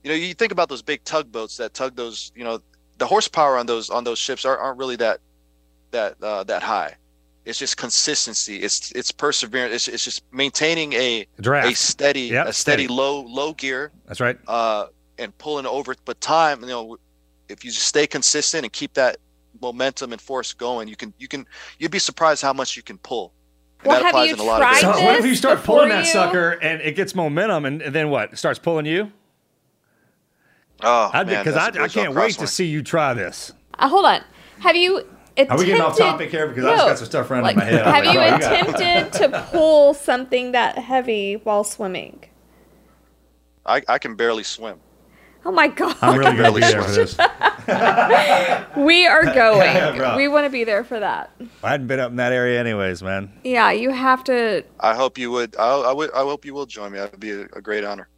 [0.03, 2.59] you know, you think about those big tugboats that tug those, you know,
[2.99, 5.19] the horsepower on those on those ships aren't, aren't really that
[5.91, 6.95] that uh, that high.
[7.45, 8.57] It's just consistency.
[8.57, 9.73] It's it's perseverance.
[9.73, 11.71] It's, it's just maintaining a Draft.
[11.71, 12.87] a steady Yep, a steady, steady.
[12.87, 14.37] low low gear That's right.
[14.47, 15.95] uh, and pulling over.
[16.05, 16.97] But time, you know,
[17.47, 19.17] if you just stay consistent and keep that
[19.61, 21.45] momentum and force going, you can you can
[21.79, 23.31] you'd be surprised how much you can pull.
[23.85, 25.25] And Well, that have applies you in a lot tried of So different- what if
[25.25, 28.33] you start before pulling that you- sucker and it gets momentum, and, and then what?
[28.33, 29.11] It starts pulling you?
[30.81, 32.81] Oh, I'd man, because that's a I, I bridge on can't wait to see you
[32.81, 33.53] try this.
[33.77, 34.21] Uh, hold on.
[34.59, 34.97] Have you
[35.37, 35.51] attempted...
[35.51, 36.47] Are we getting off topic here?
[36.47, 37.85] Because I just got some stuff running in my head.
[37.85, 42.25] Have like, you bro, you attempted to pull something that heavy while swimming?
[43.67, 44.79] I, I can barely swim.
[45.45, 45.95] Oh my god.
[46.01, 47.17] I'm really going to be there for this.
[48.77, 49.95] We are going.
[49.97, 50.17] Bro.
[50.17, 51.31] we want to be there for that.
[51.63, 53.31] I hadn't been up in that area anyways, man.
[53.43, 54.63] Yeah, you have to.
[54.79, 55.55] I hope you would.
[55.57, 56.11] I, I would.
[56.11, 56.99] I hope you will join me.
[56.99, 58.09] That would be a, a great honor.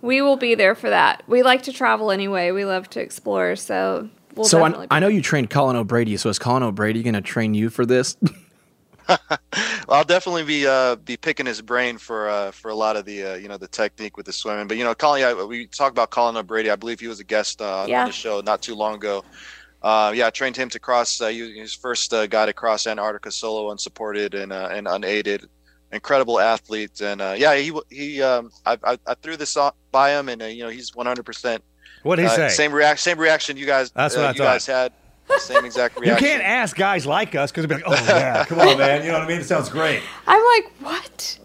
[0.00, 1.22] We will be there for that.
[1.26, 2.52] We like to travel anyway.
[2.52, 4.86] We love to explore, so we'll so definitely.
[4.90, 6.16] I, I know you trained Colin O'Brady.
[6.16, 8.16] So is Colin O'Brady going to train you for this?
[9.88, 13.24] I'll definitely be uh, be picking his brain for uh, for a lot of the
[13.24, 14.68] uh, you know the technique with the swimming.
[14.68, 16.70] But you know, Colin, yeah, we talk about Colin O'Brady.
[16.70, 18.00] I believe he was a guest uh, Yeah.
[18.02, 19.24] on the show not too long ago.
[19.82, 21.20] Uh, yeah, I trained him to cross.
[21.20, 24.86] Uh, he was his first uh, guy to cross Antarctica solo, unsupported and uh, and
[24.88, 25.46] unaided.
[25.90, 28.20] Incredible athlete, and uh, yeah, he he.
[28.20, 31.22] Um, I, I I threw this on, by him, and uh, you know he's 100.
[31.24, 31.64] percent
[32.02, 32.48] What did he say?
[32.50, 33.02] Same reaction.
[33.12, 33.90] Same reaction you guys.
[33.92, 34.44] That's uh, what I you thought.
[34.44, 34.92] guys had.
[35.38, 36.24] Same exact reaction.
[36.24, 39.02] You can't ask guys like us because they'll be like, oh, yeah, come on, man.
[39.02, 39.40] You know what I mean?
[39.40, 40.02] It sounds great.
[40.26, 41.38] I'm like, what?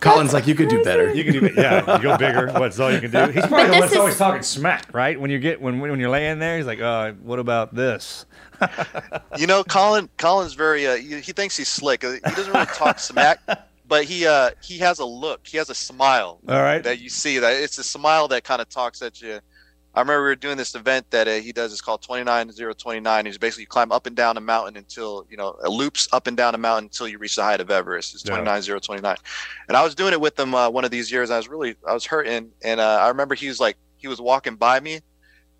[0.00, 1.14] Colin's like, you could do better.
[1.14, 2.50] You can do, yeah, you go bigger.
[2.52, 3.18] What's all you can do?
[3.32, 5.18] He's probably the But one this that's always talking smack, right?
[5.20, 8.26] When you get when when you're laying there, he's like, uh, what about this?
[9.38, 10.08] You know, Colin.
[10.18, 10.86] Colin's very.
[10.86, 12.04] Uh, he, he thinks he's slick.
[12.04, 13.40] Uh, He doesn't really talk smack,
[13.88, 15.46] but he uh, he has a look.
[15.46, 16.82] He has a smile All right.
[16.84, 17.38] that you see.
[17.38, 19.40] That it's a smile that kind of talks at you.
[19.94, 21.70] I remember we were doing this event that uh, he does.
[21.72, 23.26] It's called twenty nine zero twenty nine.
[23.26, 26.26] He's basically you climb up and down a mountain until you know it loops up
[26.26, 28.14] and down a mountain until you reach the height of Everest.
[28.14, 28.30] It's Yeah.
[28.30, 29.16] twenty nine zero twenty nine.
[29.68, 31.30] And I was doing it with him uh, one of these years.
[31.30, 34.20] I was really I was hurting, and uh, I remember he was like he was
[34.20, 35.00] walking by me,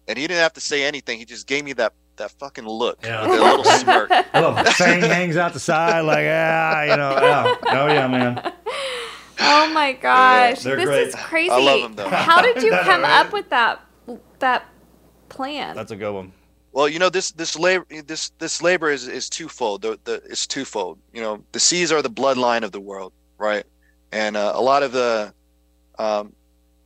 [0.09, 1.19] and he didn't have to say anything.
[1.19, 3.27] He just gave me that that fucking look Yeah.
[3.29, 4.11] with a little smirk.
[4.11, 7.55] A little fang hangs out the side, like, ah, you know, yeah.
[7.69, 8.53] oh yeah, man.
[9.41, 11.09] Oh my gosh, they're this great.
[11.09, 11.51] is crazy.
[11.51, 12.09] I love 'em, though.
[12.09, 13.27] How did you come right.
[13.27, 13.81] up with that
[14.43, 14.67] that
[15.31, 15.75] plan?
[15.75, 16.33] That's a good one.
[16.73, 19.83] Well, you know this this labor this this labor is is twofold.
[19.83, 20.99] The, the it's twofold.
[21.13, 23.65] You know, the seas are the bloodline of the world, right?
[24.13, 25.35] And uh, a lot of the
[25.99, 26.33] um,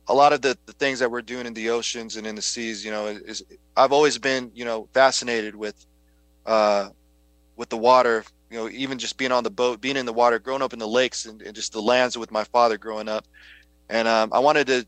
[0.09, 2.41] a lot of the, the things that we're doing in the oceans and in the
[2.41, 3.43] seas, you know, is
[3.75, 5.85] I've always been you know fascinated with
[6.45, 6.89] uh,
[7.55, 8.25] with the water.
[8.49, 10.79] You know, even just being on the boat, being in the water, growing up in
[10.79, 13.25] the lakes, and, and just the lands with my father growing up.
[13.89, 14.87] And um, I wanted to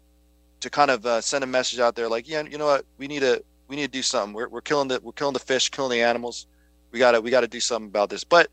[0.59, 3.07] to kind of uh, send a message out there, like, yeah, you know what, we
[3.07, 4.33] need to we need to do something.
[4.33, 6.47] We're, we're killing the we're killing the fish, killing the animals.
[6.91, 8.23] We gotta we gotta do something about this.
[8.23, 8.47] But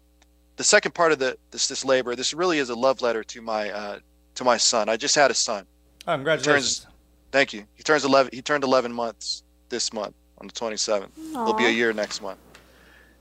[0.57, 3.41] the second part of the this this labor, this really is a love letter to
[3.43, 3.99] my uh,
[4.35, 4.89] to my son.
[4.89, 5.67] I just had a son.
[6.07, 6.87] Oh, congratulations.
[7.33, 7.65] Thank you.
[7.75, 8.31] He turns eleven.
[8.33, 11.13] He turned eleven months this month on the twenty seventh.
[11.31, 12.39] It'll be a year next month.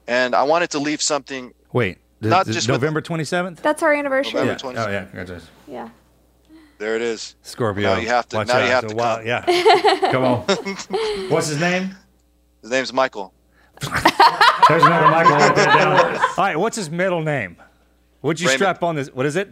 [0.08, 1.54] And I wanted to leave something.
[1.74, 3.58] Wait, th- Not th- just November 27th?
[3.58, 4.34] That's our anniversary.
[4.40, 4.72] November Yeah.
[4.74, 4.88] 27th.
[4.88, 5.50] Oh, yeah, congratulations.
[5.68, 5.90] Yeah.
[6.78, 7.36] There it is.
[7.42, 7.94] Scorpio.
[7.94, 9.28] Now you have to- Watch now you have So to wild- come.
[9.28, 10.10] Yeah.
[10.12, 10.40] Come on.
[11.30, 11.96] What's his name?
[12.62, 13.34] His name's Michael.
[13.82, 16.16] There's another Michael right there down.
[16.16, 17.58] All right, what's his middle name?
[18.22, 18.58] What'd you Raymond.
[18.60, 19.10] strap on this?
[19.14, 19.52] What is it?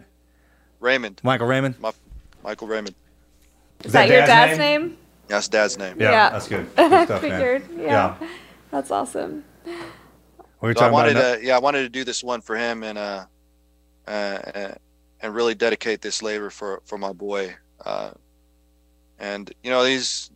[0.80, 1.20] Raymond.
[1.22, 1.78] Michael Raymond?
[1.78, 1.92] My,
[2.42, 2.94] Michael Raymond.
[3.84, 4.96] Is that, your dad's name?
[5.28, 5.96] That's dad's name.
[6.00, 6.30] Yeah, Yeah.
[6.30, 6.66] that's good.
[6.74, 7.30] Good stuff, man.
[7.62, 7.62] Figured.
[7.78, 8.16] Yeah.
[8.70, 9.44] That's awesome.
[9.64, 9.72] We
[10.60, 12.82] were So I wanted about to, yeah, I wanted to do this one for him
[12.82, 13.24] and uh,
[14.08, 14.72] uh,
[15.20, 17.54] and really dedicate this labor for for my boy.
[17.84, 18.10] Uh,
[19.18, 20.30] and you know these,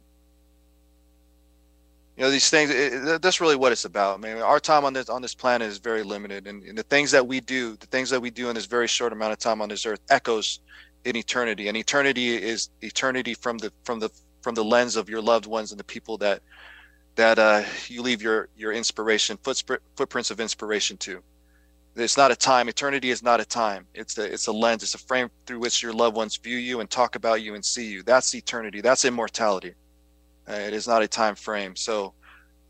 [2.16, 2.70] you know these things.
[2.70, 4.18] It, that's really what it's about.
[4.18, 6.82] I mean, our time on this on this planet is very limited, and, and the
[6.84, 9.38] things that we do, the things that we do in this very short amount of
[9.38, 10.60] time on this earth, echoes
[11.04, 11.68] in eternity.
[11.68, 14.10] And eternity is eternity from the from the
[14.42, 16.40] from the lens of your loved ones and the people that
[17.16, 21.22] that uh, you leave your your inspiration footprints of inspiration to.
[21.98, 22.68] It's not a time.
[22.68, 23.86] Eternity is not a time.
[23.94, 24.82] It's a it's a lens.
[24.82, 27.64] It's a frame through which your loved ones view you and talk about you and
[27.64, 28.02] see you.
[28.02, 28.80] That's eternity.
[28.80, 29.74] That's immortality.
[30.48, 31.76] Uh, it is not a time frame.
[31.76, 32.14] So,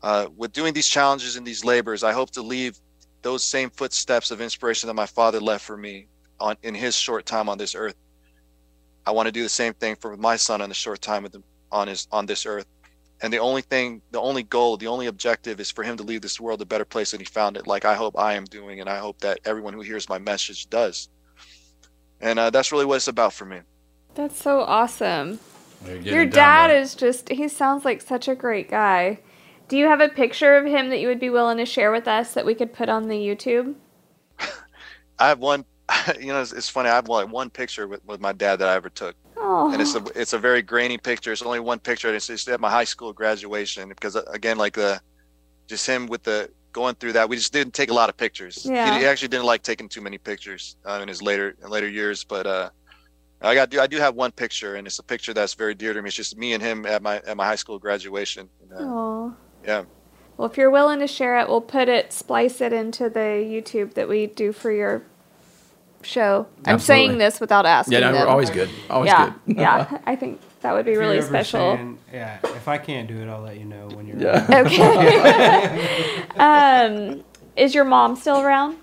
[0.01, 2.77] uh, with doing these challenges and these labors, I hope to leave
[3.21, 6.07] those same footsteps of inspiration that my father left for me
[6.39, 7.95] on in his short time on this earth.
[9.05, 11.35] I want to do the same thing for my son on the short time with
[11.35, 12.65] him on his on this earth.
[13.21, 16.21] And the only thing, the only goal, the only objective is for him to leave
[16.21, 17.67] this world a better place than he found it.
[17.67, 20.69] Like I hope I am doing, and I hope that everyone who hears my message
[20.69, 21.09] does.
[22.21, 23.59] And uh, that's really what it's about for me.
[24.15, 25.39] That's so awesome.
[26.01, 26.75] Your dad bud.
[26.75, 29.19] is just, he sounds like such a great guy.
[29.67, 32.07] Do you have a picture of him that you would be willing to share with
[32.07, 33.75] us that we could put on the YouTube?
[35.19, 35.63] I have one,
[36.19, 36.89] you know, it's, it's funny.
[36.89, 39.15] I have like one picture with, with my dad that I ever took.
[39.41, 41.31] Oh, and it's a it's a very grainy picture.
[41.31, 42.07] It's only one picture.
[42.07, 45.01] And it's just at my high school graduation because uh, again, like the
[45.67, 47.29] just him with the going through that.
[47.29, 48.63] We just didn't take a lot of pictures.
[48.63, 48.99] He- Yeah.
[48.99, 52.23] He, actually didn't like taking too many pictures uh, in his later in later years.
[52.23, 52.69] But uh,
[53.41, 55.93] I got do I do have one picture, and it's a picture that's very dear
[55.93, 56.07] to me.
[56.07, 58.49] It's just me and him at my at my high school graduation.
[58.61, 59.33] And, uh,
[59.65, 59.83] yeah.
[60.37, 63.95] Well, if you're willing to share it, we'll put it, splice it into the YouTube
[63.95, 65.03] that we do for your
[66.01, 66.47] show.
[66.65, 67.07] I'm Absolutely.
[67.07, 67.93] saying this without asking.
[67.93, 68.69] Yeah, no, we're always good.
[68.89, 69.57] Always yeah, good.
[69.57, 69.97] yeah.
[70.05, 71.75] I think that would be If really special.
[71.75, 74.17] saying- yeah, if I can't do it, I'll let you know when you're.
[74.17, 74.45] Yeah.
[74.49, 76.23] Okay.
[76.37, 77.23] um,
[77.55, 78.77] is your mom still around?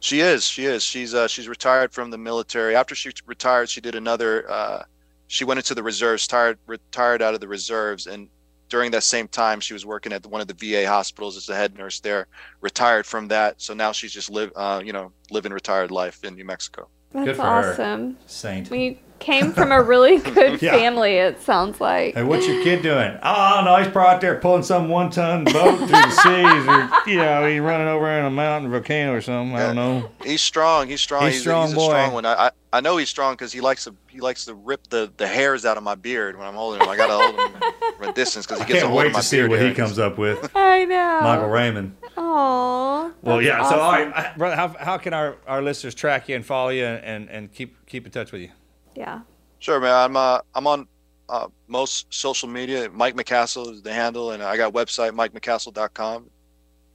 [0.00, 0.44] She is.
[0.46, 0.82] She is.
[0.82, 2.76] She's uh, she's retired from the military.
[2.76, 4.50] After she retired, she did another.
[4.50, 4.82] Uh,
[5.26, 6.26] she went into the reserves.
[6.26, 8.28] Tired, retired out of the reserves, and
[8.74, 11.54] during that same time, she was working at one of the VA hospitals as a
[11.54, 12.26] head nurse there.
[12.60, 16.34] Retired from that, so now she's just live, uh, you know, living retired life in
[16.34, 16.88] New Mexico.
[17.12, 17.72] That's Good for her.
[17.72, 18.16] awesome.
[18.26, 18.70] Saint.
[18.70, 20.72] We came from a really good Yeah.
[20.72, 21.14] family.
[21.16, 22.14] It sounds like.
[22.14, 23.18] Hey, what's your kid doing?
[23.22, 27.18] Oh no, he's probably out there pulling some one-ton boat through the seas, or you
[27.18, 29.56] know, he's running over in a mountain volcano or something.
[29.56, 30.10] I don't know.
[30.24, 30.88] He's strong.
[30.88, 31.24] He's strong.
[31.24, 31.88] He's He's, strong he's a boy.
[31.88, 32.26] strong one.
[32.26, 35.12] I, I I know he's strong because he likes to he likes to rip the,
[35.16, 36.88] the hairs out of my beard when I'm holding him.
[36.88, 39.06] I gotta hold him from a distance because he I gets a can't hold of
[39.06, 40.50] wait my to see beard what he comes up with.
[40.56, 41.20] I know.
[41.22, 41.96] Michael Raymond.
[42.16, 43.10] Aw.
[43.22, 43.68] Well, yeah.
[43.68, 44.10] So, awesome.
[44.10, 47.28] right, I- brother, how, how can our, our listeners track you and follow you and,
[47.30, 48.50] and keep keep in touch with you?
[48.94, 49.20] Yeah.
[49.58, 49.94] Sure, man.
[49.94, 50.88] I'm uh, I'm on
[51.28, 52.88] uh, most social media.
[52.90, 56.30] Mike McCastle is the handle, and I got website mikemccastle.com.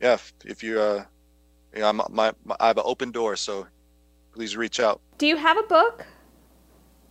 [0.02, 1.04] Yeah, if, if you uh,
[1.76, 3.68] yeah, I'm, my, my I have an open door, so
[4.34, 5.02] please reach out.
[5.18, 6.06] Do you have a book?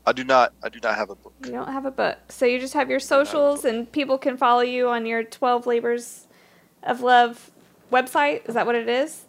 [0.06, 1.34] I do not I do not have a book.
[1.44, 2.16] You don't have a book.
[2.30, 6.26] So you just have your socials and people can follow you on your 12 Labors
[6.82, 7.50] of Love
[7.92, 8.48] website.
[8.48, 9.26] Is that what it is?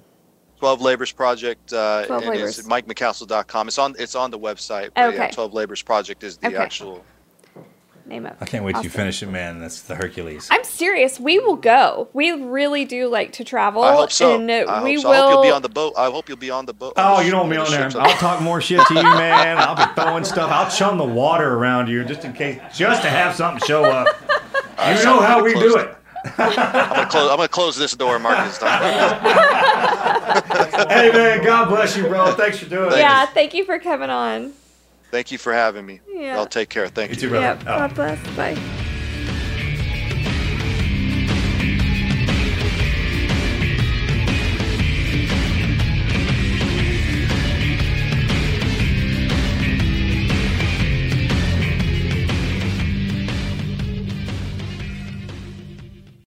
[0.59, 2.59] 12 Labors Project uh, 12 and Labors.
[2.59, 3.67] it's mikemccastle.com.
[3.69, 4.89] It's on it's on the website.
[4.93, 5.31] But yeah, Okay.
[5.31, 6.57] 12 Labors Project is the Okay.
[6.57, 7.03] actual.
[8.05, 8.37] Name of it.
[8.41, 9.59] I can't wait till you finish it, man.
[9.59, 10.47] That's the Hercules.
[10.51, 11.19] I'm serious.
[11.19, 12.09] We will go.
[12.11, 13.83] We really do like to travel.
[13.83, 14.35] I hope so.
[14.35, 15.09] And uh, I, we hope so.
[15.09, 15.15] will.
[15.15, 15.93] I hope you'll be on the boat.
[15.95, 16.93] I hope you'll be on the boat.
[16.97, 18.01] Oh, the you don't want me on there.
[18.01, 19.59] I'll talk more shit to you, man.
[19.59, 20.49] I'll be throwing stuff.
[20.51, 24.07] I'll chum the water around you just in case, just to have something show up.
[24.97, 25.95] You know how we do it.
[26.25, 26.31] It.
[26.39, 27.29] I'm gonna close.
[27.29, 28.57] I'm gonna close this door, Marcus.
[30.89, 32.31] Hey, man, God bless you, bro.
[32.33, 32.97] Thanks for doing it.
[32.99, 34.53] yeah, thank you for coming on.
[35.11, 36.01] Thank you for having me.
[36.13, 36.35] Yeah.
[36.35, 36.87] Y'all take care.
[36.87, 37.15] Thank you.
[37.15, 37.45] You too, brother.
[37.45, 38.35] Yeah, God bless.
[38.35, 38.85] Bye.